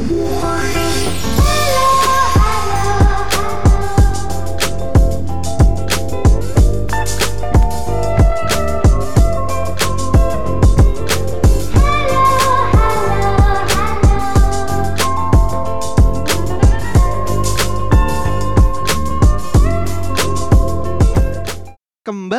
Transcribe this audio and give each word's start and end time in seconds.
Kembali 0.00 0.16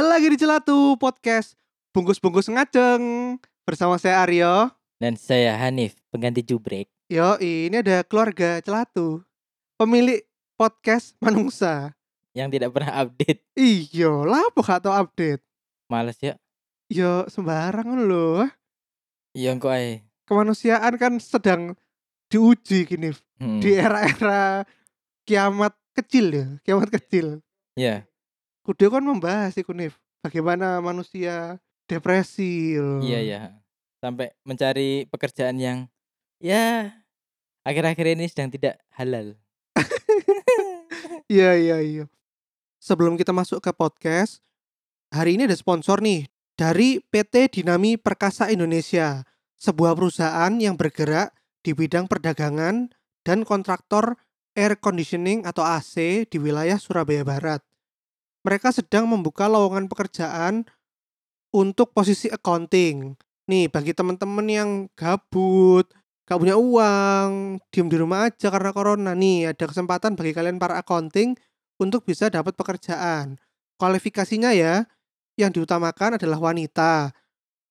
lagi 0.09 0.33
di 0.33 0.37
Celatu 0.41 0.97
Podcast 0.97 1.54
Bungkus-bungkus 1.93 2.50
ngaceng 2.50 3.37
Bersama 3.69 4.01
saya 4.01 4.25
Aryo 4.25 4.73
Dan 4.97 5.14
saya 5.14 5.61
Hanif, 5.61 5.93
pengganti 6.09 6.41
jubrek. 6.41 6.89
Yo 7.11 7.36
ini 7.43 7.75
ada 7.83 8.07
keluarga 8.07 8.64
Celatu 8.64 9.19
Pemilik 9.75 10.24
podcast 10.56 11.11
Manungsa 11.19 11.92
Yang 12.32 12.56
tidak 12.56 12.71
pernah 12.71 13.04
update. 13.04 13.43
Iyo 13.52 14.24
lah 14.24 14.47
gak 14.56 14.88
tau 14.88 14.96
update 14.96 15.43
Males 15.92 16.16
ya. 16.24 16.39
Yo 16.88 17.28
sembarang 17.28 18.07
loh 18.07 18.47
Iya 19.36 19.60
kok 19.60 19.75
ae. 19.75 20.07
Kemanusiaan 20.24 20.96
kan 20.96 21.19
sedang 21.19 21.75
diuji 22.32 22.88
gini 22.88 23.11
Hmm. 23.41 23.60
Di 23.60 23.75
era-era 23.75 24.64
kiamat 25.28 25.75
kecil 25.91 26.32
ya 26.32 26.47
Kiamat 26.64 26.96
kecil 26.96 27.43
Ya, 27.75 28.07
Kudu 28.64 28.88
kan 28.88 29.04
membahas 29.04 29.52
iku 29.60 29.75
Nif 29.75 30.00
Bagaimana 30.24 30.80
manusia 30.80 31.60
depresi 31.91 32.80
loh. 32.80 33.03
iya 33.03 33.19
ya. 33.19 33.41
Sampai 34.00 34.31
mencari 34.47 35.11
pekerjaan 35.11 35.59
yang 35.59 35.91
ya 36.39 37.00
akhir-akhir 37.65 38.05
ini 38.17 38.25
sedang 38.29 38.49
tidak 38.49 38.81
halal. 38.93 39.37
Iya 41.31 41.55
iya 41.55 41.77
iya. 41.79 42.05
Sebelum 42.83 43.15
kita 43.15 43.31
masuk 43.31 43.63
ke 43.63 43.71
podcast, 43.71 44.43
hari 45.15 45.39
ini 45.39 45.47
ada 45.47 45.55
sponsor 45.55 46.03
nih 46.03 46.27
dari 46.59 46.99
PT 46.99 47.55
Dinami 47.55 47.95
Perkasa 47.95 48.51
Indonesia, 48.51 49.23
sebuah 49.55 49.95
perusahaan 49.95 50.51
yang 50.59 50.75
bergerak 50.75 51.31
di 51.63 51.71
bidang 51.71 52.11
perdagangan 52.11 52.91
dan 53.23 53.47
kontraktor 53.47 54.19
air 54.59 54.75
conditioning 54.75 55.47
atau 55.47 55.63
AC 55.63 56.27
di 56.27 56.35
wilayah 56.35 56.75
Surabaya 56.75 57.23
Barat. 57.23 57.63
Mereka 58.43 58.75
sedang 58.75 59.07
membuka 59.07 59.47
lowongan 59.47 59.87
pekerjaan 59.87 60.67
untuk 61.55 61.95
posisi 61.95 62.27
accounting. 62.27 63.15
Nih, 63.47 63.71
bagi 63.71 63.95
teman-teman 63.95 64.47
yang 64.51 64.69
gabut, 64.99 65.87
gak 66.31 66.39
punya 66.39 66.55
uang, 66.55 67.59
diem 67.75 67.91
di 67.91 67.99
rumah 67.99 68.31
aja 68.31 68.47
karena 68.47 68.71
corona 68.71 69.11
nih, 69.11 69.51
ada 69.51 69.67
kesempatan 69.67 70.15
bagi 70.15 70.31
kalian 70.31 70.63
para 70.63 70.79
accounting 70.79 71.35
untuk 71.75 72.07
bisa 72.07 72.31
dapat 72.31 72.55
pekerjaan. 72.55 73.35
Kualifikasinya 73.75 74.55
ya, 74.55 74.88
yang 75.35 75.51
diutamakan 75.51 76.15
adalah 76.15 76.39
wanita 76.39 77.11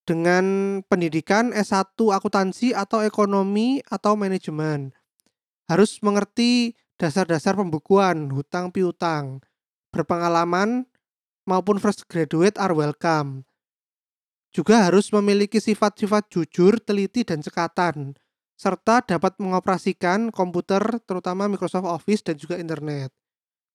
dengan 0.05 0.45
pendidikan 0.85 1.57
S1 1.57 1.97
akuntansi 1.97 2.77
atau 2.77 3.01
ekonomi 3.01 3.81
atau 3.89 4.13
manajemen. 4.13 4.93
Harus 5.65 5.97
mengerti 6.05 6.77
dasar-dasar 7.01 7.57
pembukuan, 7.57 8.29
hutang 8.29 8.77
piutang, 8.77 9.41
berpengalaman 9.89 10.85
maupun 11.49 11.81
fresh 11.81 12.05
graduate 12.05 12.61
are 12.61 12.77
welcome. 12.77 13.49
Juga 14.53 14.85
harus 14.85 15.09
memiliki 15.17 15.65
sifat-sifat 15.65 16.29
jujur, 16.29 16.77
teliti, 16.77 17.25
dan 17.25 17.41
cekatan, 17.41 18.21
serta 18.61 19.01
dapat 19.01 19.41
mengoperasikan 19.41 20.29
komputer, 20.29 20.85
terutama 21.09 21.49
Microsoft 21.49 21.89
Office 21.89 22.21
dan 22.21 22.37
juga 22.37 22.61
internet. 22.61 23.09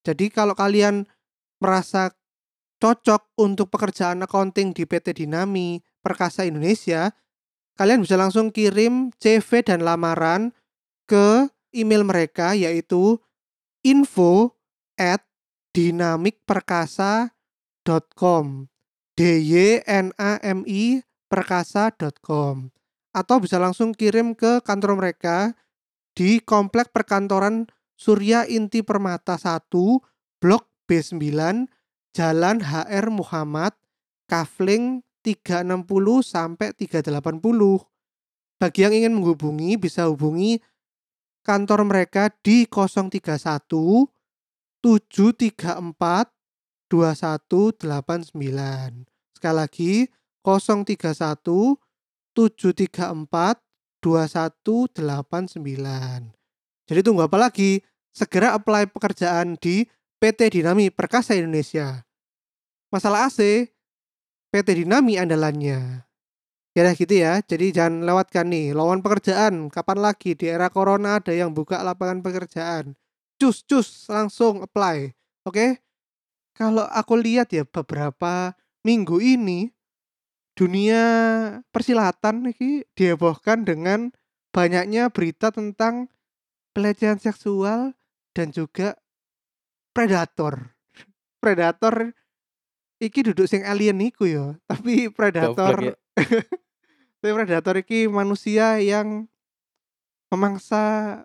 Jadi 0.05 0.29
kalau 0.29 0.53
kalian 0.53 1.09
merasa 1.57 2.13
cocok 2.77 3.33
untuk 3.41 3.73
pekerjaan 3.73 4.21
accounting 4.21 4.77
di 4.77 4.85
PT 4.85 5.25
Dinami 5.25 5.81
Perkasa 6.05 6.45
Indonesia, 6.45 7.09
kalian 7.81 8.05
bisa 8.05 8.13
langsung 8.13 8.53
kirim 8.53 9.09
CV 9.17 9.65
dan 9.65 9.81
lamaran 9.81 10.53
ke 11.09 11.49
email 11.73 12.05
mereka 12.05 12.53
yaitu 12.53 13.17
info 13.81 14.53
at 15.01 15.25
dinamikperkasa.com 15.73 18.69
d 19.17 19.21
y 19.41 19.81
n 19.81 20.13
a 20.21 20.37
m 20.45 20.61
i 20.69 21.01
perkasa.com 21.25 22.69
atau 23.15 23.39
bisa 23.39 23.55
langsung 23.55 23.95
kirim 23.95 24.35
ke 24.35 24.59
kantor 24.59 24.99
mereka 24.99 25.55
di 26.11 26.43
Komplek 26.43 26.91
Perkantoran 26.91 27.71
Surya 27.95 28.43
Inti 28.43 28.83
Permata 28.83 29.39
1 29.39 29.71
Blok 30.43 30.67
B9 30.83 31.23
Jalan 32.11 32.59
HR 32.59 33.07
Muhammad 33.15 33.71
Kafling 34.27 34.99
360 35.23 35.87
sampai 36.27 36.75
380 36.75 37.39
bagi 38.59 38.79
yang 38.83 38.93
ingin 38.95 39.15
menghubungi 39.15 39.79
bisa 39.79 40.11
hubungi 40.11 40.59
kantor 41.43 41.83
mereka 41.87 42.31
di 42.43 42.67
031 42.67 43.63
734 44.83 46.35
2189. 46.85 49.09
Sekali 49.33 49.57
lagi 49.57 50.05
031 50.45 51.81
734 52.35 53.63
2189. 54.03 56.35
Jadi 56.85 56.99
tunggu 57.01 57.25
apa 57.25 57.37
lagi? 57.41 57.81
Segera 58.13 58.53
apply 58.53 58.93
pekerjaan 58.93 59.57
di 59.57 59.89
PT 60.21 60.61
Dinami 60.61 60.93
Perkasa 60.93 61.33
Indonesia. 61.33 62.05
Masalah 62.93 63.27
AC, 63.27 63.67
PT 64.53 64.85
Dinami 64.85 65.19
andalannya. 65.19 66.05
Ya 66.75 66.83
udah 66.83 66.95
gitu 66.95 67.15
ya, 67.15 67.39
jadi 67.39 67.71
jangan 67.71 68.03
lewatkan 68.03 68.51
nih 68.51 68.75
lowongan 68.75 69.01
pekerjaan. 69.03 69.53
Kapan 69.71 69.99
lagi 69.99 70.35
di 70.35 70.47
era 70.47 70.67
corona 70.67 71.23
ada 71.23 71.31
yang 71.31 71.55
buka 71.55 71.79
lapangan 71.79 72.19
pekerjaan? 72.19 72.95
Cus 73.39 73.63
cus 73.67 74.07
langsung 74.07 74.63
apply. 74.63 75.11
Oke? 75.47 75.83
Kalau 76.55 76.87
aku 76.87 77.19
lihat 77.19 77.51
ya 77.51 77.67
beberapa 77.67 78.55
minggu 78.87 79.19
ini 79.19 79.74
dunia 80.55 81.03
persilatan 81.69 82.47
ini 82.49 82.87
dihebohkan 82.95 83.63
dengan 83.63 84.15
banyaknya 84.49 85.11
berita 85.11 85.51
tentang 85.51 86.07
pelecehan 86.71 87.19
seksual 87.19 87.91
dan 88.31 88.49
juga 88.49 88.95
predator. 89.91 90.71
Predator 91.43 92.15
iki 92.97 93.21
duduk 93.21 93.45
sing 93.45 93.61
alien 93.61 93.99
iku 94.01 94.25
ya, 94.25 94.45
tapi 94.71 95.07
predator 95.07 95.75
ya. 95.83 95.95
tapi 97.19 97.31
predator 97.31 97.75
iki 97.77 98.07
manusia 98.07 98.79
yang 98.79 99.27
memangsa 100.27 101.21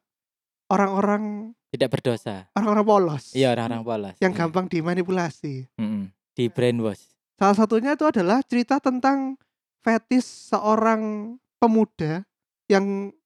orang-orang 0.67 1.55
Tidak 1.71 1.87
berdosa. 1.87 2.51
orang-orang 2.53 2.85
polos. 2.85 3.25
Iya 3.33 3.55
orang-orang 3.55 3.83
polos. 3.83 4.15
yang 4.19 4.35
Iya. 4.35 4.39
gampang 4.39 4.67
dimanipulasi. 4.67 5.71
Mm-mm. 5.79 6.11
Di 6.35 6.51
brainwash. 6.51 7.07
Salah 7.41 7.57
satunya 7.57 7.97
itu 7.97 8.05
adalah 8.05 8.45
cerita 8.45 8.77
tentang 8.85 9.41
fetis 9.81 10.53
seorang 10.53 11.35
pemuda 11.57 12.29
yang 12.69 13.17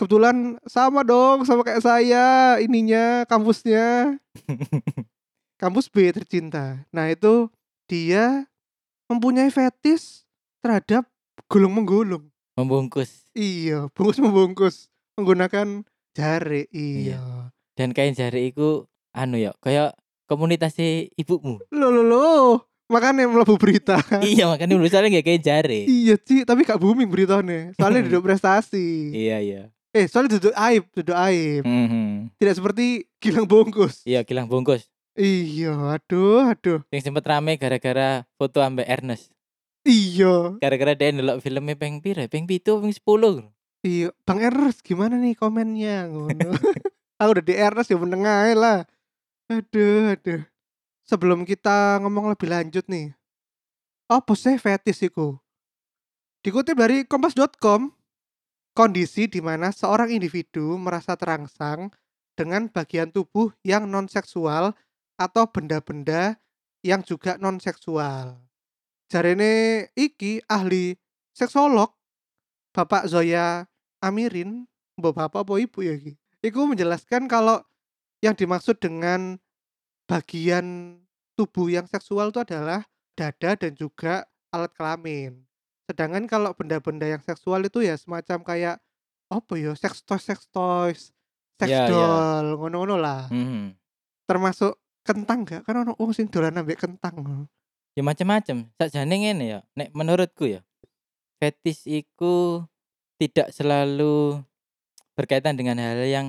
kebetulan 0.00 0.56
sama 0.64 1.04
dong 1.04 1.44
sama 1.44 1.60
kayak 1.60 1.84
saya 1.84 2.56
ininya 2.56 3.28
kampusnya 3.28 4.16
kampus 5.60 5.92
B 5.92 6.08
tercinta. 6.08 6.88
Nah 6.88 7.12
itu 7.12 7.52
dia 7.84 8.48
mempunyai 9.12 9.52
fetis 9.52 10.24
terhadap 10.64 11.04
gulung 11.44 11.76
menggulung. 11.76 12.32
Membungkus. 12.56 13.28
Iya, 13.36 13.92
bungkus 13.92 14.24
membungkus 14.24 14.76
menggunakan 15.20 15.84
jari. 16.16 16.64
Iya. 16.72 17.52
Dan 17.76 17.92
kain 17.92 18.16
jari 18.16 18.56
itu 18.56 18.88
anu 19.12 19.36
ya, 19.36 19.52
kayak 19.60 20.00
komunitas 20.24 20.80
ibumu. 21.20 21.60
Lo 21.68 21.92
lo 21.92 22.00
lo, 22.00 22.26
makanya 22.90 23.30
melebu 23.30 23.54
berita. 23.56 24.02
iya 24.26 24.50
makanya 24.50 24.74
dulu 24.74 24.90
soalnya 24.90 25.18
nggak 25.18 25.26
kain 25.26 25.42
jari. 25.42 25.80
iya 25.86 26.18
sih, 26.18 26.42
tapi 26.42 26.66
gak 26.66 26.82
booming 26.82 27.06
beritanya. 27.06 27.70
Soalnya 27.78 28.02
duduk 28.10 28.26
prestasi. 28.26 29.14
iya 29.14 29.38
iya. 29.38 29.62
Eh, 29.90 30.06
soalnya 30.06 30.38
duduk 30.38 30.54
aib, 30.54 30.84
duduk 30.94 31.16
aib. 31.16 31.62
Mhm. 31.66 32.34
Tidak 32.38 32.54
seperti 32.54 33.10
Gilang 33.18 33.46
Bungkus. 33.46 34.02
Iya 34.06 34.22
kilang 34.22 34.46
bungkus. 34.46 34.86
Iya, 35.18 35.74
aduh, 35.98 36.46
aduh. 36.46 36.80
Yang 36.94 37.10
sempet 37.10 37.26
rame 37.26 37.58
gara-gara 37.58 38.22
foto 38.38 38.62
ambek 38.62 38.86
Ernest. 38.86 39.34
Iya, 39.82 40.60
Gara-gara 40.62 40.94
dia 40.94 41.10
ndelok 41.10 41.42
filmnya 41.42 41.74
peng 41.74 41.98
pira, 41.98 42.28
peng 42.30 42.46
pitu, 42.46 42.78
peng 42.78 42.94
sepuluh. 42.94 43.42
iya. 43.80 44.14
Bang 44.22 44.38
Ernest 44.38 44.86
gimana 44.86 45.18
nih 45.18 45.34
komennya? 45.34 46.06
Ngono. 46.06 46.54
Aku 47.20 47.30
udah 47.34 47.44
di 47.44 47.54
Ernest 47.58 47.90
ya 47.90 47.98
menengah 47.98 48.46
lah. 48.54 48.78
Aduh, 49.50 50.14
aduh. 50.14 50.46
Sebelum 51.10 51.42
kita 51.42 51.98
ngomong 52.06 52.30
lebih 52.30 52.46
lanjut 52.46 52.86
nih. 52.86 53.10
Apa 54.06 54.30
sih 54.38 54.54
fetis 54.62 55.02
iku? 55.02 55.34
Dikutip 56.46 56.78
dari 56.78 57.02
kompas.com, 57.02 57.90
kondisi 58.78 59.26
di 59.26 59.42
mana 59.42 59.74
seorang 59.74 60.14
individu 60.14 60.78
merasa 60.78 61.18
terangsang 61.18 61.90
dengan 62.38 62.70
bagian 62.70 63.10
tubuh 63.10 63.50
yang 63.66 63.90
non-seksual 63.90 64.70
atau 65.18 65.44
benda-benda 65.50 66.38
yang 66.86 67.02
juga 67.02 67.34
non-seksual. 67.42 68.38
Jarene 69.10 69.90
iki 69.98 70.38
ahli 70.46 70.94
seksolog 71.34 71.90
Bapak 72.70 73.10
Zoya 73.10 73.66
Amirin, 73.98 74.70
bapak 74.94 75.34
apa 75.34 75.58
ibu 75.58 75.82
ya 75.82 75.98
iki? 75.98 76.14
Iku 76.38 76.70
menjelaskan 76.70 77.26
kalau 77.26 77.66
yang 78.22 78.38
dimaksud 78.38 78.78
dengan 78.78 79.42
bagian 80.10 80.98
tubuh 81.38 81.70
yang 81.70 81.86
seksual 81.86 82.34
itu 82.34 82.42
adalah 82.42 82.82
dada 83.14 83.54
dan 83.54 83.72
juga 83.78 84.26
alat 84.50 84.74
kelamin. 84.74 85.46
Sedangkan 85.86 86.26
kalau 86.26 86.50
benda-benda 86.50 87.06
yang 87.06 87.22
seksual 87.22 87.62
itu 87.62 87.86
ya 87.86 87.94
semacam 87.94 88.42
kayak 88.42 88.76
apa 89.30 89.52
ya 89.54 89.70
sex 89.78 90.02
toys 90.02 90.26
sex 90.26 90.50
toys, 90.50 91.14
sex 91.62 91.70
Iya 91.70 91.86
iya. 91.86 91.90
doll, 91.94 92.58
ngono-ngono 92.58 92.98
lah. 92.98 93.30
Mhm. 93.30 93.78
Termasuk 94.26 94.74
kentang 95.06 95.46
gak? 95.46 95.62
Kan 95.62 95.86
ono 95.86 95.94
wong 95.94 96.10
sing 96.10 96.26
dolan 96.26 96.58
ambek 96.58 96.82
kentang. 96.82 97.46
Ya 97.94 98.02
macem-macem, 98.02 98.66
sakjane 98.78 99.14
ngene 99.14 99.44
ya, 99.46 99.60
nek 99.74 99.90
menurutku 99.94 100.46
ya, 100.46 100.62
fetish 101.42 101.86
iku 101.86 102.66
tidak 103.18 103.50
selalu 103.50 104.42
berkaitan 105.14 105.58
dengan 105.58 105.78
hal 105.78 105.98
yang 106.06 106.26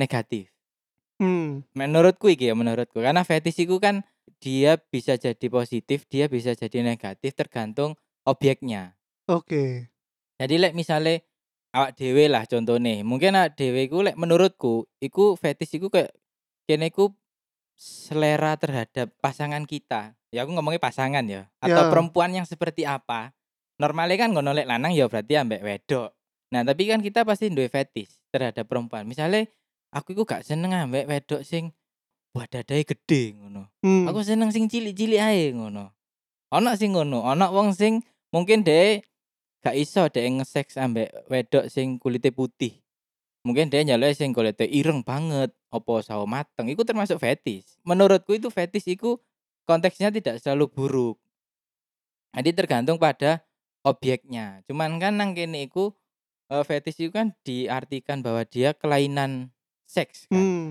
negatif. 0.00 0.51
Hmm, 1.20 1.62
Menurutku 1.72 2.28
iki 2.28 2.50
ya, 2.50 2.54
menurutku. 2.56 2.98
Karena 3.00 3.22
fetish 3.22 3.62
iku 3.62 3.78
kan 3.78 4.02
dia 4.42 4.78
bisa 4.90 5.14
jadi 5.14 5.46
positif, 5.48 6.04
dia 6.10 6.26
bisa 6.26 6.52
jadi 6.52 6.82
negatif 6.82 7.34
tergantung 7.34 7.94
objeknya. 8.26 8.96
oke. 9.26 9.86
Jadi 10.36 10.54
lek 10.58 10.74
misale 10.74 11.22
awak 11.70 11.94
dhewe 11.94 12.26
lah 12.26 12.42
contone, 12.50 13.06
mungkin 13.06 13.38
awak 13.38 13.54
dhewe 13.54 13.86
iku 13.86 14.02
lek 14.02 14.18
menurutku 14.18 14.90
iku 14.98 15.38
fetish 15.38 15.78
iku 15.78 15.86
kayak 15.86 16.10
kene 16.66 16.90
iku 16.90 17.14
selera 17.78 18.58
terhadap 18.58 19.14
pasangan 19.22 19.62
kita. 19.64 20.18
Ya 20.34 20.42
aku 20.42 20.50
ngomongnya 20.56 20.82
pasangan 20.82 21.22
ya, 21.28 21.46
atau 21.62 21.86
Ya. 21.86 21.90
perempuan 21.92 22.34
yang 22.34 22.46
seperti 22.48 22.82
apa. 22.82 23.30
Normalnya 23.78 24.26
kan 24.26 24.34
ngono 24.34 24.50
lek 24.50 24.66
lanang 24.66 24.90
ya 24.94 25.06
berarti 25.06 25.38
ambek 25.38 25.62
wedok. 25.62 26.10
Nah, 26.52 26.62
tapi 26.66 26.84
kan 26.90 27.00
kita 27.00 27.22
pasti 27.24 27.48
duwe 27.48 27.70
fetish 27.70 28.18
terhadap 28.28 28.66
perempuan. 28.68 29.06
Misalnya 29.06 29.46
aku 29.92 30.16
iku 30.16 30.24
gak 30.24 30.42
seneng 30.42 30.72
ambek 30.72 31.04
wedok 31.06 31.44
sing 31.44 31.70
wah 32.32 32.48
dadae 32.48 32.82
gede 32.82 33.36
ngono. 33.36 33.68
Hmm. 33.84 34.08
Aku 34.08 34.24
seneng 34.24 34.48
sing 34.50 34.66
cilik-cilik 34.66 35.20
ae 35.20 35.52
ngono. 35.52 35.92
Ana 36.48 36.76
sing 36.76 36.96
ngono, 36.96 37.28
ana 37.28 37.52
wong 37.52 37.76
sing 37.76 38.00
mungkin 38.32 38.64
dhek 38.64 39.04
gak 39.60 39.76
iso 39.76 40.08
dhek 40.08 40.40
nge-seks 40.40 40.80
ambek 40.80 41.12
wedok 41.28 41.68
sing 41.68 42.00
kulite 42.00 42.32
putih. 42.32 42.80
Mungkin 43.44 43.68
dia 43.68 43.82
nyalek 43.82 44.16
sing 44.16 44.30
kulite 44.30 44.64
ireng 44.64 45.02
banget, 45.02 45.50
opo 45.68 45.98
sawo 45.98 46.30
mateng, 46.30 46.70
itu 46.70 46.86
termasuk 46.86 47.18
fetish. 47.18 47.74
Menurutku 47.82 48.38
itu 48.38 48.48
fetish 48.48 48.86
iku 48.86 49.18
konteksnya 49.66 50.14
tidak 50.14 50.38
selalu 50.38 50.70
buruk. 50.70 51.16
Jadi 52.32 52.50
tergantung 52.54 52.96
pada 53.02 53.44
objeknya. 53.82 54.62
Cuman 54.70 54.96
kan 55.02 55.18
nang 55.18 55.34
kene 55.34 55.66
iku 55.66 55.92
eh, 56.54 56.62
fetish 56.62 57.02
itu 57.02 57.10
kan 57.10 57.34
diartikan 57.42 58.22
bahwa 58.22 58.46
dia 58.46 58.72
kelainan 58.78 59.50
seks 59.92 60.24
kan. 60.32 60.40
Hmm. 60.40 60.66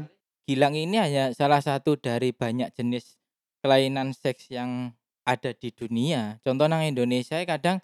Gilang 0.50 0.74
ini 0.74 0.98
hanya 0.98 1.32
salah 1.38 1.62
satu 1.62 1.96
dari 1.96 2.34
banyak 2.34 2.74
jenis 2.74 3.22
kelainan 3.62 4.18
seks 4.18 4.50
yang 4.50 4.98
ada 5.22 5.54
di 5.54 5.70
dunia. 5.70 6.42
Contoh 6.42 6.66
nang 6.66 6.82
Indonesia 6.82 7.38
kadang 7.46 7.78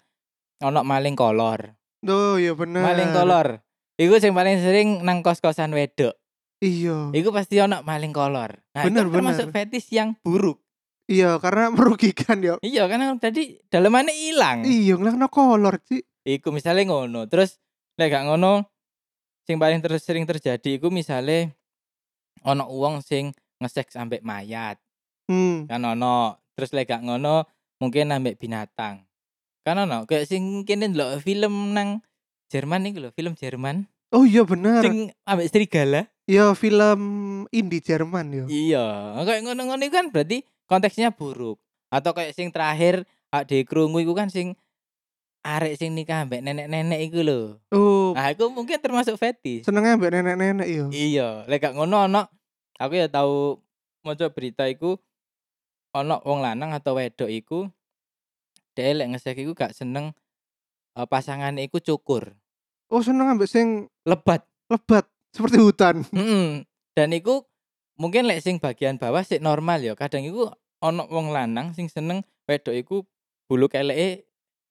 ono 0.58 0.82
maling 0.82 1.14
kolor. 1.14 1.78
Oh 2.02 2.34
iya 2.34 2.58
bener. 2.58 2.82
Maling 2.82 3.14
kolor. 3.14 3.62
Iku 3.94 4.18
sing 4.18 4.34
paling 4.34 4.58
sering 4.58 5.06
nang 5.06 5.22
kos-kosan 5.22 5.70
wedok. 5.70 6.18
Iya. 6.58 7.14
Iku 7.14 7.30
pasti 7.30 7.62
ono 7.62 7.86
maling 7.86 8.10
kolor. 8.10 8.58
Nah, 8.74 8.82
Bener, 8.82 9.06
itu 9.06 9.14
termasuk 9.14 9.46
bener. 9.50 9.54
fetish 9.54 9.94
yang 9.94 10.18
buruk. 10.26 10.58
Iya, 11.06 11.38
karena 11.38 11.70
merugikan 11.78 12.42
ya. 12.42 12.58
Iya, 12.60 12.90
karena 12.90 13.14
tadi 13.16 13.62
dalemannya 13.70 14.12
hilang. 14.12 14.66
Iya, 14.66 14.98
ngelakno 14.98 15.30
kolor 15.30 15.78
sih. 15.86 16.02
Iku 16.26 16.50
misalnya 16.50 16.90
ngono. 16.90 17.30
Terus 17.30 17.62
lek 17.94 18.10
gak 18.10 18.26
ngono 18.26 18.66
sing 19.48 19.56
paling 19.56 19.80
ter 19.80 19.96
sering 19.96 20.28
terjadi 20.28 20.76
iku 20.76 20.92
misale 20.92 21.56
ono 22.44 22.68
uang 22.68 23.00
sing 23.00 23.32
ngeseks 23.64 23.96
ambek 23.96 24.20
mayat. 24.20 24.76
Hmm. 25.24 25.64
Kan 25.64 25.88
ono. 25.88 26.36
Terus 26.52 26.76
lek 26.76 26.92
gak 26.92 27.00
ngono 27.08 27.48
mungkin 27.80 28.12
ambek 28.12 28.36
binatang. 28.36 29.08
Kan 29.64 29.88
ono 29.88 30.04
kayak 30.04 30.28
sing 30.28 30.68
kene 30.68 30.92
ndelok 30.92 31.24
film 31.24 31.72
nang 31.72 32.04
Jerman 32.52 32.88
iku 32.92 33.04
lho, 33.04 33.10
film 33.12 33.36
Jerman 33.36 33.84
Oh 34.08 34.24
iya 34.24 34.40
bener. 34.44 34.80
sing 34.80 35.12
ambek 35.28 35.48
serigala. 35.52 36.08
Ya 36.28 36.52
film 36.52 37.00
indie 37.52 37.80
Jerman 37.80 38.26
ya. 38.32 38.44
Iya, 38.48 38.84
kayak 39.24 39.48
ngono-ngono 39.48 39.84
kan 39.88 40.12
berarti 40.12 40.44
konteksnya 40.68 41.12
buruk. 41.12 41.56
Atau 41.88 42.12
kayak 42.12 42.36
sing 42.36 42.52
terakhir 42.52 43.04
di 43.48 43.64
krungu 43.64 44.00
iku 44.00 44.12
kan 44.12 44.28
sing 44.32 44.56
arek 45.40 45.74
sing 45.74 45.94
nikah 45.94 46.22
ambek 46.22 46.40
nenek-nenek 46.40 47.00
iku 47.04 47.20
lho. 47.20 47.40
Oh, 47.70 48.12
Nah, 48.12 48.32
itu 48.32 48.44
mungkin 48.48 48.78
termasuk 48.78 49.14
fetish. 49.14 49.64
senengnya 49.64 49.94
mbak 49.94 50.10
nenek-nenek 50.10 50.66
iya. 50.66 50.84
Iya, 50.88 51.28
lek 51.44 51.60
gak 51.60 51.74
ngono 51.74 52.06
ono 52.06 52.22
aku 52.76 52.92
ya 52.94 53.06
tahu 53.06 53.58
maca 54.02 54.28
berita 54.28 54.66
iku 54.66 54.98
ono 55.90 56.20
wong 56.22 56.40
lanang 56.40 56.70
atau 56.70 56.94
wedok 56.94 57.26
iku 57.26 57.68
dia 58.72 58.92
lek 58.92 59.10
ngesek 59.10 59.38
iku 59.38 59.52
gak 59.52 59.72
seneng 59.72 60.14
pasangannya 60.94 61.62
iku 61.62 61.78
cukur, 61.78 62.34
Oh, 62.90 62.98
seneng 62.98 63.30
ambek 63.30 63.46
sing 63.46 63.86
lebat. 64.02 64.42
lebat 64.66 65.06
seperti 65.30 65.56
hutan. 65.58 66.02
Mm-mm. 66.10 66.66
Dan 66.92 67.08
iku 67.12 67.46
mungkin 67.94 68.26
lek 68.26 68.42
sing 68.42 68.58
bagian 68.58 68.98
bawah 68.98 69.22
sih 69.22 69.38
normal 69.38 69.78
ya. 69.78 69.94
Kadang 69.94 70.26
iku 70.26 70.50
ono 70.78 71.06
wong 71.06 71.30
lanang 71.30 71.70
sing 71.72 71.86
seneng 71.86 72.20
wedok 72.44 72.74
iku 72.74 72.96
bulu 73.46 73.70
keleke 73.70 74.27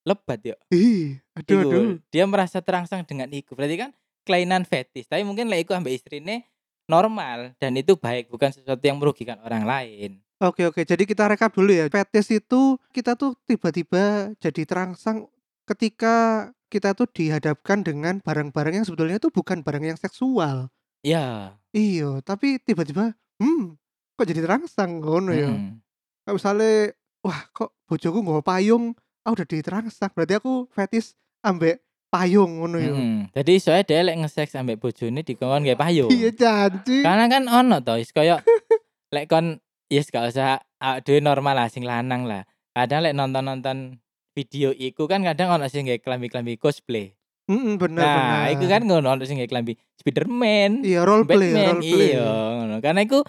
lebat 0.07 0.39
ya. 0.39 0.55
Ih, 0.71 1.19
aduh 1.35 1.59
Iku, 1.59 1.67
aduh. 1.67 1.95
dia 2.07 2.23
merasa 2.23 2.63
terangsang 2.63 3.03
dengan 3.03 3.27
iku. 3.35 3.59
Berarti 3.59 3.75
kan 3.75 3.91
kelainan 4.23 4.63
fetish. 4.63 5.11
Tapi 5.11 5.27
mungkin 5.27 5.51
lek 5.51 5.67
iku 5.67 5.75
ambek 5.75 5.99
istrine 5.99 6.47
normal 6.87 7.51
dan 7.59 7.75
itu 7.75 7.99
baik 7.99 8.31
bukan 8.31 8.55
sesuatu 8.55 8.79
yang 8.79 8.95
merugikan 8.95 9.35
orang 9.43 9.67
lain. 9.67 10.23
Oke 10.39 10.63
oke, 10.69 10.85
jadi 10.87 11.03
kita 11.03 11.27
rekap 11.27 11.51
dulu 11.51 11.75
ya. 11.75 11.91
Fetish 11.91 12.39
itu 12.39 12.79
kita 12.95 13.19
tuh 13.19 13.35
tiba-tiba 13.43 14.31
jadi 14.39 14.63
terangsang 14.63 15.27
ketika 15.67 16.47
kita 16.67 16.93
tuh 16.93 17.07
dihadapkan 17.09 17.83
dengan 17.83 18.19
barang-barang 18.23 18.83
yang 18.83 18.85
sebetulnya 18.85 19.17
itu 19.19 19.31
bukan 19.31 19.63
barang 19.63 19.83
yang 19.83 19.99
seksual. 19.99 20.71
Ya. 21.01 21.55
Iya, 21.71 22.19
tapi 22.21 22.59
tiba-tiba, 22.59 23.15
hmm, 23.39 23.79
kok 24.19 24.27
jadi 24.27 24.43
terangsang 24.43 24.99
ngono 24.99 25.31
ya. 25.31 25.47
mm. 25.47 25.79
Kayak 26.27 26.35
misalnya, 26.35 26.75
wah 27.23 27.41
kok 27.55 27.71
bojoku 27.87 28.19
nggak 28.19 28.43
payung, 28.43 28.85
ah 29.27 29.35
udah 29.35 29.43
diterangsang. 29.43 30.07
Berarti 30.09 30.39
aku 30.39 30.71
fetish 30.71 31.11
ambek 31.43 31.83
payung 32.07 32.63
ngono 32.63 32.79
ya. 32.79 32.95
Mm-mm. 32.95 33.35
Jadi 33.35 33.53
soalnya 33.59 33.83
dia 33.83 33.99
lek 34.01 34.15
nge-seks 34.17 34.55
ambek 34.55 34.79
bojone 34.79 35.19
dikongkon 35.19 35.67
kayak 35.67 35.75
payung. 35.77 36.07
Iya 36.07 36.31
janji. 36.31 37.03
Karena 37.03 37.27
kan 37.27 37.43
ono 37.45 37.83
to 37.83 37.99
wis 37.99 38.09
koyo 38.09 38.39
lek 39.13 39.27
kon 39.27 39.59
yes 39.87 40.07
gak 40.07 40.31
usah 40.31 40.63
awak 40.79 41.03
dhewe 41.03 41.19
normal 41.19 41.53
lah 41.53 41.67
sing 41.67 41.83
lanang 41.83 42.23
lah. 42.23 42.47
Kadang 42.71 43.03
lek 43.03 43.11
nonton-nonton 43.11 43.99
video 44.31 44.71
iku 44.71 45.05
kan 45.05 45.19
kadang 45.21 45.51
ono 45.51 45.67
sing 45.67 45.83
gawe 45.83 45.99
klambi-klambi 45.99 46.55
cosplay. 46.55 47.11
Mm, 47.47 47.75
bener 47.75 48.03
Nah, 48.03 48.15
bener. 48.47 48.55
iku 48.55 48.65
kan 48.65 48.81
ngono 48.83 49.07
ono 49.09 49.23
sing 49.23 49.39
klambi 49.43 49.75
Spiderman, 49.95 50.83
Iya 50.83 51.03
role 51.03 51.23
play, 51.23 51.51
Batman, 51.51 51.67
role 51.73 51.83
play. 51.85 52.09
iya 52.11 52.27
ngono. 52.53 52.75
Karena 52.79 53.01
iku 53.03 53.19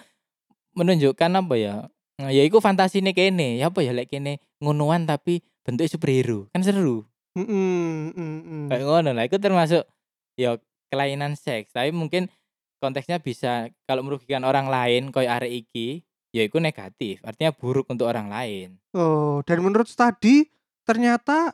menunjukkan 0.73 1.31
apa 1.35 1.55
ya? 1.55 1.75
Nah, 2.19 2.29
Ya 2.29 2.43
iku 2.43 2.59
fantasine 2.59 3.11
kene. 3.11 3.55
Ya 3.57 3.71
apa 3.71 3.79
ya 3.79 3.91
lek 3.91 4.07
kene 4.07 4.39
ngonoan 4.59 5.03
tapi 5.03 5.39
bentuknya 5.63 5.91
superhero. 5.91 6.47
Kan 6.51 6.63
seru. 6.65 7.05
Mm, 7.37 7.45
mm, 7.45 8.13
mm. 8.17 8.65
Kayak 8.73 8.83
ngono 8.85 9.09
lah. 9.13 9.23
Itu 9.25 9.37
termasuk 9.37 9.83
ya 10.35 10.57
kelainan 10.89 11.37
seks. 11.37 11.71
Tapi 11.71 11.93
mungkin 11.93 12.27
konteksnya 12.79 13.19
bisa 13.19 13.69
kalau 13.85 14.01
merugikan 14.01 14.41
orang 14.47 14.71
lain 14.71 15.11
koyo 15.13 15.29
arek 15.29 15.67
iki, 15.67 16.03
ya 16.31 16.45
itu 16.45 16.57
negatif. 16.57 17.21
Artinya 17.21 17.53
buruk 17.53 17.85
untuk 17.91 18.09
orang 18.09 18.31
lain. 18.31 18.79
Oh, 18.95 19.45
dan 19.45 19.61
menurut 19.61 19.87
studi 19.87 20.49
ternyata 20.87 21.53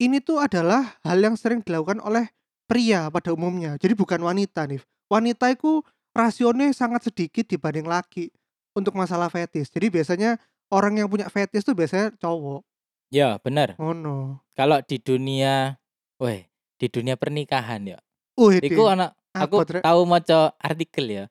ini 0.00 0.22
tuh 0.24 0.40
adalah 0.40 0.96
hal 1.04 1.20
yang 1.20 1.36
sering 1.36 1.60
dilakukan 1.60 2.00
oleh 2.00 2.32
pria 2.64 3.12
pada 3.12 3.34
umumnya. 3.36 3.76
Jadi 3.76 3.92
bukan 3.92 4.22
wanita 4.22 4.64
nih. 4.64 4.80
Wanita 5.10 5.52
itu 5.52 5.84
rasionya 6.14 6.70
sangat 6.70 7.10
sedikit 7.10 7.44
dibanding 7.44 7.84
laki 7.84 8.30
untuk 8.72 8.94
masalah 8.96 9.28
fetis. 9.28 9.68
Jadi 9.68 9.90
biasanya 9.90 10.38
orang 10.70 11.02
yang 11.02 11.10
punya 11.10 11.26
fetis 11.26 11.66
tuh 11.66 11.74
biasanya 11.74 12.14
cowok. 12.16 12.62
Ya, 13.10 13.42
bener. 13.42 13.74
Oh 13.82 13.90
no. 13.90 14.38
Kalau 14.54 14.78
di 14.86 15.02
dunia 15.02 15.74
weh, 16.22 16.46
di 16.78 16.86
dunia 16.86 17.18
pernikahan 17.18 17.82
ya. 17.82 17.98
Wih, 18.38 18.62
Iku 18.62 18.86
ana 18.86 19.12
aku 19.34 19.66
apa, 19.66 19.82
tahu 19.82 20.00
maca 20.06 20.54
artikel 20.62 21.06
ya. 21.10 21.24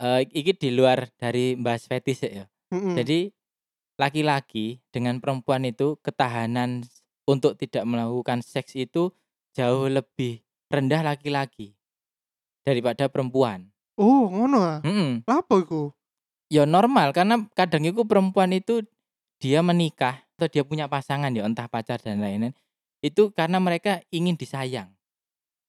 Eh 0.00 0.24
iki 0.32 0.56
di 0.56 0.72
luar 0.72 1.12
dari 1.20 1.52
bahas 1.54 1.84
fetis 1.84 2.24
ya. 2.24 2.48
Mm-mm. 2.72 2.96
Jadi 2.96 3.28
laki-laki 4.00 4.80
dengan 4.88 5.20
perempuan 5.20 5.68
itu 5.68 6.00
ketahanan 6.00 6.84
untuk 7.28 7.60
tidak 7.60 7.84
melakukan 7.84 8.40
seks 8.40 8.76
itu 8.76 9.12
jauh 9.52 9.88
lebih 9.88 10.44
rendah 10.72 11.04
laki-laki 11.04 11.76
daripada 12.64 13.06
perempuan. 13.06 13.70
Oh, 13.96 14.28
ngono 14.28 14.60
ah. 14.60 14.80
Lapo 15.24 15.56
iku? 15.60 15.82
Ya 16.52 16.68
normal 16.68 17.16
karena 17.16 17.42
kadang 17.56 17.84
itu 17.88 18.04
perempuan 18.04 18.52
itu 18.52 18.84
dia 19.40 19.64
menikah 19.64 20.25
atau 20.36 20.52
dia 20.52 20.62
punya 20.62 20.84
pasangan 20.86 21.32
ya 21.32 21.48
entah 21.48 21.64
pacar 21.64 21.96
dan 22.04 22.20
lain-lain 22.20 22.52
itu 23.00 23.32
karena 23.32 23.56
mereka 23.56 24.04
ingin 24.12 24.36
disayang 24.36 24.92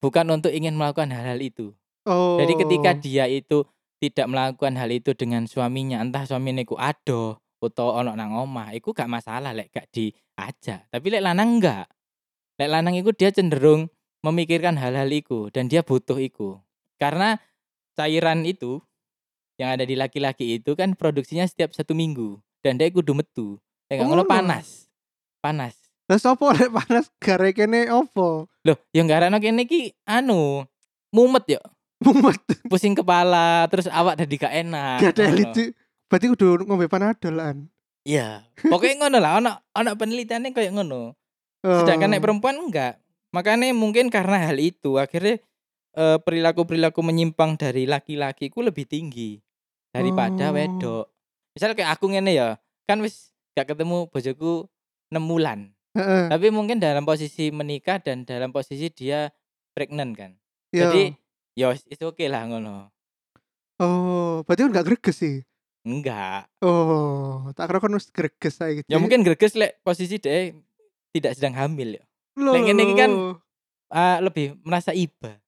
bukan 0.03 0.27
untuk 0.27 0.51
ingin 0.51 0.75
melakukan 0.75 1.09
hal-hal 1.09 1.39
itu. 1.39 1.71
Oh. 2.07 2.39
jadi 2.39 2.53
ketika 2.55 2.91
dia 2.95 3.25
itu 3.27 3.67
tidak 3.99 4.27
melakukan 4.31 4.79
hal 4.79 4.87
itu 4.91 5.11
dengan 5.11 5.43
suaminya 5.43 5.99
entah 5.99 6.23
suaminya 6.23 6.63
iku 6.63 6.79
ado 6.79 7.41
atau 7.57 7.89
ono 7.99 8.13
nang 8.13 8.37
omah 8.37 8.71
iku 8.77 8.93
gak 8.93 9.09
masalah 9.09 9.51
lek 9.51 9.73
gak 9.73 9.89
diajak. 9.89 10.85
Tapi 10.93 11.07
lek 11.09 11.25
lanang 11.25 11.57
enggak 11.57 11.89
lek 12.61 12.69
lanang 12.69 12.95
iku 12.95 13.11
dia 13.11 13.33
cenderung 13.33 13.89
memikirkan 14.21 14.77
hal-hal 14.77 15.09
iku 15.09 15.49
dan 15.49 15.67
dia 15.67 15.81
butuh 15.81 16.21
iku. 16.21 16.61
Karena 17.01 17.37
cairan 17.97 18.45
itu 18.45 18.81
yang 19.57 19.73
ada 19.73 19.83
di 19.83 19.97
laki-laki 19.97 20.61
itu 20.61 20.77
kan 20.77 20.93
produksinya 20.93 21.45
setiap 21.49 21.73
satu 21.73 21.97
minggu 21.97 22.37
dan 22.61 22.77
dia 22.77 22.93
kudu 22.93 23.17
metu 23.17 23.57
Gak 23.87 23.97
Oh, 23.97 24.07
ngono 24.07 24.23
panas 24.23 24.91
panas 25.39 25.75
Lah 26.07 26.15
sopo 26.15 26.51
lek 26.51 26.71
panas 26.71 27.07
gare 27.17 27.51
kene 27.51 27.87
opo? 27.87 28.47
loh 28.63 28.77
yang 28.91 29.07
garano 29.07 29.39
kene 29.39 29.63
ki 29.63 29.95
anu 30.03 30.63
mumet 31.09 31.45
ya 31.47 31.61
Mumet. 31.97 32.37
pusing 32.71 32.93
kepala 32.93 33.65
terus 33.67 33.87
awak 33.87 34.19
jadi 34.19 34.35
gak 34.37 34.53
enak 34.61 34.97
Gak 35.01 35.11
ada 35.17 35.25
sih. 35.51 35.71
Berarti 36.07 36.25
kudu 36.29 36.63
ngombe 36.63 36.87
panadolan. 36.87 37.67
Iya, 38.07 38.47
pokoknya 38.55 39.03
ngono 39.03 39.17
lah, 39.19 39.31
ono 39.35 39.51
ono 39.75 39.91
penelitiannya 39.91 40.55
kayak 40.55 40.71
ngono. 40.71 41.11
Oh. 41.59 41.77
Sedangkan 41.83 42.15
nek 42.15 42.23
perempuan 42.23 42.55
enggak. 42.55 42.95
Makanya 43.35 43.75
mungkin 43.75 44.07
karena 44.07 44.47
hal 44.47 44.55
itu 44.55 44.95
akhirnya 44.95 45.43
eh, 45.91 46.17
perilaku-perilaku 46.23 47.03
menyimpang 47.03 47.59
dari 47.59 47.83
laki-laki 47.83 48.47
ku 48.47 48.63
lebih 48.63 48.87
tinggi 48.87 49.43
daripada 49.91 50.47
Oh. 50.47 50.55
wedok. 50.55 51.05
Misal 51.51 51.75
kayak 51.75 51.99
aku 51.99 52.07
ngene 52.07 52.31
ya, 52.31 52.55
kan 52.87 53.03
wis 53.03 53.35
gak 53.57 53.73
ketemu 53.73 54.05
bojoku 54.13 54.69
6 55.09 55.17
bulan. 55.17 55.73
Heeh. 55.97 56.29
Tapi 56.29 56.53
mungkin 56.53 56.77
dalam 56.77 57.09
posisi 57.09 57.49
menikah 57.49 57.97
dan 57.97 58.21
dalam 58.21 58.53
posisi 58.53 58.93
dia 58.93 59.33
pregnant 59.73 60.13
kan. 60.13 60.31
Iya. 60.69 60.93
Jadi 60.93 61.03
ya 61.57 61.73
itu 61.73 62.03
oke 62.05 62.21
lah 62.29 62.45
ngono. 62.45 62.93
Oh, 63.81 64.45
berarti 64.45 64.69
kan 64.69 64.77
gak 64.77 64.87
greges 64.93 65.17
sih. 65.17 65.35
Enggak. 65.81 66.45
Oh, 66.61 67.49
tak 67.57 67.73
kira 67.73 67.79
kan 67.81 67.97
wis 67.97 68.13
greges 68.13 68.61
ae 68.61 68.83
gitu. 68.83 68.89
Ya 68.91 69.01
mungkin 69.01 69.25
greges 69.25 69.57
lek 69.57 69.81
posisi 69.81 70.21
dia 70.21 70.53
tidak 71.15 71.33
sedang 71.33 71.57
hamil 71.57 71.97
ya. 71.97 72.03
Ngene 72.37 72.81
iki 72.85 72.93
kan. 72.93 73.11
Ah, 73.89 74.19
lebih 74.21 74.59
merasa 74.61 74.93
iba. 74.93 75.39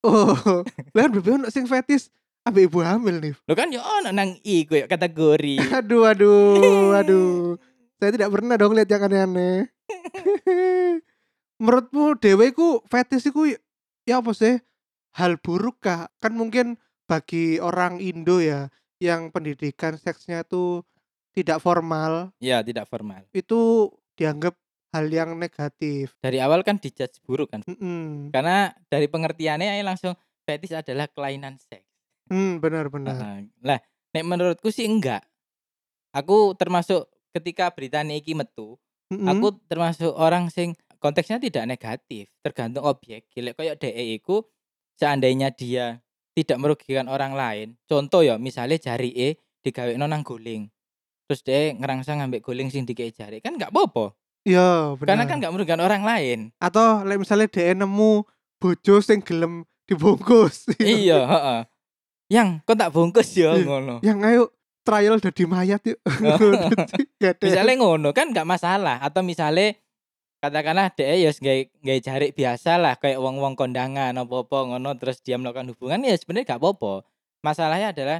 Oh, 0.00 0.32
lah 0.96 1.02
kan 1.04 1.12
ono 1.20 1.46
sing 1.52 1.66
fetis 1.68 2.08
ambek 2.42 2.68
ibu 2.68 2.78
hamil 2.82 3.16
nih. 3.22 3.34
Lo 3.46 3.54
kan 3.54 3.70
yo 3.70 3.80
ono 3.80 4.10
nang 4.10 4.34
iku 4.42 4.82
ya 4.82 4.86
kategori. 4.90 5.56
Aduh, 5.78 6.06
aduh, 6.06 6.94
aduh. 6.94 7.56
Saya 8.02 8.10
tidak 8.18 8.34
pernah 8.34 8.58
dong 8.58 8.74
lihat 8.74 8.90
yang 8.90 9.06
aneh-aneh. 9.06 9.70
Menurutmu 11.62 12.18
dewe 12.18 12.50
ku 12.50 12.82
fetis 12.90 13.22
iku 13.30 13.46
y- 13.46 13.62
ya 14.02 14.18
apa 14.18 14.34
sih? 14.34 14.58
Hal 15.14 15.38
buruk 15.38 15.78
kah? 15.78 16.10
Kan 16.18 16.34
mungkin 16.34 16.80
bagi 17.06 17.62
orang 17.62 18.02
Indo 18.02 18.42
ya 18.42 18.66
yang 18.98 19.30
pendidikan 19.30 19.94
seksnya 19.94 20.42
tuh 20.42 20.82
tidak 21.32 21.62
formal 21.62 22.34
ya, 22.42 22.60
tidak 22.66 22.90
formal. 22.90 23.22
itu 23.30 23.90
dianggap 24.18 24.58
hal 24.92 25.06
yang 25.08 25.38
negatif. 25.38 26.12
Dari 26.20 26.42
awal 26.42 26.60
kan 26.66 26.76
dijudge 26.82 27.22
buruk 27.24 27.54
kan. 27.54 27.62
Mm-mm. 27.64 28.28
Karena 28.34 28.74
dari 28.90 29.06
pengertiannya 29.08 29.80
langsung 29.80 30.12
fetish 30.44 30.76
adalah 30.76 31.08
kelainan 31.08 31.56
seks. 31.56 31.81
Hmm, 32.32 32.58
benar-benar. 32.58 33.12
Heeh. 33.12 33.36
Lah, 33.60 33.78
nek 34.16 34.24
menurutku 34.24 34.72
sih 34.72 34.88
enggak. 34.88 35.20
Aku 36.16 36.56
termasuk 36.56 37.08
ketika 37.36 37.68
berita 37.72 38.00
iki 38.04 38.32
metu, 38.32 38.80
Mm-mm. 39.12 39.28
aku 39.28 39.56
termasuk 39.68 40.12
orang 40.16 40.48
sing 40.48 40.72
konteksnya 41.00 41.36
tidak 41.36 41.68
negatif, 41.68 42.32
tergantung 42.40 42.88
objek. 42.88 43.28
Gilek 43.28 43.60
kayak 43.60 43.80
DE 43.80 44.16
iku 44.16 44.44
seandainya 44.96 45.52
dia 45.52 46.00
tidak 46.32 46.56
merugikan 46.60 47.08
orang 47.08 47.36
lain. 47.36 47.68
Contoh 47.84 48.24
ya, 48.24 48.40
misalnya 48.40 48.80
jari 48.80 49.12
E 49.12 49.28
digawe 49.60 49.92
nang 50.00 50.24
guling. 50.24 50.68
Terus 51.28 51.40
dia 51.44 51.72
ngerangsang 51.76 52.20
ambek 52.20 52.44
guling 52.44 52.68
sing 52.72 52.84
dikei 52.84 53.12
jari. 53.12 53.40
Kan 53.40 53.56
enggak 53.56 53.72
apa-apa. 53.72 54.16
Iya, 54.42 54.98
benar. 54.98 55.08
Karena 55.14 55.24
kan 55.28 55.36
enggak 55.38 55.52
merugikan 55.54 55.80
orang 55.80 56.02
lain. 56.02 56.38
atau 56.58 57.04
misalnya 57.16 57.46
dia 57.46 57.72
nemu 57.76 58.26
bojo 58.58 58.94
sing 59.00 59.22
gelem 59.22 59.64
dibungkus. 59.86 60.70
iya, 60.82 61.24
heeh. 61.24 61.60
Yang 62.32 62.64
kok 62.64 62.76
tak 62.80 62.90
bungkus 62.90 63.28
ya 63.36 63.52
Iya. 63.52 63.62
ngono. 63.62 63.94
yang 64.00 64.24
ayo 64.24 64.48
trial 64.80 65.20
dadi 65.20 65.44
mayat 65.44 65.84
yuk. 65.84 66.00
Misalnya 67.44 67.74
ngono 67.76 68.10
kan 68.10 68.32
nggak 68.32 68.48
masalah 68.48 68.98
atau 68.98 69.20
misalnya 69.20 69.76
katakanlah 70.38 70.90
dia 70.90 71.14
ya 71.14 71.30
gay 71.78 72.00
cari 72.00 72.34
biasa 72.34 72.74
lah 72.74 72.98
kayak 72.98 73.20
wong 73.20 73.38
wong 73.38 73.54
kondangan 73.54 74.10
apa 74.10 74.34
apa 74.42 74.58
ngono 74.66 74.90
terus 74.96 75.22
dia 75.22 75.38
melakukan 75.38 75.70
hubungan 75.70 76.02
ya 76.02 76.18
sebenarnya 76.18 76.50
gak 76.50 76.60
apa-apa 76.60 77.06
masalahnya 77.40 77.94
adalah 77.94 78.18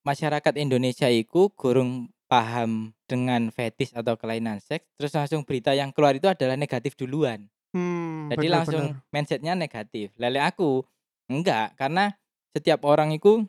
masyarakat 0.00 0.54
Indonesia 0.56 1.12
itu 1.12 1.52
kurang 1.52 2.08
paham 2.24 2.96
dengan 3.04 3.52
fetis 3.52 3.92
atau 3.92 4.16
kelainan 4.16 4.64
seks 4.64 4.88
terus 4.96 5.12
langsung 5.12 5.44
berita 5.44 5.76
yang 5.76 5.92
keluar 5.92 6.16
itu 6.16 6.24
adalah 6.24 6.56
negatif 6.56 6.96
duluan 6.96 7.44
Hmm, 7.68 8.32
jadi 8.32 8.48
bener, 8.48 8.54
langsung 8.56 8.84
bener. 8.96 9.04
mindsetnya 9.12 9.52
negatif 9.52 10.08
lele 10.16 10.40
aku 10.40 10.80
enggak 11.28 11.76
karena 11.76 12.16
setiap 12.50 12.84
orang 12.84 13.10
itu 13.10 13.44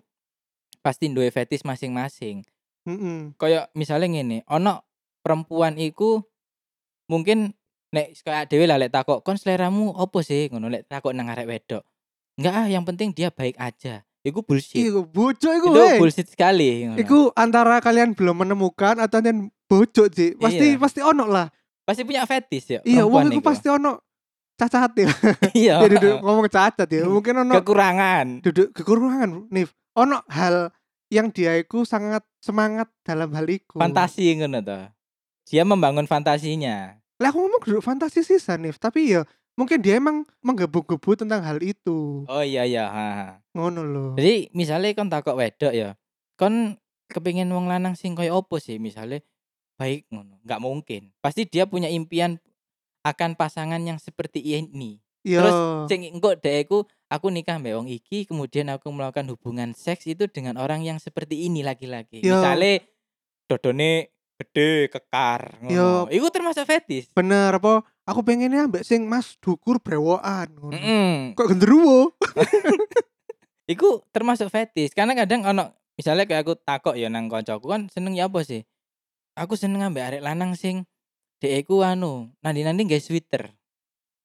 pasti 0.79 1.08
duwe 1.08 1.29
fetis 1.29 1.62
masing-masing 1.62 2.44
Mm-mm. 2.84 3.36
kayak 3.36 3.68
misalnya 3.74 4.08
ngene 4.10 4.38
ono 4.46 4.84
perempuan 5.20 5.75
iku 5.75 6.24
mungkin 7.06 7.51
nek 7.89 8.13
kayak 8.15 8.48
dhewe 8.48 8.65
lah 8.65 8.77
lek 8.77 8.94
takok 8.94 9.20
kon 9.20 9.36
seleramu 9.36 9.89
opo 9.91 10.22
sih 10.22 10.48
ngono 10.48 10.70
lek 10.70 10.86
takok 10.86 11.12
nang 11.12 11.27
arek 11.27 11.46
wedok 11.46 11.84
enggak 12.38 12.53
ah 12.56 12.68
yang 12.70 12.86
penting 12.86 13.12
dia 13.12 13.27
baik 13.29 13.58
aja 13.58 14.06
iku 14.22 14.46
bullshit 14.46 14.79
Iku 14.79 15.03
bojo 15.03 15.50
iku 15.50 15.68
itu 15.70 15.84
bullshit 15.98 16.27
sekali 16.27 16.86
ngono. 16.86 17.00
Iku 17.00 17.20
antara 17.34 17.79
kalian 17.79 18.13
belum 18.13 18.44
menemukan 18.44 19.00
atau 19.00 19.20
kalian 19.20 19.48
bojo 19.65 20.12
sih. 20.12 20.36
Pasti 20.36 20.75
Iya. 20.75 20.77
pasti 20.77 21.00
ono 21.00 21.24
lah. 21.25 21.48
pasti 21.82 22.06
punya 22.06 22.22
fetis 22.27 22.70
ya 22.70 22.79
Iya, 22.86 23.08
wong 23.10 23.34
iku. 23.34 23.41
pasti 23.41 23.65
ono 23.65 23.98
cacat 24.60 24.92
ya. 24.92 25.08
iya 25.56 25.74
ya 25.80 25.88
duduk 25.88 26.16
ngomong 26.20 26.51
cacat 26.51 26.89
ya. 26.92 27.08
Mungkin 27.08 27.48
ono 27.48 27.54
kekurangan 27.63 28.44
duduk 28.44 28.75
kekurangan 28.75 29.48
nih. 29.48 29.66
Ono 29.96 30.20
hal 30.28 30.75
yang 31.10 31.32
dia 31.32 31.56
iku 31.58 31.88
sangat 31.88 32.22
semangat 32.44 32.92
dalam 33.01 33.32
hal 33.34 33.48
iku. 33.48 33.82
fantasi 33.82 34.36
ngono 34.38 34.62
to 34.62 34.80
dia 35.50 35.66
membangun 35.66 36.06
fantasinya 36.06 37.00
Lah 37.20 37.36
aku 37.36 37.44
ngomong 37.44 37.62
duduk 37.68 37.84
fantasi 37.84 38.24
sih 38.24 38.39
Sanif, 38.39 38.80
tapi 38.80 39.12
ya 39.12 39.28
mungkin 39.60 39.84
dia 39.84 40.00
emang 40.00 40.24
menggebu-gebu 40.39 41.20
tentang 41.20 41.44
hal 41.44 41.60
itu. 41.60 42.24
oh 42.24 42.44
iya 42.48 42.63
iya 42.63 42.88
ha, 42.88 43.08
ha. 43.12 43.28
Ngono 43.51 43.84
loh. 43.84 44.10
Jadi 44.16 44.48
misalnya 44.56 44.96
kon 44.96 45.12
takok 45.12 45.36
wedok 45.36 45.75
ya, 45.75 46.00
kon 46.39 46.80
kepingin 47.12 47.51
wong 47.51 47.68
lanang 47.68 48.00
sing 48.00 48.16
koyo 48.16 48.39
opo 48.39 48.56
sih 48.63 48.80
misalnya 48.80 49.20
baik 49.75 50.08
ngono, 50.08 50.39
nggak 50.48 50.63
mungkin. 50.63 51.12
Pasti 51.20 51.44
dia 51.44 51.68
punya 51.68 51.92
impian 51.92 52.39
akan 53.10 53.34
pasangan 53.34 53.82
yang 53.82 53.98
seperti 53.98 54.46
ini. 54.46 55.01
Iya. 55.25 55.44
Terus 55.44 55.58
sing 55.92 56.08
engko 56.08 56.38
deku 56.39 56.88
aku 57.12 57.28
nikah 57.34 57.60
mbak 57.60 57.75
wong 57.75 57.89
iki, 57.92 58.24
kemudian 58.30 58.72
aku 58.72 58.88
melakukan 58.94 59.28
hubungan 59.28 59.75
seks 59.75 60.08
itu 60.08 60.30
dengan 60.32 60.56
orang 60.62 60.86
yang 60.86 61.01
seperti 61.01 61.50
ini 61.50 61.66
laki-laki. 61.66 62.24
Yo. 62.24 62.39
Misalnya 62.39 62.86
dodone 63.50 64.13
gede 64.39 64.88
kekar 64.88 65.60
Yo. 65.68 66.08
ngono. 66.08 66.13
Iku 66.13 66.28
termasuk 66.32 66.63
fetis. 66.63 67.12
bener 67.12 67.60
apa? 67.60 67.84
Aku 68.08 68.24
pengennya 68.24 68.66
ambek 68.66 68.88
sing 68.88 69.04
Mas 69.06 69.36
Dukur 69.44 69.84
brewokan 69.84 70.48
ngono. 70.56 70.74
Mm-mm. 70.78 71.36
Kok 71.36 71.48
genderuwo? 71.51 72.16
Iku 73.74 74.01
termasuk 74.10 74.50
fetis 74.50 74.96
karena 74.98 75.13
kadang 75.13 75.46
ono 75.46 75.75
misalnya 75.94 76.25
kayak 76.25 76.42
aku 76.48 76.54
takok 76.58 76.96
ya 76.98 77.12
nang 77.12 77.30
koncoku 77.30 77.70
kan 77.70 77.92
seneng 77.92 78.16
ya 78.16 78.32
apa 78.32 78.42
sih? 78.42 78.63
Aku 79.36 79.60
seneng 79.60 79.84
ambek 79.84 80.04
arek 80.10 80.22
lanang 80.24 80.56
sing 80.56 80.88
dhek 81.39 81.65
iku 81.65 81.81
anu, 81.81 82.27
nandi-nandi 82.43 82.84
nggae 82.86 83.01
sweater. 83.01 83.51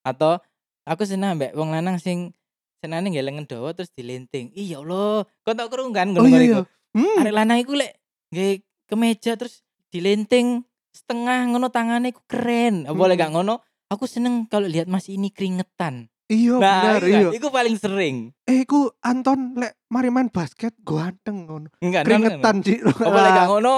Atau 0.02 0.42
aku 0.84 1.02
seneng 1.06 1.38
ambek 1.38 1.54
wong 1.54 1.70
lanang 1.70 1.96
sing 2.02 2.34
senane 2.82 3.08
nggae 3.08 3.24
lengan 3.24 3.46
dawa 3.48 3.72
terus 3.72 3.94
dilenting. 3.94 4.50
Iya 4.52 4.82
Allah, 4.82 5.24
kok 5.46 5.54
tak 5.54 5.70
krungu 5.70 5.94
kan 5.94 6.10
Oh 6.12 6.26
ngono 6.26 6.28
iya 6.28 6.42
iya. 6.42 6.60
Hmm. 6.94 7.22
Arek 7.22 7.34
lanang 7.34 7.58
iku 7.62 7.72
lek 7.78 7.96
nggae 8.34 8.62
kemeja 8.90 9.38
terus 9.38 9.62
dilenting 9.88 10.66
setengah 10.90 11.48
ngono 11.54 11.70
tangannya 11.70 12.10
iku 12.12 12.22
keren. 12.26 12.84
Apa 12.84 13.02
lek 13.08 13.16
Mm. 13.16 13.22
gak 13.22 13.32
ngono, 13.38 13.54
aku 13.88 14.04
seneng 14.04 14.50
kalau 14.50 14.66
lihat 14.66 14.90
Mas 14.90 15.06
ini 15.06 15.30
keringetan. 15.30 16.10
Iya 16.24 16.56
nah, 16.56 16.96
kan, 16.96 17.04
iya. 17.04 17.28
iku 17.36 17.52
paling 17.52 17.76
sering. 17.76 18.32
Eh 18.48 18.64
iku 18.64 18.88
Anton 19.04 19.54
lek 19.60 19.76
mari 19.92 20.08
main 20.08 20.32
basket 20.32 20.72
ganteng 20.82 21.46
ngono. 21.46 21.68
Keringetan 21.78 22.64
sih. 22.64 22.80
apa 22.82 23.18
lek 23.22 23.32
gak 23.38 23.48
ngono 23.54 23.74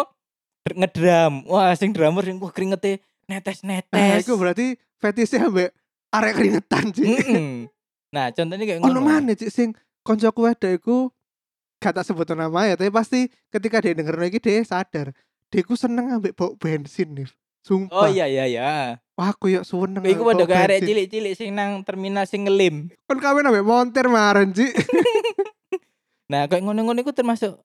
dr- 0.67 0.79
ngedram 0.83 1.47
wah 1.47 1.71
sing 1.79 1.95
drummer 1.95 2.27
sing 2.27 2.43
wah 2.43 2.51
keringetnya 2.51 2.99
netes 3.27 3.63
Nah, 3.67 3.83
netes 3.83 4.27
iku 4.27 4.39
berarti 4.39 4.79
fetishnya 4.99 5.51
ambek 5.51 5.71
arek 6.15 6.33
keringetan 6.39 6.85
sih. 6.95 7.07
Mm-mm. 7.07 7.67
Nah, 8.15 8.31
contohnya 8.33 8.65
kayak 8.65 8.81
ono 8.81 9.03
ngono. 9.03 9.03
maneh 9.03 9.35
cik 9.35 9.51
sing 9.51 9.69
koncoku 10.07 10.47
wedok 10.47 10.73
iku 10.79 10.97
gak 11.83 12.01
tak 12.01 12.07
sebut 12.07 12.25
nama 12.33 12.71
ya, 12.71 12.75
tapi 12.79 12.89
pasti 12.89 13.29
ketika 13.53 13.83
dia 13.85 13.93
denger 13.93 14.17
iki 14.31 14.41
dia 14.41 14.63
sadar. 14.65 15.13
Dia 15.53 15.63
ku 15.63 15.77
seneng 15.77 16.11
ambek 16.19 16.35
bau 16.35 16.57
bensin 16.57 17.13
nih. 17.15 17.29
Oh 17.29 17.35
Sumpah. 17.67 18.07
iya 18.11 18.31
iya 18.31 18.45
iya. 18.47 18.71
Wah, 19.19 19.35
aku 19.35 19.51
yuk 19.51 19.67
seneng. 19.67 20.07
Iku 20.07 20.23
padha 20.23 20.47
bau 20.47 20.51
karo 20.51 20.71
arek 20.71 20.87
cilik-cilik 20.87 21.35
sing 21.35 21.51
nang 21.53 21.83
terminal 21.83 22.25
sing 22.25 22.47
ngelim. 22.47 22.89
Kon 23.11 23.19
kawin 23.19 23.47
ambek 23.47 23.67
montir 23.67 24.07
maren, 24.07 24.55
Cik. 24.55 24.71
Nah, 26.27 26.51
kayak 26.51 26.67
ngono-ngono 26.67 27.07
itu 27.07 27.15
termasuk 27.15 27.63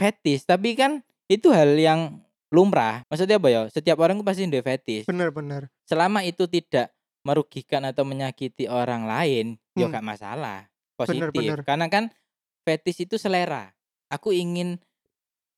fetish, 0.00 0.48
tapi 0.48 0.72
kan 0.72 1.04
itu 1.28 1.52
hal 1.52 1.76
yang 1.76 2.24
lumrah. 2.50 3.06
Maksudnya 3.06 3.38
apa 3.38 3.48
ya? 3.48 3.60
Setiap 3.70 3.96
orang 4.02 4.18
itu 4.18 4.26
pasti 4.26 4.44
ada 4.44 4.60
fetish. 4.60 5.06
Bener-bener. 5.06 5.70
Selama 5.86 6.26
itu 6.26 6.44
tidak 6.50 6.90
merugikan 7.22 7.86
atau 7.86 8.02
menyakiti 8.02 8.66
orang 8.66 9.06
lain, 9.06 9.46
ya 9.78 9.86
Hmm. 9.88 9.94
gak 9.94 10.06
masalah. 10.06 10.66
Positif. 10.98 11.30
Bener-bener. 11.30 11.62
Karena 11.64 11.86
kan 11.86 12.04
fetish 12.66 13.08
itu 13.08 13.16
selera. 13.16 13.72
Aku 14.10 14.34
ingin 14.34 14.82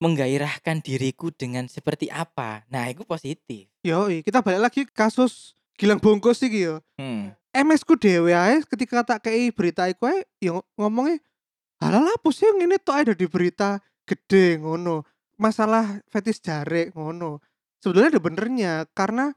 menggairahkan 0.03 0.83
diriku 0.83 1.31
dengan 1.31 1.71
seperti 1.71 2.11
apa. 2.11 2.67
Nah, 2.69 2.91
itu 2.91 3.07
positif. 3.07 3.71
Yoi, 3.87 4.27
kita 4.27 4.43
balik 4.43 4.61
lagi 4.71 4.83
kasus 4.91 5.55
Gilang 5.79 6.03
Bungkus 6.03 6.43
iki 6.45 6.69
yo. 6.69 6.83
Hmm. 7.01 7.33
MS 7.53 7.85
ku 7.85 7.97
dhewe 7.97 8.33
ae 8.33 8.65
ketika 8.65 9.05
tak 9.05 9.29
kei 9.29 9.53
berita 9.53 9.85
iku 9.89 10.09
ae 10.09 10.25
yo 10.41 10.65
ngomongnya 10.81 11.21
halal 11.85 12.09
apa 12.09 12.29
sih 12.33 12.49
yang 12.49 12.65
ini 12.65 12.81
tok 12.81 12.97
ada 12.97 13.13
di 13.13 13.29
berita 13.29 13.77
gede 14.09 14.57
ngono. 14.61 15.05
Masalah 15.43 15.99
fetis 16.07 16.39
jare 16.39 16.95
ngono. 16.95 17.43
Sebetulnya 17.83 18.15
ada 18.15 18.23
benernya 18.23 18.73
karena 18.95 19.35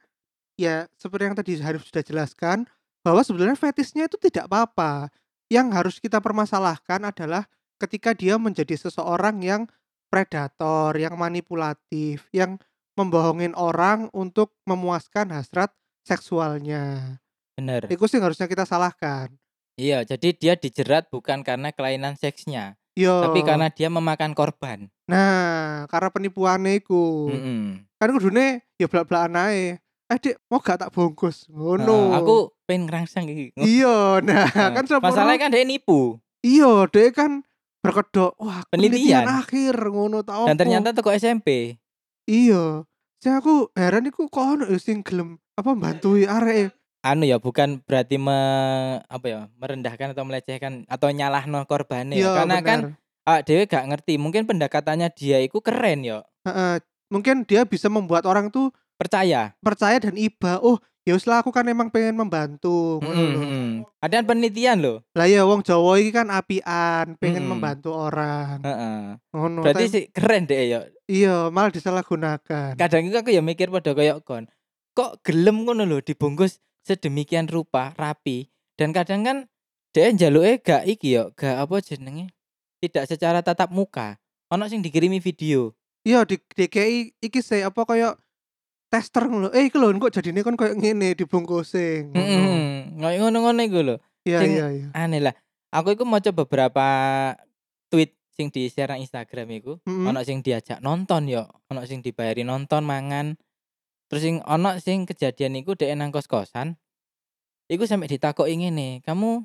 ya 0.54 0.86
seperti 1.02 1.24
yang 1.26 1.38
tadi 1.38 1.58
Harif 1.58 1.82
sudah 1.90 2.06
jelaskan 2.06 2.70
bahwa 3.02 3.26
sebenarnya 3.26 3.58
fetisnya 3.58 4.06
itu 4.06 4.22
tidak 4.22 4.46
apa-apa. 4.46 5.10
Yang 5.50 5.68
harus 5.74 5.96
kita 5.98 6.22
permasalahkan 6.22 7.10
adalah 7.10 7.50
ketika 7.82 8.14
dia 8.14 8.38
menjadi 8.38 8.78
seseorang 8.78 9.42
yang 9.42 9.66
predator, 10.14 10.94
yang 10.94 11.18
manipulatif, 11.18 12.30
yang 12.30 12.62
membohongin 12.96 13.58
orang 13.58 14.08
untuk 14.16 14.56
memuaskan 14.64 15.34
hasrat 15.34 15.74
seksualnya. 16.06 17.18
Bener. 17.58 17.90
Itu 17.90 18.08
sih 18.08 18.22
harusnya 18.22 18.48
kita 18.48 18.64
salahkan. 18.64 19.34
Iya, 19.76 20.08
jadi 20.08 20.32
dia 20.32 20.54
dijerat 20.56 21.12
bukan 21.12 21.44
karena 21.44 21.76
kelainan 21.76 22.16
seksnya, 22.16 22.80
Yo. 22.96 23.12
tapi 23.22 23.44
karena 23.44 23.68
dia 23.68 23.88
memakan 23.88 24.32
korban. 24.32 24.88
nah, 25.06 25.84
karena 25.86 26.10
penipuannya 26.10 26.80
iku. 26.80 27.28
Mm-mm. 27.28 27.84
Kan 27.96 28.10
kudune 28.10 28.64
ya 28.75 28.88
belak-belakan 28.88 29.36
ae. 29.44 29.78
Eh, 30.06 30.18
Dik, 30.18 30.38
mau 30.48 30.58
gak 30.58 30.80
tak 30.80 30.90
bungkus? 30.90 31.44
Ngono. 31.48 31.84
Nah, 32.10 32.22
aku 32.22 32.56
pengen 32.64 32.88
ngerangsang 32.88 33.25
iki. 33.25 33.52
Iya, 33.75 34.22
nah, 34.22 34.48
Nah, 34.48 34.70
kan 34.72 34.84
sepuro- 34.84 35.04
Masalahnya 35.04 35.40
kan 35.40 35.52
dia 35.52 35.62
nipu 35.62 36.22
Iya, 36.40 36.86
dia 36.88 37.10
kan 37.10 37.42
berkedok, 37.82 38.34
wah 38.38 38.62
Penelitian. 38.66 39.25
akhir 39.25 39.75
ngono 39.84 40.22
tau 40.22 40.46
dan 40.46 40.56
ternyata 40.56 40.90
toko 40.92 41.10
SMP. 41.12 41.78
iya. 42.24 42.82
Sing 43.18 43.34
aku 43.34 43.70
heran 43.74 44.06
iku 44.06 44.25
kok 44.25 44.42
ono 44.56 44.66
ya 44.66 44.78
sing 44.78 45.02
gelem 45.02 45.38
apa 45.54 45.70
mbantui 45.72 46.24
arek 46.24 46.70
Anu 47.06 47.22
ya 47.22 47.38
bukan 47.38 47.78
berarti 47.80 48.18
me, 48.18 48.34
apa 49.06 49.26
ya 49.26 49.40
merendahkan 49.56 50.12
atau 50.12 50.26
melecehkan 50.26 50.90
atau 50.90 51.08
nyalahno 51.08 51.62
korbannya 51.64 52.18
ya. 52.18 52.20
Iya, 52.20 52.32
karena 52.36 52.58
kan 52.60 52.80
bener. 52.82 52.98
ah, 53.24 53.40
Dewi 53.40 53.64
gak 53.64 53.86
ngerti 53.86 54.18
mungkin 54.18 54.44
pendekatannya 54.44 55.10
dia 55.12 55.38
itu 55.38 55.62
keren 55.62 56.02
ya 56.02 56.26
Heeh, 56.44 56.82
mungkin 57.08 57.42
dia 57.42 57.62
bisa 57.62 57.88
membuat 57.88 58.26
orang 58.26 58.50
tuh 58.50 58.70
percaya 58.96 59.54
percaya 59.60 60.00
dan 60.00 60.16
iba. 60.16 60.58
Oh, 60.60 60.78
ya 61.02 61.14
wis 61.14 61.26
lah 61.26 61.40
aku 61.40 61.50
kan 61.50 61.62
emang 61.64 61.90
pengen 61.90 62.16
membantu 62.16 62.98
Mm-mm, 63.00 63.13
lho. 63.28 63.39
mm-mm. 63.39 63.68
ada 64.00 64.22
penelitian 64.22 64.78
loh 64.80 64.98
Lah 65.12 65.26
ya 65.26 65.41
wong 65.41 65.62
Jawa 65.62 65.98
iki 65.98 66.10
kan 66.10 66.26
apian, 66.28 67.13
pengen 67.15 67.44
Mm-mm. 67.44 67.52
membantu 67.52 67.94
orang. 67.94 68.62
Heeh. 68.62 68.98
Ngono. 69.30 69.62
berarti 69.62 69.84
tapi- 69.84 69.94
sih 69.94 70.04
keren 70.10 70.44
deh 70.44 70.58
ya 70.63 70.80
iya, 71.06 71.50
malah 71.50 71.70
disalahgunakan. 71.70 72.74
kadang 72.74 73.04
itu 73.04 73.13
aku 73.13 73.30
ya 73.30 73.41
mikir 73.41 73.70
pada 73.70 73.94
kayak 73.94 74.22
kon 74.22 74.50
kok 74.91 75.22
gelem 75.22 75.62
ngono 75.62 75.84
lho 75.84 76.00
dibungkus 76.00 76.58
sedemikian 76.86 77.50
rupa 77.50 77.98
rapi 77.98 78.48
dan 78.78 78.93
kadang 78.93 79.26
kan 79.26 79.38
dia 79.91 80.13
njaluke 80.13 80.62
gak 80.62 80.86
iki 80.86 81.17
ya 81.17 81.34
gak 81.34 81.65
apa 81.65 81.82
jenenge 81.82 82.30
tidak 82.80 83.10
secara 83.10 83.41
tatap 83.41 83.74
muka 83.74 84.21
ono 84.54 84.69
sing 84.69 84.86
dikirimi 84.86 85.17
video 85.17 85.74
Iya 86.06 86.21
di 86.21 86.38
DKI 86.38 87.17
iki 87.17 87.41
sih 87.41 87.65
apa 87.65 87.82
kayak 87.82 88.21
tester 88.93 89.26
ngono. 89.26 89.50
Eh 89.50 89.74
iki 89.74 89.78
lho 89.82 89.89
kok 89.98 90.13
jadine 90.13 90.45
kon 90.45 90.54
kayak 90.54 90.78
ngene 90.78 91.17
ngono. 91.17 91.65
Heeh. 92.13 92.93
Ngono 92.93 93.15
ngono-ngono 93.26 93.62
iku 93.65 93.80
lho. 93.82 93.95
Iya 94.21 94.38
Sing- 94.45 94.54
iya 94.54 94.67
iya. 94.69 94.88
Aneh 94.93 95.17
lah. 95.26 95.34
Aku 95.74 95.98
iku 95.98 96.06
maca 96.06 96.30
beberapa 96.30 96.86
tweet 97.89 98.13
sing 98.38 98.54
di 98.54 98.69
share 98.69 99.02
Instagram 99.02 99.50
iku. 99.58 99.82
Mm-mm. 99.82 100.06
Ono 100.13 100.21
sing 100.21 100.45
diajak 100.45 100.78
nonton 100.86 101.26
yo, 101.26 101.50
ono 101.74 101.82
sing 101.89 102.06
dibayari 102.06 102.45
nonton 102.45 102.86
mangan. 102.86 103.34
Terus 104.06 104.22
sing 104.22 104.36
ono 104.46 104.78
sing 104.78 105.10
kejadian 105.10 105.58
iku 105.60 105.74
dhek 105.74 105.94
nang 105.98 106.13
kos-kosan. 106.13 106.78
Iku 107.65 107.89
sampai 107.89 108.06
ditakoki 108.06 108.54
ngene, 108.54 109.02
"Kamu 109.02 109.41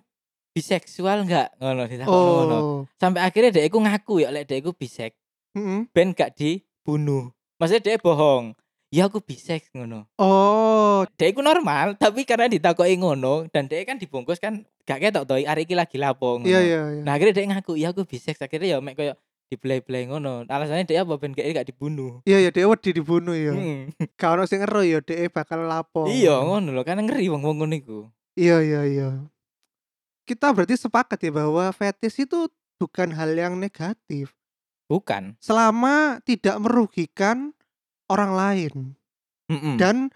biseksual 0.53 1.25
enggak?" 1.25 1.57
Ngono 1.57 1.88
ditakoni 1.88 2.31
ngono. 2.37 2.59
Oh. 2.61 2.81
Sampai 3.01 3.25
akhirnya 3.25 3.51
dhek 3.57 3.73
iku 3.73 3.81
ngaku 3.81 4.14
ya 4.20 4.29
lek 4.29 4.44
dhek 4.44 4.61
iku 4.61 4.77
bisek, 4.77 5.16
Mm-mm. 5.57 5.88
ben 5.96 6.12
gak 6.12 6.37
dibunuh. 6.37 7.33
Maksudnya 7.57 7.96
dhek 7.96 8.05
bohong. 8.05 8.53
Ya 8.90 9.07
aku 9.07 9.23
bisek 9.23 9.70
ngono. 9.70 10.11
Oh, 10.18 11.07
Dek 11.14 11.33
iku 11.33 11.46
normal, 11.46 11.94
tapi 11.94 12.27
karena 12.27 12.51
ditakoki 12.51 12.99
ngono 12.99 13.46
dan 13.49 13.70
dek 13.70 13.87
kan 13.87 13.96
dibungkus 13.96 14.42
kan 14.42 14.66
gak 14.83 14.99
ketok 15.01 15.25
to 15.31 15.38
arek 15.38 15.64
iki 15.70 15.79
lagi 15.79 15.96
lapo 15.96 16.42
ngono. 16.42 16.51
iya 16.51 16.61
iya 16.61 16.81
iya. 16.99 17.03
Nah, 17.07 17.14
akhirnya 17.16 17.38
dek 17.38 17.46
ngaku, 17.55 17.73
"Ya 17.79 17.94
aku 17.94 18.03
bisex." 18.05 18.37
Akhirnya 18.42 18.77
ya 18.77 18.79
mek 18.83 18.99
koyo 18.99 19.14
dibelai-belai 19.50 20.06
ngono. 20.06 20.46
Alasannya 20.46 20.86
dek 20.86 21.02
apa 21.02 21.14
ben 21.18 21.34
gak 21.34 21.46
gak 21.50 21.68
dibunuh. 21.68 22.22
Iya 22.22 22.46
iya 22.46 22.50
dia 22.54 22.70
wedi 22.70 22.94
dibunuh 22.94 23.34
ya. 23.34 23.52
Hmm. 23.52 23.90
Gak 24.18 24.30
ono 24.38 24.46
sing 24.46 24.62
ero 24.62 24.80
ya 24.86 25.02
dhek 25.02 25.34
bakal 25.34 25.66
lapo. 25.66 26.06
Iya, 26.06 26.38
ngono 26.40 26.70
lho, 26.70 26.82
karena 26.86 27.02
ngeri 27.02 27.26
wong-wong 27.28 27.66
ngono 27.66 27.74
iku. 27.74 27.98
Iya 28.38 28.62
iya 28.62 28.80
iya. 28.86 29.08
Kita 30.24 30.54
berarti 30.54 30.78
sepakat 30.78 31.18
ya 31.18 31.34
bahwa 31.34 31.66
fetish 31.74 32.22
itu 32.22 32.46
bukan 32.78 33.10
hal 33.12 33.34
yang 33.34 33.58
negatif 33.58 34.32
Bukan. 34.88 35.36
selama 35.42 36.22
tidak 36.24 36.56
merugikan 36.62 37.52
orang 38.08 38.32
lain 38.32 38.74
Mm-mm. 39.52 39.76
dan 39.76 40.08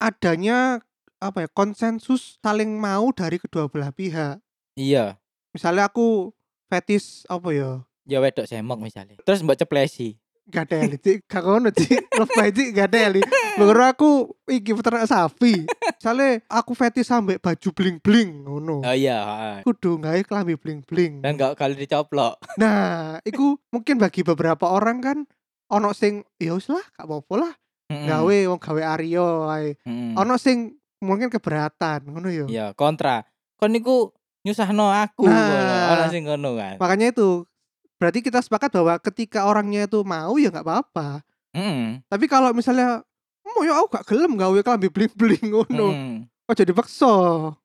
adanya 0.00 0.80
apa 1.20 1.44
ya 1.44 1.48
konsensus 1.50 2.38
saling 2.40 2.78
mau 2.78 3.10
dari 3.10 3.36
kedua 3.42 3.66
belah 3.66 3.90
pihak. 3.90 4.38
Iya, 4.78 5.18
Misalnya 5.56 5.88
aku 5.88 6.36
fetish 6.68 7.24
apa 7.32 7.48
ya? 7.48 7.70
Ya 8.06 8.22
wedok 8.22 8.46
semok 8.46 8.78
misalnya. 8.80 9.18
Terus 9.26 9.42
mbok 9.42 9.58
ceplesi. 9.58 10.16
Gak 10.46 10.70
ada 10.70 10.86
li, 10.86 10.94
Cik. 10.94 11.26
Gak 11.26 11.42
ngono, 11.42 11.74
Cik. 11.74 12.06
Lebay, 12.06 12.54
Cik. 12.54 12.68
Gak 12.70 12.94
ada 12.94 13.18
li. 13.18 13.22
Baru 13.58 13.82
aku 13.82 14.10
iki 14.46 14.78
peternak 14.78 15.10
sapi. 15.10 15.66
Misalnya 15.66 16.38
aku 16.46 16.70
fetish 16.70 17.10
sampai 17.10 17.42
baju 17.42 17.68
bling-bling 17.74 18.46
ngono. 18.46 18.86
Oh 18.86 18.94
iya. 18.94 19.58
Kudu 19.66 19.98
gawe 19.98 20.22
klambi 20.22 20.54
bling-bling. 20.54 21.18
Dan 21.18 21.34
gak 21.34 21.58
kali 21.58 21.74
dicoplok. 21.74 22.38
Nah, 22.62 23.18
iku 23.26 23.58
mungkin 23.74 23.98
bagi 23.98 24.22
beberapa 24.22 24.70
orang 24.70 25.02
kan 25.02 25.18
ono 25.66 25.90
sing 25.90 26.22
ya 26.38 26.54
wis 26.54 26.70
lah, 26.70 26.86
gak 26.94 27.10
apa-apa 27.10 27.34
lah. 27.42 27.52
Gawe 27.90 28.36
wong 28.46 28.62
gawe 28.62 28.82
Aryo 28.86 29.50
ae. 29.50 29.74
Mm-mm. 29.82 30.14
Ono 30.14 30.38
sing 30.38 30.78
mungkin 31.02 31.26
keberatan 31.26 32.06
ngono 32.06 32.30
ya. 32.30 32.46
Iya, 32.46 32.66
kontra. 32.78 33.26
Kon 33.58 33.74
niku 33.74 34.14
nyusahno 34.46 34.94
aku. 34.94 35.26
Nah. 35.26 35.90
Ono 35.90 36.04
sing 36.06 36.22
ngono 36.22 36.54
kan. 36.54 36.78
Makanya 36.78 37.10
itu 37.10 37.50
berarti 37.96 38.20
kita 38.20 38.40
sepakat 38.40 38.72
bahwa 38.72 38.94
ketika 39.00 39.44
orangnya 39.44 39.84
itu 39.84 40.00
mau 40.02 40.36
ya 40.36 40.52
nggak 40.52 40.64
apa-apa. 40.64 41.20
Mm-mm. 41.56 42.04
Tapi 42.06 42.24
kalau 42.28 42.52
misalnya 42.52 43.00
mau 43.42 43.64
ya 43.64 43.80
aku 43.80 43.88
gak 43.96 44.06
gelem 44.12 44.36
gawe 44.36 44.60
klambi 44.60 44.88
bling-bling 44.92 45.46
ngono. 45.48 45.88
Mm-mm. 45.92 46.12
Kok 46.46 46.56
jadi 46.56 46.72
paksa. 46.76 47.14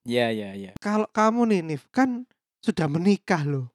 Iya, 0.07 0.27
iya, 0.31 0.49
iya. 0.55 0.71
Kalau 0.79 1.05
kamu 1.11 1.51
nih 1.51 1.61
Nif 1.61 1.85
kan 1.91 2.23
sudah 2.63 2.87
menikah 2.87 3.43
loh. 3.43 3.67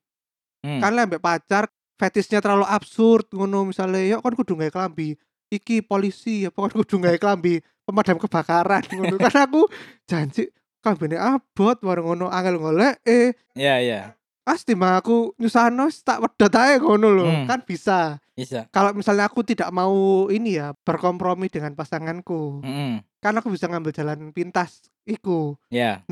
Mm. 0.64 0.81
Kan 0.81 0.97
ambek 0.97 1.21
pacar 1.21 1.69
fetishnya 1.95 2.40
terlalu 2.40 2.64
absurd 2.66 3.29
ngono 3.31 3.69
misalnya 3.69 4.01
ya 4.03 4.16
kan 4.19 4.33
kudu 4.33 4.57
gawe 4.57 4.73
klambi 4.73 5.16
iki 5.47 5.79
polisi 5.81 6.45
apa 6.45 6.59
kan 6.66 6.73
kudu 6.75 6.97
gawe 6.99 7.16
klambi 7.16 7.62
pemadam 7.87 8.19
kebakaran 8.19 8.83
ngono. 8.97 9.16
kan 9.16 9.47
aku 9.47 9.64
janji 10.05 10.51
klambine 10.83 11.16
abot 11.16 11.79
warung 11.81 12.12
ngono 12.12 12.27
angel 12.29 12.59
golek 12.59 12.99
eh 13.07 13.33
Iya, 13.55 13.75
iya. 13.81 14.01
Pasti 14.46 14.78
mah 14.78 15.02
aku 15.02 15.35
nyusahno 15.42 15.90
tak 16.06 16.22
wedot 16.22 16.54
ae 16.54 16.78
ngono 16.78 17.11
loh. 17.11 17.26
Hmm. 17.26 17.50
Kan 17.50 17.66
bisa. 17.66 18.22
Bisa. 18.38 18.70
Kalau 18.70 18.94
misalnya 18.94 19.26
aku 19.26 19.42
tidak 19.42 19.74
mau 19.74 20.30
ini 20.30 20.62
ya 20.62 20.70
berkompromi 20.87 21.50
dengan 21.50 21.74
pasanganku, 21.74 22.62
Mm-mm. 22.62 23.02
kan 23.18 23.35
aku 23.35 23.50
bisa 23.50 23.66
ngambil 23.66 23.90
jalan 23.90 24.30
pintas 24.30 24.87
iku. 25.02 25.59
Ya. 25.72 26.06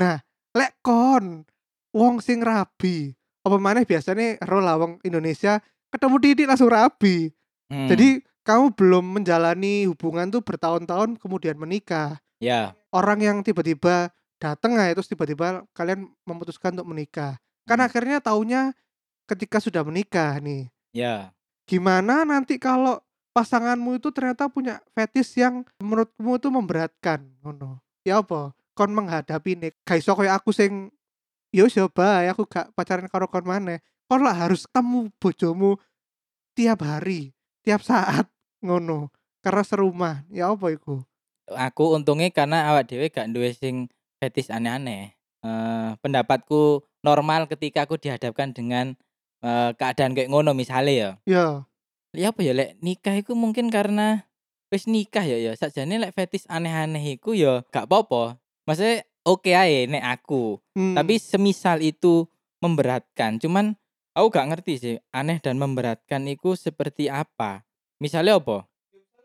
lek 0.55 0.75
kon 0.83 1.47
wong 1.91 2.23
sing 2.23 2.39
rabi 2.39 3.11
apa 3.43 3.59
mana 3.59 3.83
biasanya 3.83 4.39
ro 4.47 4.63
lah 4.63 4.79
wong 4.79 5.03
Indonesia 5.03 5.59
ketemu 5.91 6.15
titik 6.23 6.47
langsung 6.47 6.71
rabi 6.71 7.31
Mm. 7.65 7.89
jadi 7.89 8.21
kamu 8.45 8.77
belum 8.77 9.05
menjalani 9.17 9.89
hubungan 9.89 10.29
tuh 10.29 10.45
bertahun-tahun 10.45 11.17
kemudian 11.17 11.57
menikah 11.57 12.21
ya. 12.37 12.77
orang 12.93 13.17
yang 13.25 13.37
tiba-tiba 13.41 14.13
dateng 14.37 14.77
aja 14.77 14.93
terus 14.93 15.09
tiba-tiba 15.09 15.65
kalian 15.73 16.05
memutuskan 16.29 16.77
untuk 16.77 16.93
menikah. 16.93 17.41
Kan 17.65 17.81
akhirnya 17.81 18.21
taunya 18.21 18.73
ketika 19.25 19.57
sudah 19.57 19.81
menikah 19.81 20.37
nih. 20.37 20.69
Ya. 20.93 21.33
Gimana 21.65 22.21
nanti 22.23 22.61
kalau 22.61 23.01
pasanganmu 23.33 23.97
itu 23.97 24.13
ternyata 24.13 24.45
punya 24.47 24.79
fetish 24.93 25.41
yang 25.41 25.65
menurutmu 25.81 26.37
itu 26.37 26.47
memberatkan 26.53 27.25
ngono. 27.41 27.81
Ya 28.05 28.21
apa? 28.21 28.53
Kon 28.77 28.93
menghadapi 28.93 29.57
nih. 29.57 29.73
Iso 29.97 30.13
koyo 30.13 30.29
aku 30.29 30.53
sing 30.53 30.93
yo 31.49 31.65
coba 31.65 32.21
aku 32.29 32.45
gak 32.45 32.69
pacaran 32.77 33.09
karo 33.09 33.25
kon 33.25 33.49
maneh. 33.49 33.81
Kon 34.05 34.21
lah 34.21 34.37
harus 34.37 34.69
ketemu 34.69 35.09
bojomu 35.17 35.81
tiap 36.53 36.85
hari, 36.85 37.33
tiap 37.65 37.81
saat 37.81 38.29
ngono. 38.61 39.09
Karena 39.41 39.65
serumah. 39.65 40.21
Ya 40.29 40.53
apa 40.53 40.69
iku? 40.69 41.01
Aku 41.49 41.97
untungnya 41.97 42.29
karena 42.29 42.69
awak 42.69 42.93
dhewe 42.93 43.09
gak 43.09 43.33
duwe 43.33 43.57
sing 43.57 43.89
fetish 44.21 44.53
aneh-aneh. 44.53 45.14
Eh, 45.45 45.89
pendapatku 46.01 46.81
normal 47.05 47.45
ketika 47.45 47.85
aku 47.85 48.01
dihadapkan 48.01 48.49
dengan 48.49 48.97
eh, 49.45 49.71
keadaan 49.77 50.17
kayak 50.17 50.33
ngono 50.33 50.57
misalnya 50.57 50.93
ya. 50.93 51.09
Ya. 51.29 51.47
Ya 52.15 52.31
apa 52.33 52.41
ya 52.41 52.57
lek 52.57 52.81
nikah 52.81 53.13
iku 53.13 53.37
mungkin 53.37 53.69
karena 53.69 54.25
wis 54.73 54.89
nikah 54.89 55.21
ya 55.21 55.37
ya 55.37 55.51
sakjane 55.53 56.01
lek 56.01 56.17
fetish 56.17 56.49
aneh-aneh 56.49 57.19
iku 57.19 57.37
ya 57.37 57.61
gak 57.69 57.85
apa-apa. 57.85 58.41
Maksudnya 58.65 59.05
oke 59.21 59.51
ae 59.53 59.85
nek 59.85 60.01
aku. 60.01 60.57
Hmm. 60.73 60.97
Tapi 60.97 61.21
semisal 61.21 61.85
itu 61.85 62.25
memberatkan, 62.63 63.37
cuman 63.37 63.77
aku 64.17 64.27
gak 64.33 64.47
ngerti 64.49 64.73
sih 64.81 64.95
aneh 65.13 65.37
dan 65.37 65.61
memberatkan 65.61 66.25
itu 66.25 66.57
seperti 66.57 67.11
apa. 67.11 67.61
Misalnya 68.01 68.41
apa? 68.41 68.65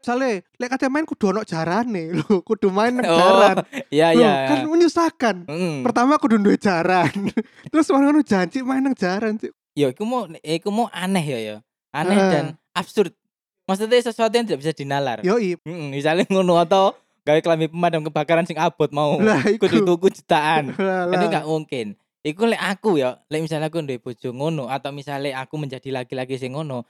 Misalnya 0.01 0.41
lek 0.57 0.69
kate 0.69 0.89
main 0.89 1.05
kudu 1.05 1.31
ono 1.31 1.45
jarane 1.45 2.11
lho, 2.17 2.41
kudu 2.41 2.69
main 2.69 2.91
nang 2.91 3.05
Oh, 3.05 3.15
jaran. 3.15 3.57
iya 3.89 4.11
Lho, 4.11 4.25
iya. 4.25 4.33
kan 4.49 4.59
menyusahkan. 4.65 5.37
Mm. 5.45 5.85
Pertama 5.85 6.17
kudu 6.17 6.37
duwe 6.37 6.57
jaran. 6.57 7.13
Terus 7.71 7.87
ngono 7.87 8.21
janji 8.21 8.61
main 8.61 8.81
nang 8.81 8.93
jaran 8.93 9.37
sih. 9.37 9.53
Ya 9.73 9.89
iku 9.89 10.03
mau 10.03 10.25
iku 10.41 10.69
mau 10.69 10.89
aneh 10.91 11.23
ya 11.23 11.39
ya. 11.39 11.57
Aneh 11.91 12.17
Heeh. 12.17 12.31
dan 12.31 12.45
absurd. 12.73 13.13
Maksudnya 13.65 14.01
sesuatu 14.01 14.33
yang 14.33 14.43
tidak 14.45 14.61
bisa 14.61 14.73
dinalar. 14.73 15.21
Yoi. 15.21 15.61
Mm, 15.63 15.93
misalnya 15.93 16.25
ngono 16.27 16.57
atau 16.57 16.97
gawe 17.21 17.39
klambi 17.39 17.69
pemadam 17.69 18.01
kebakaran 18.03 18.43
sing 18.43 18.57
abot 18.57 18.89
mau 18.91 19.21
Lah 19.21 19.45
iku. 19.53 19.69
kudu 19.69 19.85
tuku 19.87 20.09
jutaan. 20.13 20.73
Lah, 20.75 21.07
Itu 21.07 21.29
lah. 21.29 21.31
gak 21.31 21.47
mungkin. 21.47 21.87
Iku 22.21 22.45
lek 22.45 22.59
aku 22.59 22.97
ya, 22.97 23.17
lek 23.29 23.41
misalnya 23.41 23.69
aku 23.69 23.81
duwe 23.81 23.97
bojo 23.97 24.29
ngono 24.31 24.67
atau 24.67 24.91
misalnya 24.91 25.39
aku 25.39 25.57
menjadi 25.57 25.89
laki-laki 25.95 26.37
sing 26.37 26.53
ngono. 26.53 26.85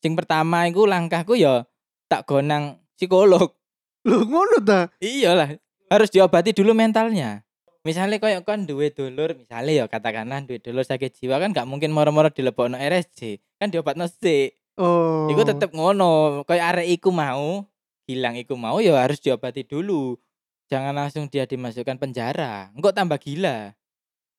Sing 0.00 0.12
pertama 0.12 0.64
iku 0.64 0.84
langkahku 0.84 1.34
ya 1.34 1.64
tak 2.06 2.26
gonang 2.28 2.78
psikolog. 2.94 3.52
Lho 4.08 4.24
ngono 4.24 4.60
ta? 4.60 4.92
Iyalah, 5.00 5.56
harus 5.88 6.08
diobati 6.12 6.52
dulu 6.52 6.76
mentalnya. 6.76 7.40
Misalnya 7.84 8.16
kayak 8.16 8.48
kan 8.48 8.64
duwe 8.64 8.88
dulur, 8.88 9.36
misalnya 9.36 9.72
ya 9.72 9.84
katakanlah 9.84 10.40
duwe 10.48 10.56
dulur 10.56 10.84
sakit 10.88 11.20
jiwa 11.20 11.36
kan 11.36 11.52
gak 11.52 11.68
mungkin 11.68 11.92
moro-moro 11.92 12.32
dilebokno 12.32 12.80
RSJ. 12.80 13.36
Kan 13.60 13.68
diobatno 13.68 14.08
sik. 14.08 14.56
Oh. 14.80 15.28
Iku 15.28 15.44
tetep 15.44 15.68
ngono. 15.76 16.42
Kayak 16.48 16.80
arek 16.80 16.88
iku 16.96 17.12
mau, 17.12 17.68
hilang 18.08 18.40
iku 18.40 18.56
mau 18.56 18.80
ya 18.80 18.96
harus 18.96 19.20
diobati 19.20 19.68
dulu. 19.68 20.16
Jangan 20.72 20.96
langsung 20.96 21.28
dia 21.28 21.44
dimasukkan 21.44 22.00
penjara. 22.00 22.72
Engko 22.72 22.88
tambah 22.96 23.20
gila. 23.20 23.76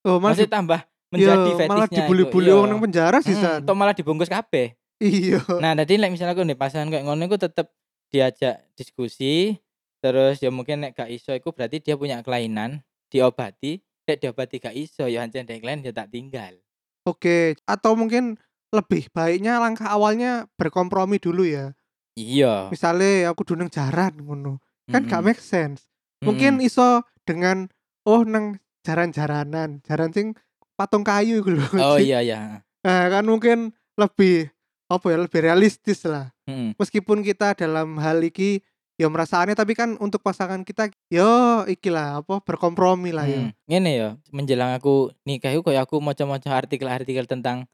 Oh, 0.05 0.17
di, 0.17 0.45
tambah 0.49 0.81
menjadi 1.13 1.49
iya, 1.49 1.57
fetishnya. 1.57 1.69
malah 1.69 1.87
iku. 1.89 1.95
dibully-bully 2.01 2.49
Iya. 2.49 2.57
wong 2.57 2.65
nang 2.69 2.81
penjara 2.81 3.17
Mm, 3.21 3.25
sisan. 3.25 3.59
atau 3.61 3.73
malah 3.77 3.93
dibungkus 3.93 4.29
kabeh. 4.29 4.73
Iya. 4.99 5.43
Nah, 5.59 5.75
tadi 5.75 5.99
like 5.99 6.13
misalnya 6.13 6.33
aku 6.35 6.47
nih 6.47 6.55
pasangan 6.55 6.87
kayak 6.87 7.03
ngono 7.03 7.27
iku 7.27 7.35
tetep 7.35 7.67
diajak 8.09 8.63
diskusi, 8.79 9.59
terus 9.99 10.39
ya 10.39 10.49
mungkin 10.53 10.87
nek 10.87 10.95
gak 10.95 11.11
iso 11.11 11.35
iku 11.35 11.51
berarti 11.51 11.83
dia 11.83 11.99
punya 11.99 12.23
kelainan, 12.23 12.79
diobati, 13.11 13.83
nek 14.07 14.17
diobati 14.23 14.63
gak 14.63 14.75
iso 14.75 15.03
ya 15.11 15.19
hancen 15.25 15.43
dek 15.43 15.59
lain 15.59 15.83
ya 15.83 15.91
tak 15.91 16.15
tinggal. 16.15 16.55
Oke, 17.03 17.59
atau 17.67 17.93
mungkin 17.99 18.39
lebih 18.71 19.11
baiknya 19.11 19.59
langkah 19.59 19.91
awalnya 19.91 20.47
berkompromi 20.55 21.19
dulu 21.19 21.43
ya. 21.43 21.75
Iya. 22.15 22.71
Misalnya 22.71 23.35
aku 23.35 23.43
duneng 23.43 23.67
jaran 23.67 24.15
ngono. 24.15 24.63
Kan 24.87 25.09
gak 25.11 25.19
Mm-mm. 25.19 25.35
make 25.35 25.43
sense. 25.43 25.91
Mungkin 26.23 26.63
Mm-mm. 26.63 26.67
iso 26.71 27.03
dengan 27.27 27.67
oh 28.07 28.23
nang 28.23 28.61
jaran-jaranan, 28.87 29.83
jaran 29.83 30.15
sing 30.15 30.37
patung 30.79 31.03
kayu 31.03 31.43
lho. 31.43 31.67
Oh 31.81 31.99
iya 32.01 32.23
iya. 32.23 32.63
Nah, 32.85 33.03
kan 33.11 33.25
mungkin 33.27 33.75
lebih 33.99 34.54
apa 34.85 35.05
ya, 35.09 35.17
lebih 35.17 35.41
realistis 35.41 36.05
lah. 36.05 36.29
Mm-mm. 36.45 36.77
Meskipun 36.77 37.25
kita 37.25 37.57
dalam 37.57 37.97
hal 37.97 38.21
iki 38.21 38.61
ya 38.95 39.11
merasa 39.11 39.43
aneh 39.43 39.59
tapi 39.59 39.75
kan 39.75 39.99
untuk 39.99 40.23
pasangan 40.23 40.63
kita 40.63 40.87
yo 41.11 41.67
iki 41.67 41.91
lah 41.91 42.23
apa 42.23 42.39
berkompromi 42.39 43.11
lah 43.11 43.27
ya. 43.27 43.49
Hmm, 43.49 43.51
Ngene 43.67 43.91
ya, 43.91 44.09
menjelang 44.31 44.71
aku 44.77 45.11
nikah 45.27 45.51
iku 45.51 45.67
koyo 45.67 45.83
aku 45.83 45.99
maca-maca 45.99 46.55
artikel-artikel 46.55 47.27
tentang 47.27 47.67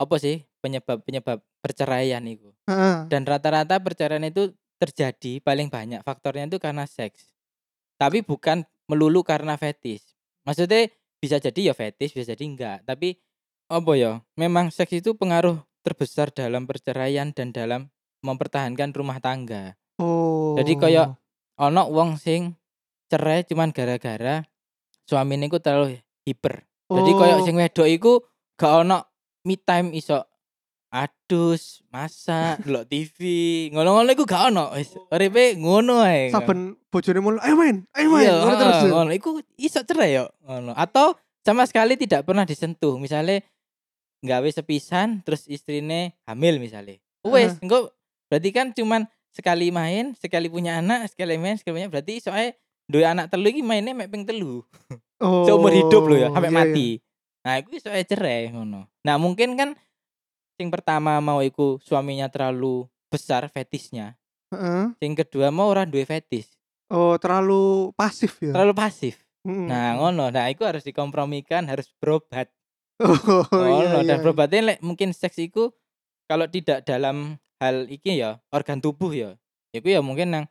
apa 0.00 0.16
sih 0.18 0.42
penyebab-penyebab 0.64 1.44
perceraian 1.60 2.24
itu. 2.24 2.50
Heeh. 2.66 3.06
Dan 3.12 3.28
rata-rata 3.28 3.76
perceraian 3.78 4.24
itu 4.24 4.56
terjadi 4.80 5.38
paling 5.44 5.68
banyak 5.68 6.00
faktornya 6.02 6.48
itu 6.48 6.58
karena 6.58 6.88
seks. 6.88 7.30
Tapi 8.00 8.24
bukan 8.24 8.66
melulu 8.90 9.22
karena 9.22 9.54
fetish. 9.54 10.02
Maksudnya 10.44 10.90
bisa 11.22 11.40
jadi 11.40 11.72
ya 11.72 11.74
fetish, 11.76 12.12
bisa 12.16 12.34
jadi 12.34 12.44
enggak. 12.44 12.78
Tapi 12.84 13.16
apa 13.70 13.92
ya? 13.96 14.20
Memang 14.36 14.68
seks 14.68 14.92
itu 14.92 15.14
pengaruh 15.16 15.62
terbesar 15.84 16.32
dalam 16.32 16.64
perceraian 16.64 17.30
dan 17.36 17.52
dalam 17.52 17.92
mempertahankan 18.24 18.96
rumah 18.96 19.20
tangga. 19.20 19.76
Oh. 20.00 20.56
Jadi 20.56 20.80
kayak 20.80 21.14
ono 21.60 21.82
wong 21.92 22.16
sing 22.16 22.56
cerai 23.12 23.44
cuman 23.44 23.70
gara-gara 23.70 24.42
suamine 25.04 25.46
iku 25.46 25.60
terlalu 25.60 26.00
hiper. 26.24 26.64
Jadi 26.88 27.10
koyo 27.12 27.34
Oh. 27.38 27.44
sing 27.44 27.54
wedok 27.60 27.88
iku 27.88 28.12
gak 28.56 28.88
ono 28.88 29.04
me 29.44 29.60
time 29.60 29.92
iso 29.92 30.24
adus, 30.94 31.82
masak, 31.90 32.62
delok 32.62 32.86
TV, 32.86 33.18
ngono-ngono 33.74 34.08
iku 34.14 34.24
gak 34.24 34.54
ono. 34.54 34.70
Wis 34.78 34.94
uripe 35.10 35.58
ngono 35.58 36.06
ae. 36.06 36.30
saben 36.30 36.78
bojone 36.86 37.18
mulu 37.18 37.38
ayo 37.42 37.58
main, 37.58 37.82
ayo 37.98 38.08
main. 38.14 38.24
Iya, 38.30 38.34
ngono 38.40 38.54
terus. 38.56 38.78
ngono 38.94 39.10
iku 39.10 39.30
iso 39.58 39.82
cerai 39.82 40.22
yo 40.22 40.30
ngono. 40.46 40.72
Atau 40.78 41.18
sama 41.42 41.66
sekali 41.66 41.98
tidak 41.98 42.24
pernah 42.24 42.46
disentuh. 42.46 42.96
Misalnya 42.96 43.42
nggawe 44.24 44.48
sepisan 44.48 45.20
terus 45.20 45.44
istrine 45.44 46.16
hamil 46.24 46.56
misalnya. 46.56 46.96
Wes, 47.24 47.60
engko 47.60 47.92
berarti 48.32 48.50
kan 48.50 48.72
cuman 48.72 49.04
sekali 49.28 49.68
main, 49.68 50.16
sekali 50.16 50.48
punya 50.48 50.80
anak, 50.80 51.12
sekali 51.12 51.36
main, 51.36 51.60
sekali 51.60 51.84
punya 51.84 51.88
berarti 51.92 52.24
ae 52.32 52.56
duwe 52.88 53.04
anak 53.04 53.28
telu 53.28 53.48
iki 53.52 53.60
mainnya 53.60 53.92
mek 53.92 54.08
ping 54.08 54.24
telu. 54.24 54.64
Oh. 55.20 55.44
Seumur 55.46 55.72
hidup 55.76 56.08
loh 56.08 56.16
ya, 56.16 56.28
sampai 56.32 56.48
iya, 56.48 56.56
iya. 56.56 56.64
mati. 56.64 56.88
Nah, 57.44 57.54
iku 57.60 57.68
iso 57.76 57.88
ae 57.92 58.04
cerai 58.08 58.48
ngono. 58.48 58.88
Nah, 59.04 59.16
mungkin 59.20 59.52
kan 59.60 59.76
sing 60.56 60.72
pertama 60.72 61.20
mau 61.20 61.44
iku 61.44 61.76
suaminya 61.84 62.32
terlalu 62.32 62.88
besar 63.12 63.44
fetisnya. 63.52 64.16
Heeh. 64.48 64.96
Sing 64.96 65.12
kedua 65.12 65.52
mau 65.52 65.68
orang 65.68 65.90
duwe 65.90 66.08
fetis, 66.08 66.48
Oh, 66.92 67.16
terlalu 67.18 67.90
pasif 67.96 68.38
ya. 68.38 68.52
terlalu 68.54 68.74
pasif. 68.76 69.18
Mm-mm. 69.44 69.68
Nah, 69.68 70.00
ngono. 70.00 70.32
Nah, 70.32 70.48
iku 70.48 70.64
harus 70.64 70.84
dikompromikan, 70.86 71.68
harus 71.68 71.92
berobat. 72.00 72.48
Oh, 73.02 73.42
iya, 73.50 73.98
ngono. 73.98 74.06
Dan 74.06 74.16
iya. 74.18 74.22
berobatnya 74.22 74.60
lek 74.74 74.78
mungkin 74.78 75.10
seks 75.10 75.34
iku 75.42 75.74
kalau 76.30 76.46
tidak 76.46 76.86
dalam 76.86 77.42
hal 77.58 77.90
iki 77.90 78.22
ya, 78.22 78.38
organ 78.54 78.78
tubuh 78.78 79.10
ya. 79.10 79.34
Iku 79.74 79.90
ya 79.90 79.98
mungkin 79.98 80.30
nang 80.30 80.44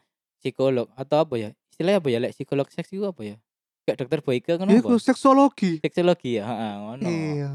psikolog 0.44 0.92
atau 1.00 1.24
apa 1.24 1.36
ya? 1.40 1.50
Istilahnya 1.72 2.04
apa 2.04 2.10
ya 2.12 2.20
lek 2.20 2.34
psikolog 2.36 2.68
seks 2.68 2.92
iku 2.92 3.16
apa 3.16 3.22
ya? 3.24 3.36
Kayak 3.84 3.98
dokter 4.04 4.20
Boyke 4.24 4.52
ngono 4.60 4.72
Iku 4.76 4.96
apa? 4.96 5.04
seksologi. 5.04 5.80
Seksologi 5.80 6.40
ya, 6.40 6.44
heeh, 6.48 6.74
ngono. 6.84 7.08
Iya. 7.08 7.52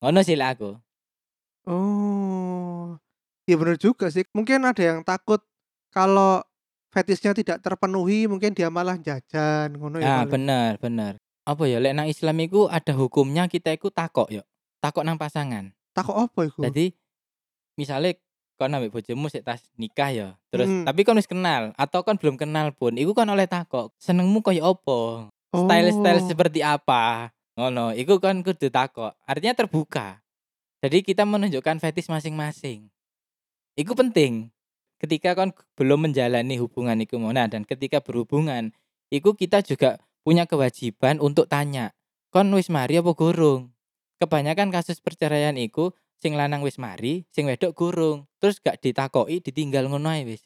Ngono 0.00 0.18
sih 0.24 0.36
lek 0.36 0.48
aku. 0.56 0.70
Oh. 1.66 2.96
Iya 3.46 3.56
bener 3.60 3.76
juga 3.78 4.08
sih. 4.08 4.26
Mungkin 4.32 4.64
ada 4.64 4.82
yang 4.82 5.00
takut 5.06 5.44
kalau 5.94 6.42
fetishnya 6.90 7.36
tidak 7.36 7.60
terpenuhi, 7.60 8.24
mungkin 8.26 8.56
dia 8.56 8.72
malah 8.72 8.96
jajan 8.96 9.76
ngono 9.76 10.00
ya. 10.00 10.24
Paling. 10.24 10.32
bener, 10.32 10.70
bener. 10.80 11.12
Apa 11.46 11.70
ya 11.70 11.78
lek 11.78 11.94
nang 11.94 12.10
Islam 12.10 12.36
iku 12.42 12.66
ada 12.66 12.90
hukumnya 12.92 13.46
kita 13.46 13.70
iku 13.70 13.86
takok 13.88 14.26
yo. 14.28 14.42
Takok 14.82 15.06
nang 15.06 15.14
pasangan. 15.14 15.70
Takut 15.94 16.18
apa 16.18 16.40
iku? 16.42 16.66
Jadi 16.66 16.90
misalnya 17.78 18.18
kon 18.56 18.72
ambek 18.72 18.90
bojomu 18.90 19.30
sik 19.30 19.46
tas 19.46 19.62
nikah 19.78 20.10
ya. 20.10 20.28
Terus 20.50 20.66
Mm. 20.66 20.84
tapi 20.88 21.00
kon 21.06 21.14
wis 21.14 21.30
kenal 21.30 21.70
atau 21.78 22.02
kon 22.02 22.18
belum 22.18 22.34
kenal 22.34 22.74
pun, 22.74 22.98
iku 22.98 23.14
kon 23.14 23.28
oleh 23.30 23.46
takok, 23.46 23.94
senengmu 24.00 24.42
koyo 24.42 24.64
opo? 24.74 25.30
Style-style 25.54 26.20
Oh. 26.20 26.26
seperti 26.26 26.60
apa? 26.60 27.30
Ngono, 27.56 27.94
iku 27.96 28.18
kan 28.20 28.42
kudu 28.44 28.68
takok. 28.68 29.14
Artinya 29.24 29.56
terbuka. 29.56 30.20
Jadi 30.84 31.00
kita 31.00 31.24
menunjukkan 31.24 31.80
fetish 31.80 32.10
masing-masing. 32.10 32.90
Iku 33.78 33.96
penting. 33.96 34.52
Ketika 34.96 35.32
kon 35.32 35.52
belum 35.76 36.08
menjalani 36.08 36.56
hubungan 36.60 36.96
iku 37.00 37.16
mau. 37.20 37.32
Nah, 37.32 37.48
dan 37.48 37.64
ketika 37.64 38.00
berhubungan, 38.00 38.72
iku 39.08 39.32
kita 39.32 39.60
juga 39.64 40.00
punya 40.26 40.42
kewajiban 40.44 41.22
untuk 41.22 41.46
tanya, 41.46 41.94
kon 42.28 42.50
wis 42.50 42.66
mari 42.66 42.98
apa 42.98 43.14
gurung? 43.14 43.70
Kebanyakan 44.18 44.74
kasus 44.74 44.98
perceraian 44.98 45.54
iku 45.54 45.94
sing 46.18 46.34
lanang 46.34 46.66
wis 46.66 46.76
mari, 46.76 47.22
sing 47.30 47.46
wedok 47.46 47.78
gurung. 47.78 48.26
Terus 48.42 48.58
gak 48.58 48.82
ditakoki, 48.82 49.38
ditinggal 49.38 49.86
ngono 49.86 50.10
ae 50.10 50.26
wis. 50.26 50.42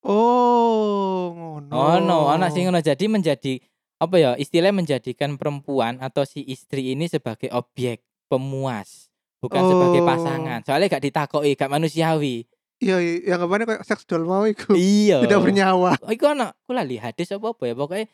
Oh, 0.00 1.28
ngono. 1.34 1.68
Ngono, 1.68 2.18
ana 2.28 2.48
sing 2.48 2.64
ngono. 2.64 2.80
Jadi 2.80 3.04
menjadi 3.06 3.60
apa 3.98 4.14
ya 4.14 4.30
istilahnya 4.34 4.78
menjadikan 4.78 5.34
perempuan 5.34 5.98
atau 5.98 6.22
si 6.22 6.46
istri 6.46 6.94
ini 6.94 7.10
sebagai 7.10 7.50
objek 7.50 7.98
pemuas 8.30 9.10
bukan 9.42 9.58
sebagai 9.66 10.02
Oh. 10.02 10.06
pasangan 10.06 10.62
soalnya 10.62 10.86
gak 10.88 11.02
ditakoki 11.02 11.58
gak 11.58 11.66
manusiawi 11.66 12.46
Iya, 12.78 13.02
iya, 13.02 13.34
yang 13.34 13.42
kemarin 13.42 13.66
kayak 13.66 13.82
seks 13.82 14.06
doll 14.06 14.22
mau 14.22 14.46
iku. 14.46 14.70
iya 14.78 15.18
Tidak 15.18 15.42
bernyawa. 15.42 15.98
oh, 15.98 16.14
iku 16.14 16.30
ana 16.30 16.54
aku 16.54 16.70
lali 16.70 16.94
hadis 16.94 17.26
apa 17.34 17.50
apa 17.50 17.62
ya 17.66 17.74
pokoknya 17.74 18.06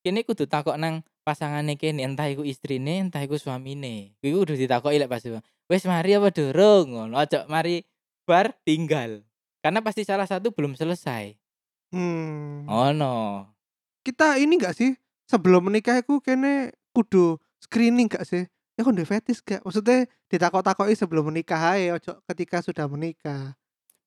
kene 0.00 0.24
kudu 0.24 0.44
takok 0.48 0.76
nang 0.80 1.04
pasangane 1.26 1.76
kene 1.76 2.04
entah 2.04 2.26
iku 2.28 2.42
istrine 2.44 3.08
entah 3.08 3.20
iku 3.22 3.36
suamine 3.36 4.16
iku 4.24 4.44
kudu 4.44 4.56
ditakoki 4.56 5.00
lek 5.00 5.10
pas 5.10 5.24
wis 5.70 5.84
mari 5.86 6.16
apa 6.16 6.28
durung 6.32 6.96
ngono 6.96 7.16
aja 7.20 7.44
mari 7.46 7.84
bar 8.24 8.56
tinggal 8.64 9.22
karena 9.60 9.80
pasti 9.84 10.02
salah 10.06 10.26
satu 10.28 10.52
belum 10.52 10.74
selesai 10.76 11.36
Hmm. 11.90 12.70
oh 12.70 12.94
no 12.94 13.50
Kita 14.06 14.38
ini 14.38 14.62
gak 14.62 14.78
sih 14.78 14.94
sebelum 15.26 15.66
menikah 15.68 15.98
iku 15.98 16.22
kene 16.22 16.70
kudu 16.94 17.36
screening 17.58 18.06
gak 18.06 18.22
sih? 18.22 18.46
Ya 18.78 18.86
kok 18.86 18.94
fetis 19.04 19.42
gak? 19.42 19.60
Maksudnya 19.66 20.06
ditakok-takoki 20.30 20.94
sebelum 20.94 21.34
menikah 21.34 21.76
ae 21.76 21.90
ojo 21.90 22.22
ketika 22.30 22.62
sudah 22.62 22.86
menikah. 22.86 23.58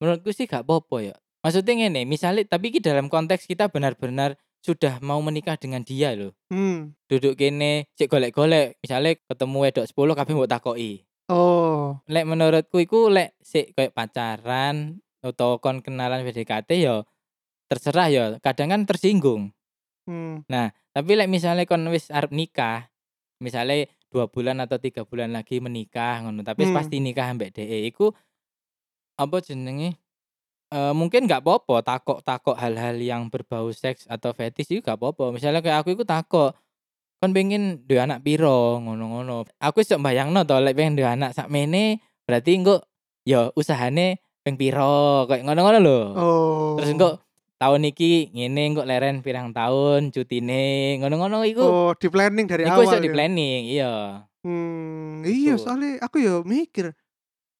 menurutku 0.03 0.35
sih 0.35 0.51
gak 0.51 0.67
apa-apa 0.67 0.97
ya 0.99 1.15
maksudnya 1.39 1.73
ngene 1.79 2.03
misalnya 2.03 2.43
tapi 2.43 2.75
ki 2.75 2.83
dalam 2.83 3.07
konteks 3.07 3.47
kita 3.47 3.71
benar-benar 3.71 4.35
sudah 4.63 5.03
mau 5.03 5.19
menikah 5.19 5.59
dengan 5.59 5.83
dia 5.83 6.15
loh 6.15 6.31
Hmm. 6.47 6.95
duduk 7.05 7.35
kene 7.35 7.91
cek 7.93 8.07
golek-golek 8.07 8.79
misalnya 8.79 9.19
ketemu 9.19 9.57
wedok 9.59 9.85
10 9.85 10.15
kabeh 10.15 10.33
mbok 10.33 10.49
takoki 10.49 11.03
Oh. 11.27 11.99
lek 12.07 12.23
menurutku 12.23 12.79
iku 12.79 13.07
lek 13.07 13.35
sik 13.39 13.75
kayak 13.75 13.91
pacaran 13.91 14.99
atau 15.19 15.59
kon 15.59 15.79
kenalan 15.79 16.23
PDKT 16.23 16.69
ya 16.79 17.03
terserah 17.67 18.07
ya 18.07 18.23
kadang 18.39 18.71
kan 18.71 18.81
tersinggung 18.83 19.51
Hmm. 20.03 20.43
tapi 20.91 21.11
lek 21.15 21.31
misalnya 21.31 21.63
kon 21.63 21.83
wis 21.87 22.11
arep 22.11 22.31
nikah 22.31 22.91
misalnya 23.39 23.87
dua 24.11 24.27
bulan 24.27 24.59
atau 24.59 24.77
tiga 24.77 25.03
bulan 25.03 25.31
lagi 25.31 25.59
menikah 25.59 26.23
ngono 26.23 26.43
tapi 26.43 26.67
Hmm. 26.67 26.75
pasti 26.75 26.99
nikah 26.99 27.31
ambek 27.31 27.55
DE 27.55 27.87
iku 27.87 28.11
apa 29.15 29.37
jenenge 29.39 29.95
Eh 30.73 30.93
mungkin 30.97 31.29
nggak 31.29 31.45
apa-apa 31.45 31.85
takok-takok 31.85 32.57
hal-hal 32.57 32.97
yang 32.97 33.29
berbau 33.29 33.69
seks 33.69 34.09
atau 34.09 34.33
fetish 34.33 34.73
itu 34.73 34.81
gak 34.81 34.97
apa-apa. 34.97 35.29
Misalnya 35.29 35.61
kayak 35.61 35.85
aku 35.85 35.93
iku 35.93 36.01
takok 36.01 36.57
kon 37.21 37.29
pengen 37.29 37.85
duwe 37.85 38.01
anak 38.01 38.25
piro? 38.25 38.81
Ngono-ngono. 38.81 39.45
Aku 39.61 39.85
iso 39.85 40.01
bayangno 40.01 40.41
to 40.49 40.57
lek 40.57 40.73
pengen 40.73 40.97
duwe 40.97 41.05
anak 41.05 41.37
sakmene 41.37 42.01
berarti 42.25 42.57
engko 42.57 42.81
ya 43.21 43.53
usahane 43.53 44.17
ping 44.41 44.57
piro? 44.57 45.29
Kayak 45.29 45.45
ngono-ngono 45.45 45.77
lho. 45.77 45.99
Oh. 46.17 46.73
terus 46.81 46.89
engko 46.89 47.21
tahun 47.61 47.93
iki 47.93 48.33
ngene 48.33 48.73
engko 48.73 48.81
leren 48.81 49.21
pirang 49.21 49.53
tahun 49.53 50.09
cutine. 50.09 50.97
Ngono-ngono 51.05 51.45
iku. 51.45 51.61
Oh, 51.61 51.91
di 51.93 52.09
planning 52.09 52.49
dari 52.49 52.65
iku 52.65 52.81
iso 52.81 52.97
awal. 52.97 53.05
di 53.05 53.09
ya? 53.09 53.13
planning 53.13 53.61
iya. 53.69 53.93
Hmm, 54.41 55.21
iya 55.21 55.53
soalnya 55.55 56.01
aku 56.01 56.17
ya 56.17 56.41
mikir 56.41 56.97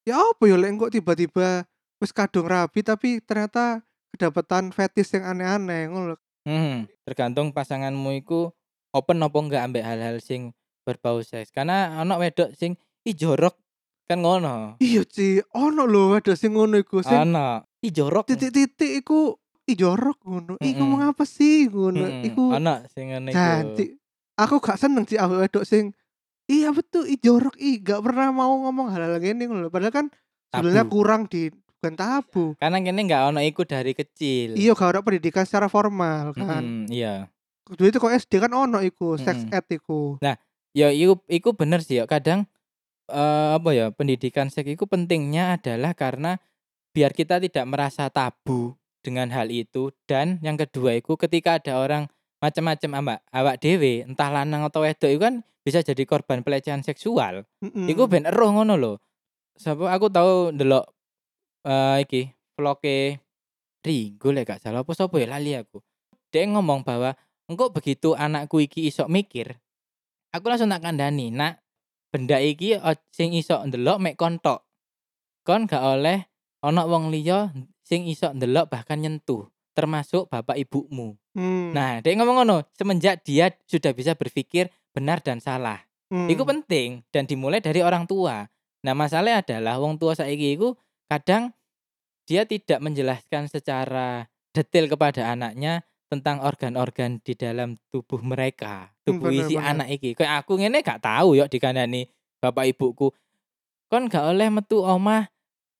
ya 0.04 0.20
apa 0.20 0.44
ya 0.44 0.60
lek 0.60 0.76
tiba-tiba 0.92 1.64
wis 2.04 2.12
kadung 2.12 2.46
rabi 2.46 2.84
tapi 2.84 3.24
ternyata 3.24 3.80
kedapatan 4.12 4.70
fetis 4.70 5.16
yang 5.16 5.24
aneh-aneh 5.26 5.88
ngono. 5.88 6.16
Hmm, 6.44 6.84
tergantung 7.08 7.56
pasanganmu 7.56 8.20
iku 8.20 8.52
open 8.92 9.24
apa 9.24 9.38
enggak 9.40 9.64
ambek 9.64 9.82
hal-hal 9.82 10.20
sing 10.20 10.52
berbau 10.84 11.24
seks. 11.24 11.50
Karena 11.50 11.96
ana 11.96 12.20
wedok 12.20 12.52
sing 12.54 12.76
ih 13.02 13.16
jorok 13.16 13.56
kan 14.04 14.20
ngono. 14.20 14.76
Iya 14.78 15.08
Ci, 15.08 15.40
ono 15.56 15.88
lho 15.88 16.20
ada 16.20 16.36
sing 16.36 16.52
ngono 16.52 16.76
iku 16.76 17.00
sing 17.00 17.16
Ana 17.16 17.64
ih 17.80 17.90
jorok. 17.90 18.28
titik-titik 18.28 19.00
iku 19.02 19.40
i 19.64 19.74
jorok 19.74 20.20
ngono. 20.22 20.60
Iku 20.60 20.84
Mm-mm. 20.84 21.00
ngapa 21.00 21.24
sih 21.24 21.72
ngono? 21.72 22.04
Mm-mm, 22.04 22.28
Iku 22.28 22.44
ana 22.52 22.84
sing 22.92 23.10
ngene 23.10 23.32
iku. 23.32 23.40
cantik. 23.40 23.90
Aku 24.36 24.58
gak 24.60 24.76
seneng 24.76 25.08
sih 25.08 25.16
awake 25.16 25.48
wedok 25.48 25.64
sing 25.64 25.96
Iya 26.44 26.76
betul, 26.76 27.08
i 27.08 27.16
jorok 27.16 27.56
i 27.56 27.80
gak 27.80 28.04
pernah 28.04 28.28
mau 28.36 28.52
ngomong 28.68 28.92
hal-hal 28.92 29.16
gini 29.24 29.48
ngono. 29.48 29.72
Padahal 29.72 29.96
kan 29.96 30.06
sebenarnya 30.52 30.92
kurang 30.92 31.32
di 31.32 31.48
bukan 31.84 32.00
tabu. 32.00 32.56
Karena 32.56 32.80
kene 32.80 33.04
enggak 33.04 33.28
ono 33.28 33.44
iku 33.44 33.68
dari 33.68 33.92
kecil. 33.92 34.56
Iya 34.56 34.72
gak 34.72 34.96
ada 34.96 35.00
pendidikan 35.04 35.44
secara 35.44 35.68
formal 35.68 36.32
kan. 36.32 36.64
Mm-mm, 36.64 36.88
iya. 36.88 37.28
Kudu 37.68 37.92
itu 37.92 38.00
kok 38.00 38.16
SD 38.16 38.40
kan 38.40 38.56
ono 38.56 38.80
iku, 38.80 39.20
sex 39.20 39.44
Mm-mm. 39.44 39.60
ed 39.60 39.68
iku. 39.68 40.16
Ya 40.72 40.88
iku 40.96 41.20
iku 41.28 41.52
bener 41.52 41.84
sih 41.84 42.00
ya. 42.00 42.08
Kadang 42.08 42.48
eh, 43.12 43.50
apa 43.60 43.76
ya 43.76 43.92
pendidikan 43.92 44.48
seks 44.48 44.80
itu 44.80 44.88
pentingnya 44.88 45.60
adalah 45.60 45.92
karena 45.92 46.40
biar 46.96 47.12
kita 47.12 47.44
tidak 47.44 47.68
merasa 47.68 48.08
tabu 48.08 48.80
dengan 49.04 49.28
hal 49.36 49.52
itu 49.52 49.92
dan 50.08 50.40
yang 50.40 50.56
kedua 50.56 50.96
itu 50.96 51.20
ketika 51.20 51.60
ada 51.60 51.84
orang 51.84 52.08
macam-macam 52.40 52.90
ambak 52.96 53.20
awak 53.36 53.60
dewe 53.60 54.08
entah 54.08 54.32
lanang 54.32 54.64
atau 54.64 54.88
wedok 54.88 55.12
itu 55.12 55.20
kan 55.20 55.44
bisa 55.64 55.84
jadi 55.84 56.04
korban 56.08 56.48
pelecehan 56.48 56.80
seksual. 56.80 57.44
Mm-mm. 57.60 57.92
Iku 57.92 58.08
ben 58.08 58.24
eruh 58.24 58.56
ngono 58.56 58.80
lho. 58.80 58.94
Sapa 59.60 59.92
aku 59.92 60.08
tahu 60.10 60.56
ndelok 60.56 60.93
eh 61.64 61.98
iki 62.04 62.22
vloge 62.54 63.20
Rigo 63.84 64.32
lek 64.32 64.48
gak 64.48 64.64
salah 64.64 64.88
apa 64.88 64.92
sapa 64.96 65.20
ya 65.20 65.28
lali 65.28 65.60
aku. 65.60 65.84
Dia 66.32 66.48
ngomong 66.48 66.88
bahwa 66.88 67.20
engkau 67.52 67.68
begitu 67.68 68.16
anakku 68.16 68.64
iki 68.64 68.88
iso 68.88 69.12
mikir, 69.12 69.60
aku 70.32 70.48
langsung 70.48 70.72
tak 70.72 70.88
kandani, 70.88 71.36
nak 71.36 71.60
benda 72.08 72.40
iki 72.40 72.80
o- 72.80 73.04
sing 73.12 73.36
iso 73.36 73.60
ndelok 73.60 74.00
mek 74.00 74.16
kontok. 74.16 74.64
Kon 75.44 75.68
gak 75.68 75.84
oleh 75.84 76.24
ana 76.64 76.88
wong 76.88 77.12
liya 77.12 77.52
sing 77.84 78.08
iso 78.08 78.32
ndelok 78.32 78.72
bahkan 78.72 79.04
nyentuh, 79.04 79.52
termasuk 79.76 80.32
bapak 80.32 80.56
ibumu. 80.56 81.20
Hmm, 81.36 81.76
Nah, 81.76 82.00
dia 82.00 82.16
ngomong 82.16 82.48
ngono, 82.48 82.64
semenjak 82.80 83.28
dia 83.28 83.52
sudah 83.68 83.92
bisa 83.92 84.16
berpikir 84.16 84.72
benar 84.96 85.20
dan 85.20 85.44
salah. 85.44 85.84
hmm. 86.08 86.32
Iku 86.32 86.48
penting 86.48 87.04
dan 87.12 87.28
dimulai 87.28 87.60
dari 87.60 87.84
orang 87.84 88.08
tua. 88.08 88.48
Nah, 88.88 88.94
masalahnya 88.96 89.44
adalah 89.44 89.76
wong 89.84 90.00
tua 90.00 90.16
saiki 90.16 90.56
iku 90.56 90.80
kadang 91.14 91.44
dia 92.24 92.48
tidak 92.48 92.80
menjelaskan 92.80 93.52
secara 93.52 94.26
detail 94.56 94.88
kepada 94.88 95.30
anaknya 95.30 95.84
tentang 96.08 96.46
organ-organ 96.46 97.18
di 97.26 97.34
dalam 97.34 97.74
tubuh 97.90 98.22
mereka, 98.22 98.94
Hmm, 99.04 99.18
tubuh 99.18 99.34
bener, 99.34 99.50
isi 99.50 99.56
bener. 99.58 99.70
anak 99.74 99.88
iki. 99.90 100.10
Kayak 100.14 100.46
aku 100.46 100.62
ngene 100.62 100.86
gak 100.86 101.02
tahu 101.02 101.34
yo 101.34 101.50
dikandani 101.50 102.06
bapak 102.38 102.70
ibuku. 102.70 103.10
Kon 103.90 104.06
gak 104.08 104.30
oleh 104.30 104.48
metu 104.54 104.80
omah 104.82 105.26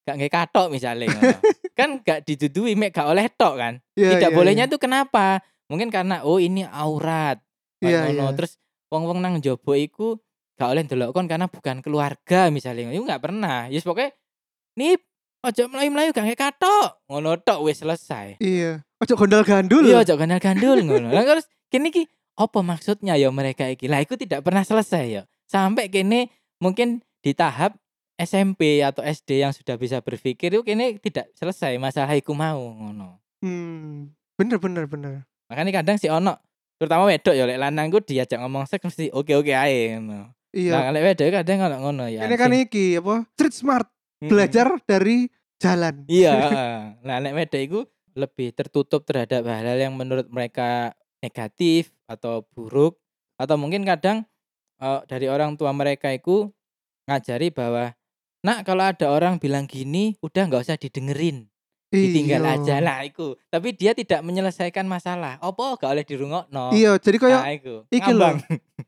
gak 0.04 0.20
nge 0.20 0.28
katok 0.34 0.68
misalnya 0.68 1.08
kan 1.80 2.04
gak 2.04 2.28
didudui 2.28 2.74
mek 2.76 2.92
gak 2.98 3.08
oleh 3.14 3.30
tok 3.30 3.56
kan. 3.62 3.74
Iya, 3.94 4.18
Tidak 4.18 4.30
iya, 4.34 4.36
bolehnya 4.36 4.66
iya. 4.68 4.72
tuh 4.74 4.82
kenapa? 4.82 5.40
Mungkin 5.70 5.94
karena 5.94 6.26
oh 6.26 6.42
ini 6.42 6.66
aurat. 6.66 7.38
Kayak 7.80 8.12
ngono. 8.18 8.26
iya. 8.28 8.36
Terus 8.36 8.58
wong-wong 8.90 9.22
nang 9.22 9.38
jobo 9.38 9.78
iku 9.78 10.18
gak 10.58 10.70
oleh 10.74 10.82
ndelok 10.84 11.14
kon 11.14 11.30
karena 11.30 11.46
bukan 11.46 11.80
keluarga 11.86 12.50
misalnya. 12.50 12.90
Iku 12.90 13.06
gak 13.06 13.22
pernah. 13.22 13.70
Yes 13.70 13.86
pokoknya 13.86 14.12
nip 14.82 15.06
ojo 15.44 15.64
melayu-melayu 15.68 16.10
gak 16.16 16.26
kayak 16.26 16.40
katok. 16.40 17.04
Ngono 17.12 17.36
tok 17.44 17.60
wis 17.68 17.84
selesai. 17.84 18.40
Iya. 18.40 18.82
Ojo 19.04 19.14
gondal 19.20 19.44
gandul. 19.44 19.84
Iya 19.84 20.02
ojo 20.08 20.14
gandal-gandul 20.16 20.80
ngono. 20.88 21.12
Lah 21.12 21.28
terus 21.28 21.46
kene 21.68 21.92
iki 21.92 22.08
apa 22.40 22.60
maksudnya 22.64 23.20
ya 23.20 23.30
mereka 23.30 23.68
iki? 23.68 23.92
Lah 23.92 24.00
iku 24.00 24.16
tidak 24.16 24.42
pernah 24.42 24.64
selesai 24.64 25.06
ya. 25.12 25.22
Sampai 25.46 25.92
kene 25.92 26.32
mungkin 26.64 27.04
di 27.20 27.36
tahap 27.36 27.76
SMP 28.16 28.80
atau 28.80 29.04
SD 29.04 29.44
yang 29.44 29.52
sudah 29.52 29.76
bisa 29.76 30.00
berpikir 30.00 30.56
itu 30.56 30.64
kene 30.64 30.98
tidak 31.04 31.30
selesai 31.36 31.76
masalah 31.76 32.16
iku 32.16 32.32
mau 32.32 32.64
ngono. 32.64 33.20
Hmm. 33.44 34.16
Bener 34.40 34.58
bener 34.58 34.88
bener. 34.88 35.28
Makanya 35.52 35.84
kadang 35.84 35.98
si 36.00 36.08
ono 36.08 36.40
terutama 36.82 37.06
wedok 37.06 37.36
ya 37.38 37.46
lek 37.46 37.60
lanang 37.62 37.94
ku 37.94 38.02
diajak 38.02 38.42
ngomong 38.42 38.66
seks 38.66 38.82
mesti 38.82 39.12
oke-oke 39.12 39.54
ae 39.54 40.00
ngono. 40.00 40.32
Iya. 40.56 40.72
Nah, 40.74 40.90
lek 40.96 41.04
wedok 41.14 41.44
kadang 41.44 41.58
ngono 41.62 41.76
ngono 41.84 42.04
ya. 42.10 42.26
Ini 42.26 42.36
kan 42.40 42.56
iki 42.56 42.98
apa? 42.98 43.28
Street 43.36 43.54
smart. 43.54 43.93
Belajar 44.30 44.68
dari 44.86 45.28
jalan. 45.60 46.04
Iya. 46.08 46.34
Nah, 47.08 47.20
nek 47.20 47.36
wedok 47.36 47.62
iku 47.62 47.80
lebih 48.14 48.54
tertutup 48.54 49.04
terhadap 49.04 49.44
hal-hal 49.44 49.80
yang 49.90 49.94
menurut 49.98 50.30
mereka 50.30 50.94
negatif 51.20 51.92
atau 52.06 52.46
buruk 52.54 53.00
atau 53.40 53.56
mungkin 53.58 53.84
kadang 53.84 54.24
eh, 54.80 55.00
dari 55.10 55.28
orang 55.28 55.58
tua 55.58 55.74
mereka 55.74 56.14
itu 56.14 56.48
ngajari 57.10 57.52
bahwa 57.52 57.92
nak 58.44 58.64
kalau 58.68 58.84
ada 58.86 59.08
orang 59.12 59.40
bilang 59.40 59.66
gini 59.66 60.16
udah 60.22 60.48
nggak 60.48 60.64
usah 60.64 60.78
didengerin 60.78 61.48
ditinggal 61.94 62.42
Iya. 62.42 62.54
aja. 62.58 62.76
Lah 62.82 63.00
iku. 63.06 63.38
Tapi 63.54 63.78
dia 63.78 63.94
tidak 63.94 64.26
menyelesaikan 64.26 64.90
masalah. 64.90 65.38
Opo 65.46 65.78
gak 65.78 65.94
oleh 65.94 66.02
dirungokno? 66.02 66.74
Iya, 66.74 66.98
jadi 66.98 67.18
kayak 67.22 67.42
nah, 67.46 67.54
iku. 67.54 67.76
ngambang. 67.86 68.38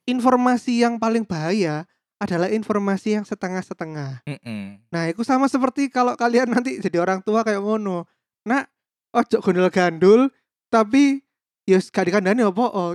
informasi 0.10 0.82
yang 0.82 0.98
paling 0.98 1.22
bahaya 1.22 1.86
adalah 2.18 2.48
informasi 2.48 3.14
yang 3.14 3.24
setengah-setengah. 3.24 4.24
Mm-mm. 4.24 4.80
Nah, 4.88 5.04
itu 5.06 5.22
sama 5.22 5.46
seperti 5.46 5.88
kalau 5.88 6.16
kalian 6.16 6.48
nanti 6.48 6.80
jadi 6.80 6.98
orang 6.98 7.20
tua 7.20 7.44
kayak 7.44 7.60
ngono. 7.60 8.08
Nah, 8.44 8.64
ojo 9.12 9.38
gondol 9.40 9.68
gandul, 9.68 10.32
tapi 10.68 11.20
ya 11.64 11.80
gak 11.80 12.08
dikandani 12.08 12.42
apa 12.42 12.66
oh. 12.66 12.94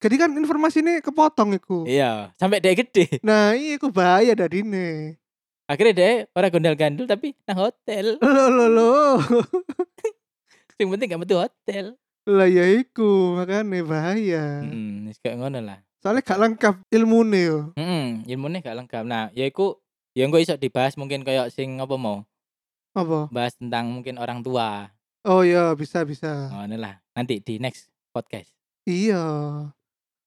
Jadi 0.00 0.16
kan 0.16 0.32
informasi 0.32 0.80
ini 0.80 1.04
kepotong 1.04 1.52
iku. 1.54 1.84
iya 1.84 2.32
sampai 2.34 2.56
dia 2.56 2.72
gede 2.72 3.20
Nah, 3.26 3.52
iya 3.52 3.76
iku 3.76 3.92
bahaya 3.92 4.32
dari 4.32 4.64
ini. 4.64 5.12
akhirnya 5.66 5.94
dia 5.94 6.10
orang 6.32 6.50
gondal 6.50 6.74
gandul 6.74 7.04
tapi 7.04 7.36
nang 7.44 7.60
hotel 7.62 8.16
Lo 8.18 8.44
lo 8.48 8.66
lo. 8.66 8.90
yang 10.80 10.88
penting 10.88 11.08
gak 11.10 11.20
metu 11.20 11.36
hotel 11.36 11.94
Lah 12.24 12.46
ya 12.46 12.68
iku, 12.70 13.32
makane 13.34 13.80
bahaya. 13.80 14.60
Wis 15.04 15.16
kayak 15.18 15.40
ngono 15.40 15.58
lah. 15.58 15.80
Soalnya 16.00 16.24
gak 16.24 16.40
lengkap 16.40 16.74
ilmune 16.96 17.40
yo. 17.44 17.58
Heeh, 17.76 18.24
ilmune 18.24 18.64
gak 18.64 18.72
lengkap. 18.72 19.04
Nah, 19.04 19.28
ya 19.36 19.44
iku 19.44 19.76
ya 20.16 20.24
engko 20.24 20.40
iso 20.40 20.56
dibahas 20.56 20.96
mungkin 20.96 21.20
kayak 21.20 21.52
sing 21.52 21.76
apa 21.76 21.92
mau, 22.00 22.24
Apa? 22.96 23.28
bahas 23.28 23.52
tentang 23.52 23.92
mungkin 23.92 24.16
orang 24.16 24.40
tua. 24.40 24.88
Oh 25.28 25.44
iya, 25.44 25.76
bisa 25.76 26.00
bisa. 26.08 26.48
Ngono 26.48 26.80
lah, 26.80 26.96
nanti 27.12 27.44
di 27.44 27.60
next 27.60 27.92
podcast. 28.16 28.48
Iya. 28.88 29.20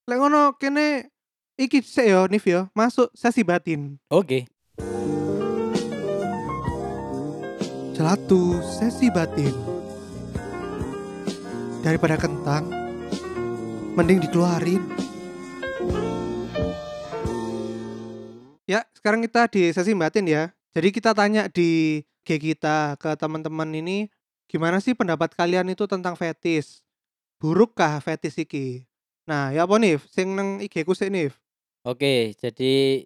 Lek 0.05 0.17
ngono 0.21 0.53
kene 0.61 1.09
iki 1.57 1.81
sik 1.81 2.05
yo 2.05 2.29
Nif 2.29 2.45
yo, 2.45 2.69
masuk 2.77 3.09
sesi 3.17 3.41
batin. 3.41 3.97
Oke. 4.13 4.45
Celatu 7.97 8.61
sesi 8.61 9.09
batin. 9.09 9.57
Daripada 11.81 12.13
kentang, 12.15 12.69
mending 13.97 14.21
dikeluarin. 14.21 15.12
Ya, 18.73 18.81
sekarang 18.97 19.21
kita 19.21 19.45
di 19.53 19.69
sesi 19.69 19.93
batin 19.93 20.25
ya. 20.25 20.49
Jadi 20.73 20.89
kita 20.89 21.13
tanya 21.13 21.45
di 21.45 22.01
G 22.25 22.41
kita 22.41 22.97
ke 22.97 23.13
teman-teman 23.21 23.69
ini, 23.69 24.09
gimana 24.49 24.81
sih 24.81 24.97
pendapat 24.97 25.37
kalian 25.37 25.69
itu 25.69 25.85
tentang 25.85 26.17
fetis? 26.17 26.81
Burukkah 27.37 28.01
fetis 28.01 28.33
iki? 28.41 28.81
Nah, 29.29 29.53
ya 29.53 29.69
apa 29.69 29.77
Nif? 29.77 30.09
Sing 30.09 30.33
nang 30.33 30.57
IG 30.57 30.81
ku 30.89 30.97
sik 30.97 31.13
Nif. 31.13 31.37
Oke, 31.85 32.33
jadi 32.33 33.05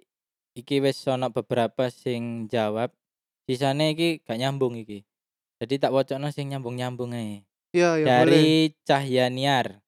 iki 0.55 0.79
wis 0.79 1.03
ono 1.03 1.35
beberapa 1.35 1.91
sing 1.91 2.47
jawab. 2.47 2.95
Sisane 3.43 3.91
iki 3.91 4.23
gak 4.23 4.39
nyambung 4.39 4.79
iki. 4.79 5.03
Jadi 5.59 5.83
tak 5.83 5.91
wocokno 5.91 6.31
sing 6.31 6.47
nyambung-nyambung 6.55 7.11
ae. 7.11 7.43
Iya, 7.75 7.99
ya 7.99 8.23
boleh. 8.23 8.39
Dari 8.39 8.47
Cahyaniar. 8.87 9.83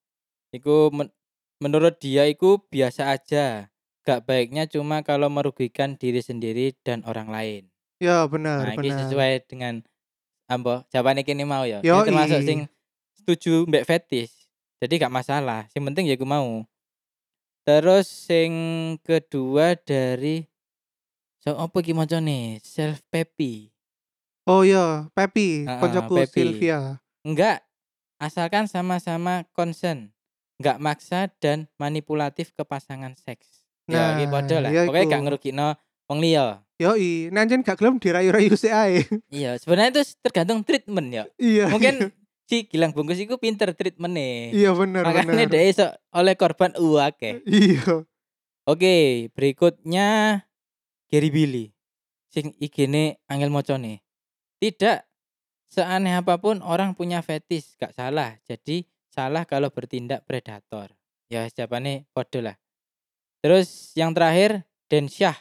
Iku 0.52 0.92
men- 0.92 1.16
menurut 1.64 2.04
dia 2.04 2.28
iku 2.28 2.60
biasa 2.68 3.16
aja. 3.16 3.69
Gak 4.10 4.26
baiknya 4.26 4.66
cuma 4.66 5.06
kalau 5.06 5.30
merugikan 5.30 5.94
diri 5.94 6.18
sendiri 6.18 6.74
dan 6.82 7.06
orang 7.06 7.30
lain. 7.30 7.64
Ya 8.02 8.26
benar, 8.26 8.66
Nah, 8.66 8.74
ini 8.74 8.90
benar. 8.90 9.06
sesuai 9.06 9.32
dengan 9.46 9.86
ambo 10.50 10.82
jawaban 10.90 11.22
iki 11.22 11.38
mau 11.46 11.62
ya. 11.70 11.86
Ini 11.86 11.94
Yoi. 11.94 12.08
termasuk 12.10 12.42
sing 12.42 12.60
setuju 13.22 13.70
mbek 13.70 13.86
fetis. 13.86 14.50
Jadi 14.82 14.98
gak 14.98 15.14
masalah. 15.14 15.70
Sing 15.70 15.86
penting 15.86 16.10
ya 16.10 16.18
aku 16.18 16.26
mau. 16.26 16.66
Terus 17.70 18.10
sing 18.10 18.50
kedua 19.06 19.78
dari 19.78 20.50
so 21.38 21.54
apa 21.54 21.78
iki 21.86 21.94
macane? 21.94 22.58
Self 22.66 23.06
peppy. 23.14 23.70
Oh 24.50 24.66
iya, 24.66 25.06
Pepi, 25.14 25.70
Heeh, 25.70 25.78
koncoku. 25.78 26.26
Sylvia. 26.26 26.98
Enggak. 27.22 27.62
Asalkan 28.18 28.66
sama-sama 28.66 29.46
concern. 29.54 30.10
Enggak 30.58 30.82
maksa 30.82 31.30
dan 31.38 31.70
manipulatif 31.78 32.50
ke 32.58 32.66
pasangan 32.66 33.14
seks. 33.14 33.59
Ya, 33.90 34.16
iki 34.16 34.26
Nah, 34.26 34.32
padha 34.32 34.58
lah. 34.60 34.70
ya 34.70 34.82
Pokoknya 34.86 35.08
gak 35.10 35.24
ngerugikno 35.26 35.68
wong 36.06 36.20
liya. 36.20 36.46
Yoi, 36.78 37.28
nanjen 37.30 37.60
gak 37.60 37.76
gelem 37.76 37.98
dirayu-rayu 37.98 38.56
sik 38.56 38.72
ae. 38.72 39.04
Iya, 39.36 39.60
sebenarnya 39.60 40.00
itu 40.00 40.16
tergantung 40.22 40.64
treatment 40.64 41.10
ya. 41.10 41.24
iya. 41.36 41.68
Mungkin 41.68 42.16
si 42.48 42.66
Gilang 42.66 42.96
Bungkus 42.96 43.20
iku 43.20 43.36
pinter 43.38 43.70
treatmentnya. 43.74 44.50
iya 44.50 44.72
bener 44.72 45.04
Makanya 45.04 45.46
bener. 45.46 45.50
dia 45.50 45.64
iso 45.66 45.86
oleh 46.10 46.34
korban 46.34 46.72
uake. 46.74 47.44
Iya. 47.44 48.08
Oke, 48.64 48.96
berikutnya 49.34 50.40
Gary 51.06 51.30
Billy. 51.30 51.66
Sing 52.30 52.54
igene 52.58 53.18
angel 53.26 53.50
mocone. 53.50 54.06
Tidak 54.58 55.02
seaneh 55.68 56.14
apa 56.14 56.38
pun 56.38 56.62
orang 56.62 56.94
punya 56.94 57.22
fetis, 57.22 57.74
gak 57.76 57.92
salah. 57.92 58.38
Jadi 58.46 58.86
salah 59.10 59.44
kalau 59.44 59.74
bertindak 59.74 60.24
predator. 60.24 60.94
Ya 61.28 61.46
jawabannya 61.46 62.06
podo 62.10 62.42
lah. 62.42 62.58
Terus 63.40 63.96
yang 63.96 64.12
terakhir 64.12 64.68
Densyah. 64.92 65.38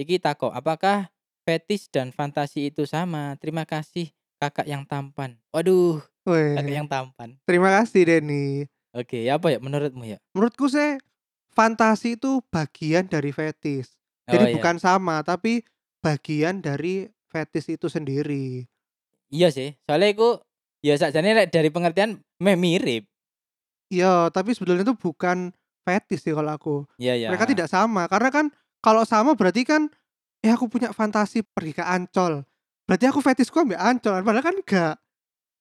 Iki 0.00 0.16
tako, 0.16 0.48
apakah 0.48 1.12
fetis 1.44 1.92
dan 1.92 2.08
fantasi 2.08 2.72
itu 2.72 2.88
sama? 2.88 3.36
Terima 3.36 3.68
kasih 3.68 4.08
kakak 4.40 4.64
yang 4.64 4.88
tampan. 4.88 5.36
Waduh, 5.52 6.00
Weh, 6.24 6.56
kakak 6.56 6.72
yang 6.72 6.88
tampan. 6.88 7.36
terima 7.44 7.68
kasih 7.76 8.08
Denny. 8.08 8.64
Oke, 8.96 9.28
apa 9.28 9.52
ya 9.52 9.60
menurutmu 9.60 10.08
ya? 10.08 10.16
Menurutku 10.32 10.72
sih 10.72 10.96
fantasi 11.52 12.16
itu 12.16 12.40
bagian 12.48 13.04
dari 13.06 13.28
fetis. 13.30 13.92
Oh, 14.24 14.32
Jadi 14.32 14.44
iya. 14.48 14.54
bukan 14.56 14.76
sama, 14.80 15.20
tapi 15.20 15.60
bagian 16.00 16.64
dari 16.64 17.04
fetis 17.28 17.68
itu 17.68 17.92
sendiri. 17.92 18.64
Iya 19.28 19.52
sih, 19.52 19.76
soalnya 19.84 20.16
aku 20.16 20.40
ya 20.80 20.96
sakjane 20.96 21.36
lek 21.36 21.52
dari 21.52 21.68
pengertian 21.68 22.24
meh 22.40 22.56
mirip. 22.56 23.04
Iya, 23.92 24.32
tapi 24.32 24.56
sebetulnya 24.56 24.86
itu 24.86 24.96
bukan 24.96 25.52
fetis 25.90 26.22
sih 26.22 26.30
kalau 26.30 26.52
aku. 26.54 26.76
Iya 26.96 27.18
ya. 27.18 27.28
Mereka 27.28 27.50
tidak 27.50 27.66
sama, 27.66 28.06
karena 28.06 28.30
kan 28.30 28.46
kalau 28.78 29.02
sama 29.02 29.34
berarti 29.34 29.66
kan 29.66 29.90
eh 30.40 30.48
aku 30.48 30.70
punya 30.70 30.94
fantasi 30.94 31.42
pergi 31.42 31.74
ke 31.74 31.82
Ancol. 31.82 32.46
Berarti 32.86 33.04
aku 33.06 33.18
fetisku 33.18 33.58
ambil 33.58 33.76
Ancol, 33.76 34.22
padahal 34.22 34.44
kan 34.44 34.56
enggak. 34.56 34.94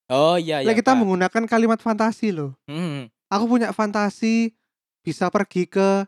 Oh 0.10 0.38
iya 0.38 0.62
ya. 0.62 0.68
Lah 0.70 0.74
kita 0.74 0.94
menggunakan 0.94 1.44
kalimat 1.46 1.78
fantasi 1.78 2.34
loh. 2.34 2.58
Hmm, 2.66 3.10
Aku 3.30 3.46
punya 3.46 3.70
fantasi 3.70 4.54
bisa 5.02 5.30
pergi 5.30 5.66
ke 5.66 6.06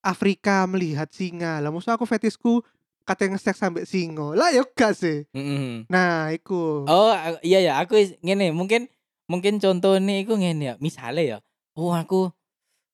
Afrika 0.00 0.64
melihat 0.64 1.12
singa. 1.12 1.60
Lah 1.60 1.68
maksud 1.68 1.92
aku 1.92 2.08
fetisku 2.08 2.64
katanya 3.04 3.36
ngesek 3.36 3.54
sampai 3.54 3.84
singo. 3.84 4.32
Lah 4.32 4.48
ya 4.50 4.64
gak 4.64 4.96
sih. 4.96 5.28
hmm. 5.30 5.86
Nah, 5.92 6.32
iku. 6.32 6.88
Oh 6.88 7.12
a- 7.12 7.42
iya 7.44 7.60
ya, 7.60 7.72
aku 7.76 8.00
ngene, 8.24 8.50
mungkin 8.56 8.88
mungkin 9.28 9.60
contoh 9.60 10.00
nih 10.00 10.24
iku 10.24 10.40
ngene 10.40 10.62
ya. 10.64 10.74
Misale 10.80 11.28
ya, 11.28 11.38
oh 11.76 11.92
aku 11.92 12.32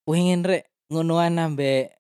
pengen 0.08 0.40
rek 0.40 0.64
ngonoan 0.88 1.36
ambek 1.36 1.92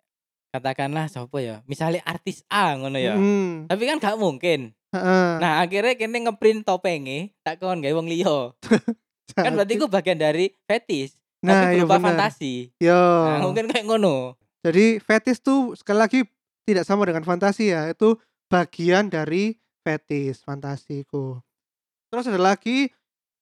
katakanlah 0.48 1.12
sapa 1.12 1.38
ya. 1.44 1.56
Misalnya 1.68 2.00
artis 2.08 2.40
A 2.48 2.72
ngono 2.80 2.96
ya. 2.96 3.14
Mm, 3.14 3.68
Tapi 3.68 3.82
kan 3.84 4.00
gak 4.00 4.16
mungkin. 4.16 4.72
heeh. 4.96 5.28
Nah, 5.36 5.60
akhirnya 5.60 6.00
kene 6.00 6.24
ngeprint 6.24 6.64
topenge 6.64 7.36
tak 7.44 7.60
kon 7.60 7.84
gawe 7.84 7.92
wong 7.92 8.08
liya. 8.08 8.56
Kan 9.36 9.54
berarti 9.54 9.76
ku 9.76 9.86
bagian 9.92 10.16
dari 10.16 10.50
fetis, 10.64 11.12
Nah, 11.44 11.68
tapi 11.68 11.78
iya 11.78 11.84
berupa 11.84 12.00
fantasi. 12.00 12.72
Yo. 12.80 12.96
Nah, 12.96 13.44
mungkin 13.44 13.68
kayak 13.70 13.86
ngono. 13.86 14.34
Jadi 14.64 14.98
fetis 14.98 15.38
tuh 15.38 15.76
sekali 15.78 16.00
lagi 16.00 16.20
tidak 16.66 16.88
sama 16.88 17.06
dengan 17.06 17.22
fantasi 17.22 17.70
ya. 17.70 17.86
Itu 17.92 18.18
bagian 18.50 19.12
dari 19.12 19.54
fetis 19.86 20.42
fantasiku. 20.42 21.38
Terus 22.10 22.26
ada 22.26 22.40
lagi 22.40 22.90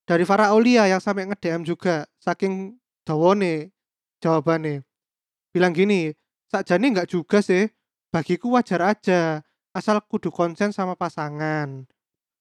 dari 0.05 0.27
Farah 0.27 0.53
Aulia 0.53 0.85
yang 0.85 1.01
sampai 1.01 1.25
nge-DM 1.25 1.65
juga 1.65 2.05
saking 2.21 2.77
dawone 3.07 3.71
jawabannya. 4.19 4.83
Bilang 5.51 5.73
gini, 5.73 6.13
sakjane 6.49 6.93
nggak 6.93 7.09
juga 7.09 7.41
sih. 7.41 7.67
Bagiku 8.07 8.55
wajar 8.55 8.95
aja 8.95 9.43
asal 9.75 10.01
kudu 10.01 10.33
konsen 10.33 10.73
sama 10.73 10.97
pasangan. 10.97 11.85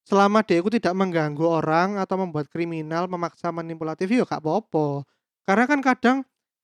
Selama 0.07 0.47
itu 0.47 0.71
tidak 0.71 0.95
mengganggu 0.95 1.43
orang 1.43 1.99
atau 1.99 2.15
membuat 2.15 2.47
kriminal, 2.47 3.11
memaksa 3.11 3.51
manipulatif 3.51 4.07
ya 4.07 4.23
gak 4.23 4.39
apa-apa. 4.39 5.03
Karena 5.43 5.67
kan 5.67 5.81
kadang 5.83 6.17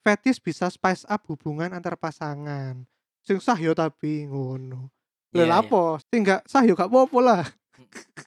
fetis 0.07 0.39
bisa 0.39 0.71
spice 0.71 1.03
up 1.11 1.27
hubungan 1.27 1.75
antar 1.75 1.99
pasangan. 1.99 2.87
Sing 3.27 3.43
sah 3.43 3.59
yo 3.59 3.75
tapi 3.75 4.31
ngono. 4.31 4.95
Lha 5.35 5.43
Iya, 5.43 5.43
iya. 5.43 5.51
lapo? 5.59 5.99
Sing 6.07 6.23
gak 6.23 6.47
sah 6.47 6.63
yo 6.63 6.79
gak 6.79 6.87
apa-apa 6.87 7.19
lah. 7.19 7.45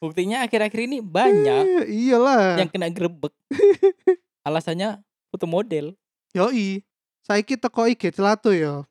Buktinya 0.04 0.43
akhir-akhir 0.43 0.82
ini 0.84 1.00
banyak 1.00 1.88
iyalah. 2.04 2.60
yang 2.60 2.67
kena 2.67 2.91
grebek. 2.91 3.32
Alasannya 4.48 5.00
foto 5.32 5.48
model. 5.48 5.95
Yoi. 6.36 6.84
Saiki 7.24 7.56
teko 7.56 7.88
IG 7.88 8.12
celatu 8.12 8.52
yo. 8.52 8.84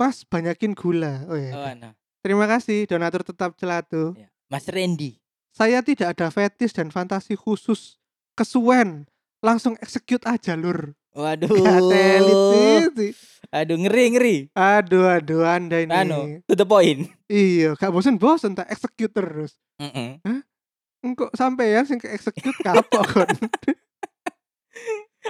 Pas 0.00 0.24
banyakin 0.24 0.72
gula. 0.72 1.28
Oh, 1.28 1.36
iya. 1.36 1.52
Oh, 1.52 1.72
nah. 1.76 1.92
Terima 2.24 2.48
kasih 2.48 2.88
donatur 2.88 3.22
tetap 3.22 3.54
celatu. 3.60 4.16
Ya. 4.16 4.32
Mas 4.48 4.64
Randy. 4.66 5.20
Saya 5.52 5.84
tidak 5.84 6.16
ada 6.16 6.32
fetis 6.32 6.72
dan 6.72 6.88
fantasi 6.88 7.36
khusus. 7.36 8.00
Kesuwen. 8.34 9.04
Langsung 9.44 9.76
execute 9.78 10.24
aja 10.26 10.56
lur. 10.56 10.96
Waduh. 11.12 11.50
Gatelit 11.50 12.90
sih. 12.96 13.12
Aduh 13.52 13.76
ngeri 13.78 14.04
ngeri. 14.14 14.36
Aduh 14.56 15.06
aduh 15.06 15.44
anda 15.46 15.78
ini. 15.82 15.92
Anu, 15.92 16.42
to 16.46 16.54
the 16.58 16.66
point. 16.66 17.10
Iya, 17.30 17.74
gak 17.78 17.90
bosen-bosen 17.94 18.54
tak 18.58 18.68
execute 18.68 19.12
terus. 19.14 19.56
Mm-mm. 19.78 20.20
Engkau 21.00 21.30
sampean 21.32 21.86
sing 21.86 22.02
ke 22.02 22.10
execute 22.10 22.58
kapok 22.60 23.04
kon. 23.08 23.30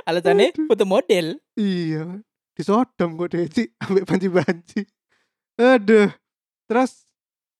Alasannya 0.04 0.54
foto 0.66 0.84
model. 0.84 1.38
iya. 1.54 2.18
Disodom 2.52 3.14
kok 3.14 3.30
Deci 3.30 3.70
ambek 3.78 4.02
banci-banci. 4.02 4.82
Aduh. 5.56 6.10
Terus 6.66 7.06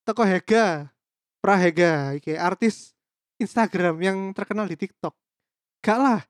toko 0.03 0.26
Hega, 0.26 0.91
Prahega, 1.39 2.12
iki 2.12 2.34
artis 2.34 2.93
Instagram 3.39 3.95
yang 4.03 4.18
terkenal 4.34 4.66
di 4.66 4.74
TikTok. 4.74 5.14
Gak 5.80 5.99
lah. 5.99 6.20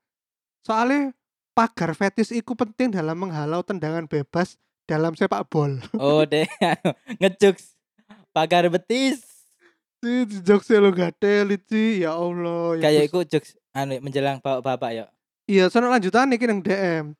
Soalnya 0.61 1.16
pagar 1.56 1.96
fetis 1.96 2.28
itu 2.28 2.52
penting 2.52 2.92
dalam 2.92 3.16
menghalau 3.16 3.64
tendangan 3.64 4.04
bebas 4.04 4.61
dalam 4.84 5.16
sepak 5.16 5.48
bola. 5.48 5.80
Oh 5.96 6.22
deh, 6.28 6.44
ngejokes 7.16 7.72
pagar 8.30 8.68
betis. 8.68 9.24
Jokesnya 10.44 10.78
lo 10.78 10.92
gak 10.92 11.18
telit 11.18 11.64
sih, 11.66 12.04
ya 12.04 12.14
Allah. 12.14 12.78
ya 12.78 12.82
Kayak 12.84 13.00
Gus- 13.00 13.09
iku 13.11 13.18
jokes 13.24 13.50
anu 13.72 13.98
menjelang 13.98 14.38
bapak-bapak 14.38 14.90
ya. 14.92 15.04
Iya, 15.49 15.72
sono 15.72 15.88
lanjutan 15.88 16.28
iki 16.36 16.44
nang 16.44 16.61
DM. 16.61 17.16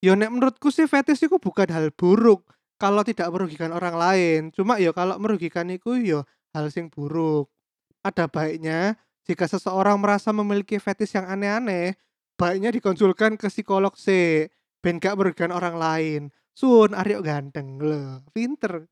Yo 0.00 0.16
nek 0.16 0.32
menurutku 0.32 0.72
sih 0.72 0.88
fetish 0.88 1.28
iku 1.28 1.36
bukan 1.36 1.68
hal 1.68 1.92
buruk 1.92 2.48
kalau 2.80 3.04
tidak 3.04 3.28
merugikan 3.28 3.76
orang 3.76 3.92
lain. 3.92 4.40
Cuma 4.56 4.80
yo 4.80 4.96
kalau 4.96 5.20
merugikan 5.20 5.68
iku 5.68 6.00
yo 6.00 6.24
hal 6.56 6.72
sing 6.72 6.88
buruk. 6.88 7.52
Ada 8.00 8.24
baiknya 8.24 8.96
jika 9.28 9.44
seseorang 9.44 10.00
merasa 10.00 10.32
memiliki 10.32 10.80
fetish 10.80 11.20
yang 11.20 11.28
aneh-aneh, 11.28 11.92
baiknya 12.40 12.72
dikonsulkan 12.72 13.36
ke 13.36 13.52
psikolog 13.52 13.92
sih, 14.00 14.48
ben 14.80 14.96
gak 14.96 15.20
merugikan 15.20 15.52
orang 15.52 15.76
lain. 15.76 16.20
Sun, 16.56 16.96
Aryo 16.96 17.20
ganteng 17.20 17.76
lho, 17.76 18.24
pinter. 18.32 18.88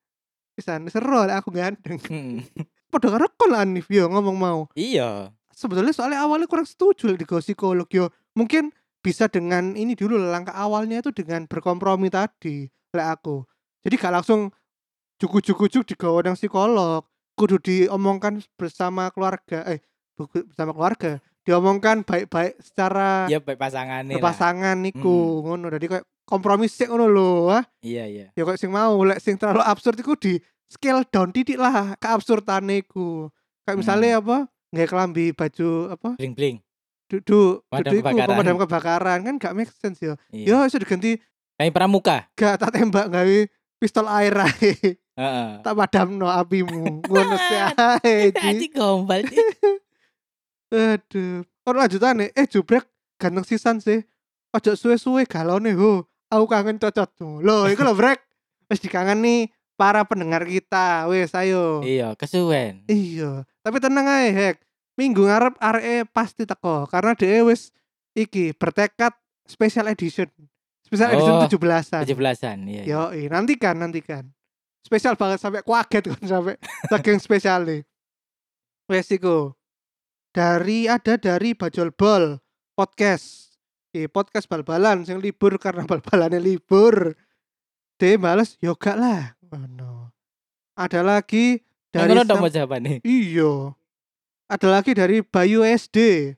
Pisan 0.52 0.84
seru 0.92 1.24
lek 1.24 1.40
aku 1.40 1.48
ganteng. 1.56 1.96
Mm. 2.12 2.44
Padha 2.92 3.08
karo 3.08 3.32
kon 3.40 3.56
lah, 3.56 3.64
Anif 3.64 3.88
yo 3.88 4.12
ngomong 4.12 4.36
mau. 4.36 4.60
Iya. 4.76 5.32
Sebetulnya 5.56 5.96
soalnya 5.96 6.20
awalnya 6.20 6.44
kurang 6.44 6.68
setuju 6.68 7.16
digo 7.16 7.40
psikolog 7.40 7.88
yo. 7.88 8.12
Mungkin 8.36 8.70
bisa 9.00 9.26
dengan 9.26 9.72
ini 9.72 9.96
dulu 9.96 10.14
lah, 10.14 10.36
langkah 10.36 10.52
awalnya 10.52 11.00
itu 11.00 11.10
dengan 11.10 11.48
berkompromi 11.48 12.12
tadi 12.12 12.68
lek 12.92 13.08
aku. 13.16 13.42
Jadi 13.82 13.94
gak 13.96 14.12
langsung 14.12 14.52
juku-juku-juk 15.16 15.86
digawa 15.86 16.20
nang 16.22 16.36
psikolog. 16.36 17.06
Kudu 17.36 17.60
diomongkan 17.60 18.40
bersama 18.56 19.12
keluarga 19.12 19.60
eh 19.68 19.80
bersama 20.16 20.72
keluarga. 20.72 21.20
Diomongkan 21.44 22.02
baik-baik 22.02 22.58
secara 22.58 23.28
Ya 23.28 23.38
baik 23.38 23.60
pasangane 23.60 24.16
lah. 24.16 24.24
pasangan 24.24 24.76
niku 24.80 25.44
ngono. 25.44 25.68
Jadi 25.68 25.86
kayak 25.86 26.04
kompromi 26.24 26.66
sik 26.66 26.88
ngono 26.88 27.06
lho. 27.06 27.52
ah. 27.52 27.62
Iya 27.84 28.04
iya. 28.08 28.26
Ya 28.32 28.42
kok 28.42 28.56
sing 28.56 28.72
mau 28.72 28.96
lek 29.04 29.20
sing 29.20 29.36
terlalu 29.36 29.62
absurd 29.62 30.00
iku 30.00 30.16
di 30.16 30.40
scale 30.66 31.04
down 31.06 31.30
titik 31.30 31.60
lah 31.60 31.94
keabsurdane 32.00 32.82
iku. 32.82 33.28
Kayak 33.62 33.78
misalnya 33.78 34.10
apa? 34.18 34.36
Nggak 34.72 34.88
kelambi 34.90 35.24
baju 35.36 35.68
apa? 35.92 36.08
Bling 36.18 36.34
bling. 36.34 36.56
Dudu, 37.06 37.62
dudu 37.62 37.94
iku 38.02 38.18
pemadam 38.18 38.58
kebakaran 38.58 39.22
kan 39.22 39.34
gak 39.38 39.54
make 39.54 39.70
sense 39.70 40.02
ya. 40.02 40.18
Iya. 40.34 40.66
Ya 40.66 40.66
iso 40.66 40.78
diganti 40.78 41.22
Kayak 41.56 41.72
pramuka. 41.72 42.26
gak 42.34 42.58
tak 42.58 42.74
tembak 42.74 43.06
gawe 43.08 43.38
pistol 43.78 44.10
air 44.10 44.34
ae. 44.34 44.98
Heeh. 45.16 45.48
tak 45.64 45.72
padamno 45.72 46.28
apimu. 46.28 47.06
Ngono 47.06 47.36
sih 47.46 47.58
ae. 47.62 48.34
Ji. 48.34 48.42
Aji 48.42 48.66
gombal. 48.74 49.22
Aduh. 50.74 51.46
Ono 51.66 51.76
lanjutane, 51.78 52.34
eh 52.34 52.46
jubrek 52.46 52.84
ganteng 53.18 53.46
sisan 53.46 53.78
sih. 53.78 54.02
Ojo 54.50 54.74
suwe-suwe 54.74 55.26
galone 55.26 55.72
ho. 55.78 56.06
Aku 56.26 56.50
kangen 56.50 56.82
cocotmu. 56.82 57.38
Loh, 57.38 57.70
iku 57.70 57.86
lho 57.86 57.94
brek. 57.94 58.18
Wis 58.66 58.82
dikangeni 58.82 59.46
para 59.78 60.02
pendengar 60.02 60.42
kita. 60.42 61.06
Wes 61.06 61.30
ayo. 61.38 61.86
Iya, 61.86 62.18
kesuwen. 62.18 62.82
Iya, 62.90 63.46
tapi 63.62 63.78
tenang 63.78 64.10
aja 64.10 64.30
hek. 64.34 64.58
Minggu 64.96 65.28
ngarep 65.28 65.54
arek 65.60 66.08
pasti 66.10 66.48
teko 66.48 66.88
karena 66.88 67.12
dia 67.12 67.44
wis 67.44 67.68
iki 68.16 68.56
bertekad 68.56 69.12
special 69.44 69.92
edition. 69.92 70.28
Special 70.80 71.12
edition 71.12 71.34
Oh, 71.36 71.44
17-an. 71.44 72.02
17-an. 72.06 72.58
Iya. 72.64 72.82
iya. 72.82 73.12
Yo, 73.12 73.28
nantikan 73.28 73.76
nantikan. 73.76 74.24
Spesial 74.80 75.18
banget 75.18 75.42
sampai 75.42 75.60
kuaget 75.60 76.06
kan 76.06 76.22
sampai 76.22 76.54
saking 76.90 77.18
spesial 77.18 77.66
nih. 77.66 77.82
Wes 78.86 79.10
iku. 79.10 79.52
Dari 80.30 80.86
ada 80.86 81.18
dari 81.18 81.52
Bajol 81.52 81.90
Bol 81.92 82.38
podcast. 82.72 83.52
Di 83.90 84.06
podcast 84.06 84.46
bal-balan 84.46 85.02
sing 85.02 85.18
libur 85.18 85.56
karena 85.58 85.84
bal-balannya 85.84 86.38
libur. 86.38 87.12
Dia 87.96 88.16
males 88.16 88.54
yoga 88.60 88.92
lah. 88.94 89.22
Oh 89.50 89.66
no. 89.66 90.12
Ada 90.76 91.00
lagi 91.00 91.60
Dari 91.88 92.12
ngono 92.12 92.28
Sam- 92.28 92.40
mau 92.40 92.48
jawabane. 92.48 93.00
Iya. 93.02 93.72
Ada 94.46 94.70
lagi 94.70 94.94
dari 94.94 95.26
Bayu 95.26 95.66
SD. 95.66 96.30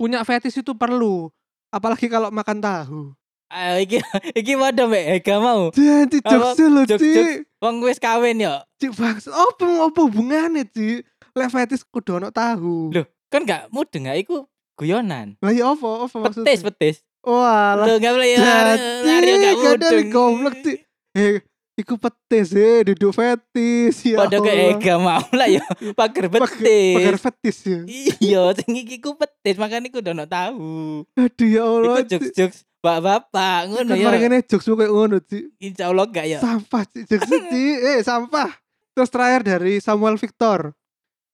Punya 0.00 0.24
fetish 0.24 0.64
itu 0.64 0.72
perlu. 0.72 1.28
Apalagi 1.68 2.08
kalau 2.08 2.32
makan 2.32 2.56
tahu. 2.56 3.12
Ayo 3.50 3.84
iki 3.84 3.98
iki 4.32 4.54
waduh 4.56 4.88
mek 4.88 5.20
Ega 5.20 5.36
mau. 5.42 5.68
Jadi 5.74 6.24
jokes 6.24 6.56
lo, 6.64 6.86
Jokes, 6.88 7.02
Ci. 7.02 7.12
jokes. 7.12 7.36
Wong 7.60 7.84
wis 7.84 8.00
kawin 8.00 8.40
yo. 8.40 8.54
Cik 8.80 8.96
bangsa. 8.96 9.28
Apa 9.28 9.66
apa 9.84 10.00
hubungannya, 10.00 10.64
Ci? 10.72 11.04
Lek 11.36 11.50
fetish 11.52 11.84
kudu 11.92 12.16
ono 12.16 12.32
tahu. 12.32 12.96
Loh, 12.96 13.04
kan 13.28 13.44
gak 13.44 13.68
mudeng 13.68 14.08
gak 14.08 14.24
iku 14.24 14.48
guyonan. 14.80 15.36
Lah 15.44 15.52
ya 15.52 15.68
apa? 15.76 16.08
Apa 16.08 16.16
maksudnya? 16.16 16.46
Petis 16.48 16.62
petis. 16.64 16.96
Wah, 17.20 17.76
lah. 17.76 17.84
Lo 17.84 18.00
gak 18.00 18.12
boleh 18.16 18.28
Jadi, 18.40 19.12
Aryo 19.12 19.34
gak 19.36 19.54
mudeng. 19.60 20.06
goblok, 20.08 20.54
Ci. 20.64 20.74
Eh, 21.12 21.44
iku 21.80 21.96
petis 21.96 22.52
eh, 22.52 22.84
duduk 22.84 23.10
fetish 23.10 24.12
ya. 24.12 24.20
Padha 24.20 24.38
ke 24.38 24.46
Allah. 24.46 24.70
Ega 24.76 24.94
mau 24.96 25.24
lah 25.32 25.48
yo. 25.56 25.64
Pager 25.92 26.28
Pager- 26.28 26.46
Pager 26.46 27.16
petis. 27.16 27.24
fetish 27.24 27.60
ya. 27.64 27.80
Iya, 28.20 28.40
sing 28.54 28.72
iki 28.76 29.00
ku 29.00 29.16
petis 29.16 29.56
makane 29.56 29.88
ku 29.88 29.98
ono 29.98 30.24
tahu. 30.24 31.02
Aduh 31.16 31.48
ya 31.48 31.62
Allah. 31.64 31.96
Iku 31.98 32.08
jokes-jokes 32.08 32.58
bapak-bapak 32.80 33.60
ngono 33.68 33.92
ya. 33.92 34.04
mari 34.08 34.18
ngene 34.20 34.38
jokes 34.40 34.64
kayak 34.64 34.88
ngono, 34.88 35.16
Ci. 35.20 35.52
Insyaallah 35.58 36.06
gak 36.08 36.26
ya. 36.26 36.38
Sampah 36.40 36.82
sih, 36.88 37.02
jokes 37.04 37.28
Ci. 37.52 37.64
Eh, 37.76 38.00
sampah. 38.00 38.48
Terus 38.90 39.08
terakhir 39.08 39.40
dari 39.44 39.78
Samuel 39.78 40.16
Victor. 40.16 40.72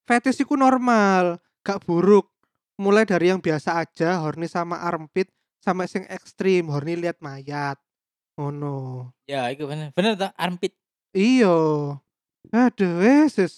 Fetish 0.07 0.43
itu 0.43 0.55
normal, 0.55 1.39
gak 1.63 1.83
buruk. 1.83 2.31
Mulai 2.77 3.07
dari 3.07 3.31
yang 3.31 3.39
biasa 3.39 3.79
aja, 3.79 4.21
horny 4.21 4.47
sama 4.47 4.77
armpit, 4.79 5.31
sampai 5.59 5.89
sing 5.89 6.05
ekstrim, 6.07 6.69
horny 6.69 6.93
lihat 6.95 7.17
mayat. 7.19 7.79
Oh 8.37 8.53
no. 8.53 9.09
Ya, 9.25 9.49
iku 9.49 9.65
bener. 9.65 9.97
Bener 9.97 10.13
toh 10.15 10.29
armpit. 10.37 10.77
Iyo. 11.17 11.97
Aduh, 12.53 13.01
wes. 13.01 13.41
wes. 13.41 13.55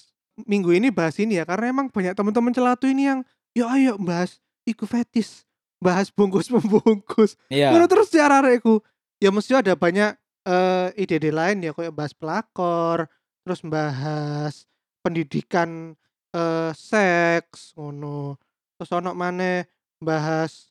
Minggu 0.47 0.70
ini 0.70 0.95
bahas 0.95 1.18
ini 1.18 1.35
ya, 1.35 1.43
karena 1.43 1.74
emang 1.74 1.91
banyak 1.91 2.14
teman-teman 2.14 2.55
celatu 2.55 2.87
ini 2.87 3.11
yang, 3.11 3.26
yo 3.59 3.66
ayo 3.66 3.99
bahas 3.99 4.39
iku 4.62 4.87
fetish. 4.87 5.43
Bahas 5.83 6.14
bungkus-membungkus. 6.14 7.35
Iya. 7.51 7.74
Ngono 7.74 7.91
terus 7.91 8.14
cara 8.14 8.39
arekku. 8.39 8.79
Ya 9.18 9.35
mesti 9.35 9.59
ada 9.59 9.74
banyak 9.74 10.14
eh 10.47 10.89
ide-ide 10.95 11.35
lain 11.35 11.66
ya 11.66 11.74
kayak 11.74 11.91
bahas 11.91 12.14
pelakor, 12.14 13.11
terus 13.43 13.61
bahas 13.66 14.62
pendidikan 15.03 15.99
eh 16.31 16.70
seks 16.79 17.74
ngono. 17.74 18.39
Terus 18.79 18.95
ono 18.95 19.11
maneh 19.18 19.66
bahas 19.99 20.70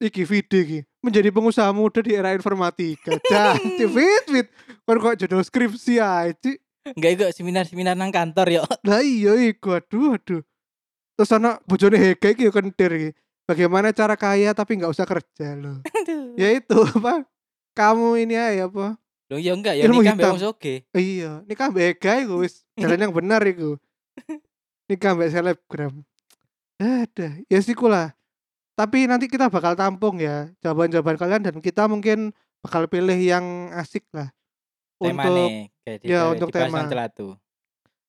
iki 0.00 0.24
video 0.24 0.64
iki 0.64 0.80
menjadi 1.04 1.28
pengusaha 1.28 1.68
muda 1.76 2.00
di 2.00 2.16
era 2.16 2.32
informatika. 2.32 3.12
Jadi 3.20 3.84
fit 3.84 4.24
fit. 4.24 4.48
Kon 4.88 4.98
kok 4.98 5.20
jodoh 5.20 5.44
skripsi 5.44 6.00
aja. 6.00 6.50
Enggak 6.84 7.10
iku 7.16 7.24
seminar-seminar 7.32 7.96
nang 7.96 8.12
kantor 8.12 8.60
yo. 8.60 8.62
Lah 8.88 9.00
iya 9.00 9.36
iku 9.40 9.76
aduh 9.76 10.16
aduh. 10.16 10.40
Terus 11.16 11.30
ono 11.32 11.56
bojone 11.64 11.96
Hega 11.96 12.32
iki 12.32 12.48
kentir 12.52 12.90
iki. 12.92 13.10
Bagaimana 13.44 13.92
cara 13.92 14.16
kaya 14.16 14.56
tapi 14.56 14.80
nggak 14.80 14.92
usah 14.92 15.04
kerja 15.04 15.52
loh. 15.52 15.84
Aduh. 16.00 16.32
ya 16.32 16.48
itu 16.56 16.80
apa? 16.80 17.28
Kamu 17.76 18.16
ini 18.16 18.40
aja 18.40 18.72
apa? 18.72 18.96
Loh 19.28 19.40
ya 19.40 19.52
enggak 19.52 19.76
ya 19.76 19.84
nikah 19.84 20.16
mbek 20.16 20.32
wong 20.32 20.40
soge. 20.40 20.74
Iya, 20.96 21.44
nikah 21.44 21.68
mbak 21.68 21.84
Ega 21.96 22.24
iku 22.24 22.40
wis 22.40 22.64
jalan 22.80 23.04
yang 23.04 23.12
benar 23.12 23.44
iku. 23.44 23.76
Nikah 24.88 25.12
mbak 25.12 25.28
selebgram. 25.28 26.04
Ada, 26.80 27.36
ya 27.48 27.58
siku 27.60 27.84
lah. 27.84 28.16
Tapi 28.74 29.06
nanti 29.06 29.30
kita 29.30 29.46
bakal 29.46 29.78
tampung 29.78 30.18
ya 30.18 30.50
jawaban-jawaban 30.58 31.14
kalian 31.14 31.42
dan 31.46 31.56
kita 31.62 31.86
mungkin 31.86 32.34
bakal 32.58 32.90
pilih 32.90 33.14
yang 33.14 33.70
asik 33.78 34.02
lah. 34.10 34.34
Tema 34.98 35.22
Untuk 35.26 35.34
nih 35.34 35.50
kayak 35.84 36.00
ya, 36.02 36.20
untuk 36.30 36.48
tema. 36.50 36.80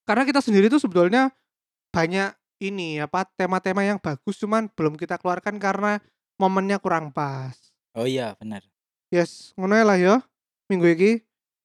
karena 0.05 0.24
kita 0.24 0.39
sendiri 0.39 0.70
tuh 0.70 0.78
sebetulnya 0.78 1.34
banyak 1.89 2.32
ini 2.61 3.01
apa 3.01 3.26
tema-tema 3.36 3.82
yang 3.84 3.97
bagus 3.97 4.38
cuman 4.38 4.70
belum 4.72 4.95
kita 4.95 5.18
keluarkan 5.18 5.57
karena 5.57 5.99
momennya 6.39 6.78
kurang 6.80 7.11
pas. 7.11 7.57
Oh 7.95 8.07
iya, 8.07 8.38
benar. 8.39 8.63
Yes, 9.11 9.51
ngono 9.59 9.76
lah 9.76 9.97
ya 9.99 10.22
minggu 10.72 10.88
ini. 10.95 11.11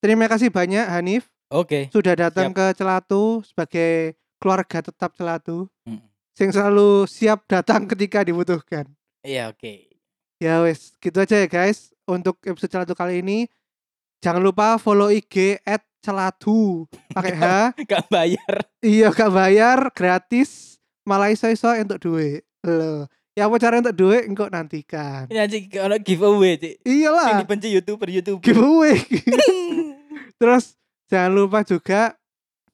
Terima 0.00 0.24
kasih 0.32 0.48
banyak 0.48 0.88
Hanif 0.88 1.28
Oke. 1.52 1.92
sudah 1.92 2.16
datang 2.16 2.56
ke 2.56 2.72
Celatu 2.72 3.44
sebagai 3.44 4.16
keluarga 4.40 4.80
tetap 4.80 5.12
Celatu. 5.12 5.68
Mm. 5.84 6.09
Sing 6.40 6.56
selalu 6.56 7.04
siap 7.04 7.44
datang 7.44 7.84
ketika 7.84 8.24
dibutuhkan. 8.24 8.88
Iya, 9.20 9.52
oke. 9.52 9.92
Ya 10.40 10.64
wes, 10.64 10.96
gitu 10.96 11.20
aja 11.20 11.36
ya 11.36 11.44
guys 11.44 11.92
untuk 12.08 12.40
episode 12.48 12.72
Celatu 12.72 12.96
kali 12.96 13.20
ini. 13.20 13.44
Jangan 14.24 14.40
lupa 14.40 14.80
follow 14.80 15.12
IG 15.12 15.60
at 15.68 15.84
Celatu 16.00 16.88
pakai 17.12 17.36
H. 17.36 17.44
Gak 17.92 18.08
bayar. 18.08 18.54
Iya 18.80 19.12
gak 19.12 19.28
bayar, 19.36 19.92
gratis. 19.92 20.80
Malah 21.04 21.28
iso-iso 21.28 21.68
untuk 21.76 22.00
duit. 22.00 22.40
Loh. 22.64 23.04
Ya 23.36 23.44
apa 23.44 23.60
cara 23.60 23.84
untuk 23.84 23.92
duit 23.92 24.24
engkau 24.24 24.48
nantikan. 24.48 25.28
Ini 25.28 25.44
aja 25.44 25.56
ono 25.84 26.00
giveaway, 26.00 26.56
Cik. 26.56 26.74
Yang 26.80 26.88
Iyalah, 26.88 27.36
dibenci 27.36 27.68
YouTuber 27.68 28.08
YouTuber. 28.08 28.40
giveaway. 28.40 28.96
Terus 30.40 30.72
jangan 31.04 31.36
lupa 31.36 31.60
juga 31.68 32.16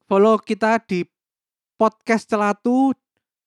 follow 0.07 0.39
kita 0.39 0.79
di 0.87 1.03
podcast 1.75 2.31
Celatu 2.31 2.95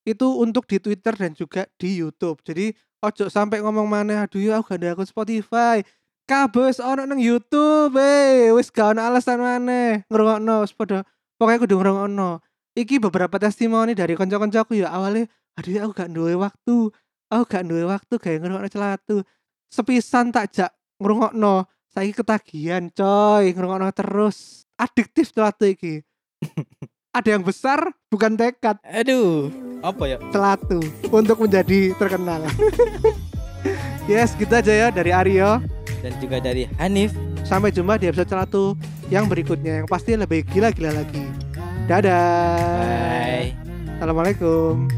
itu 0.07 0.27
untuk 0.39 0.67
di 0.67 0.77
Twitter 0.79 1.13
dan 1.15 1.31
juga 1.35 1.67
di 1.75 1.99
YouTube. 1.99 2.39
Jadi 2.43 2.71
ojo 3.03 3.25
sampai 3.27 3.63
ngomong 3.63 3.87
mana 3.87 4.27
aduh 4.27 4.39
ya 4.39 4.59
aku 4.59 4.75
gak 4.75 4.79
ada 4.83 4.87
akun 4.95 5.07
Spotify. 5.07 5.83
Kabeh 6.29 6.69
wis 6.69 6.77
ono 6.77 7.09
nang 7.09 7.17
YouTube, 7.17 7.97
eh 7.97 8.53
wis 8.53 8.69
gak 8.69 8.93
ono 8.93 9.01
alasan 9.01 9.41
maneh 9.41 10.05
ngrungokno 10.07 10.67
padha 10.77 11.01
pokoke 11.41 11.65
kudu 11.65 11.75
ngrungokno. 11.81 12.39
Iki 12.77 13.01
beberapa 13.01 13.35
testimoni 13.41 13.97
dari 13.97 14.13
kanca-kancaku 14.13 14.77
ya 14.77 14.93
awalnya 14.93 15.25
aduh 15.57 15.71
ya 15.73 15.81
aku 15.89 15.93
gak 15.97 16.11
duwe 16.13 16.37
waktu. 16.37 16.93
Aku 17.29 17.43
gak 17.49 17.65
duwe 17.65 17.83
waktu 17.89 18.15
kayak 18.21 18.45
ngrungokno 18.45 18.69
celatu. 18.69 19.17
sepisan 19.69 20.33
tak 20.33 20.49
jak 20.49 20.71
ngrungokno 20.97 21.69
saiki 21.93 22.13
ketagihan 22.17 22.89
coy 22.89 23.53
ngrungokno 23.53 23.93
terus 23.93 24.65
adiktif 24.81 25.29
celatu 25.29 25.69
iki 25.69 26.01
ada 27.19 27.29
yang 27.35 27.43
besar 27.43 27.91
bukan 28.07 28.39
tekad. 28.39 28.79
Aduh, 28.87 29.51
apa 29.83 30.03
ya? 30.07 30.17
celatu 30.31 30.79
untuk 31.11 31.37
menjadi 31.43 31.91
terkenal. 31.99 32.43
Yes 34.09 34.33
gitu 34.33 34.49
aja 34.49 34.73
ya 34.73 34.87
dari 34.89 35.13
Aryo. 35.13 35.61
Dan 36.01 36.17
juga 36.17 36.41
dari 36.41 36.65
Hanif. 36.81 37.13
sampai 37.45 37.69
jumpa 37.69 38.01
di 38.01 38.09
episode 38.09 38.25
celatu 38.25 38.73
yang 39.13 39.29
berikutnya 39.29 39.83
yang 39.83 39.87
pasti 39.89 40.17
lebih 40.17 40.41
gila-gila 40.49 40.97
lagi. 40.97 41.29
Dadah. 41.85 42.57
Bye. 42.81 43.53
assalamualaikum 43.97 44.89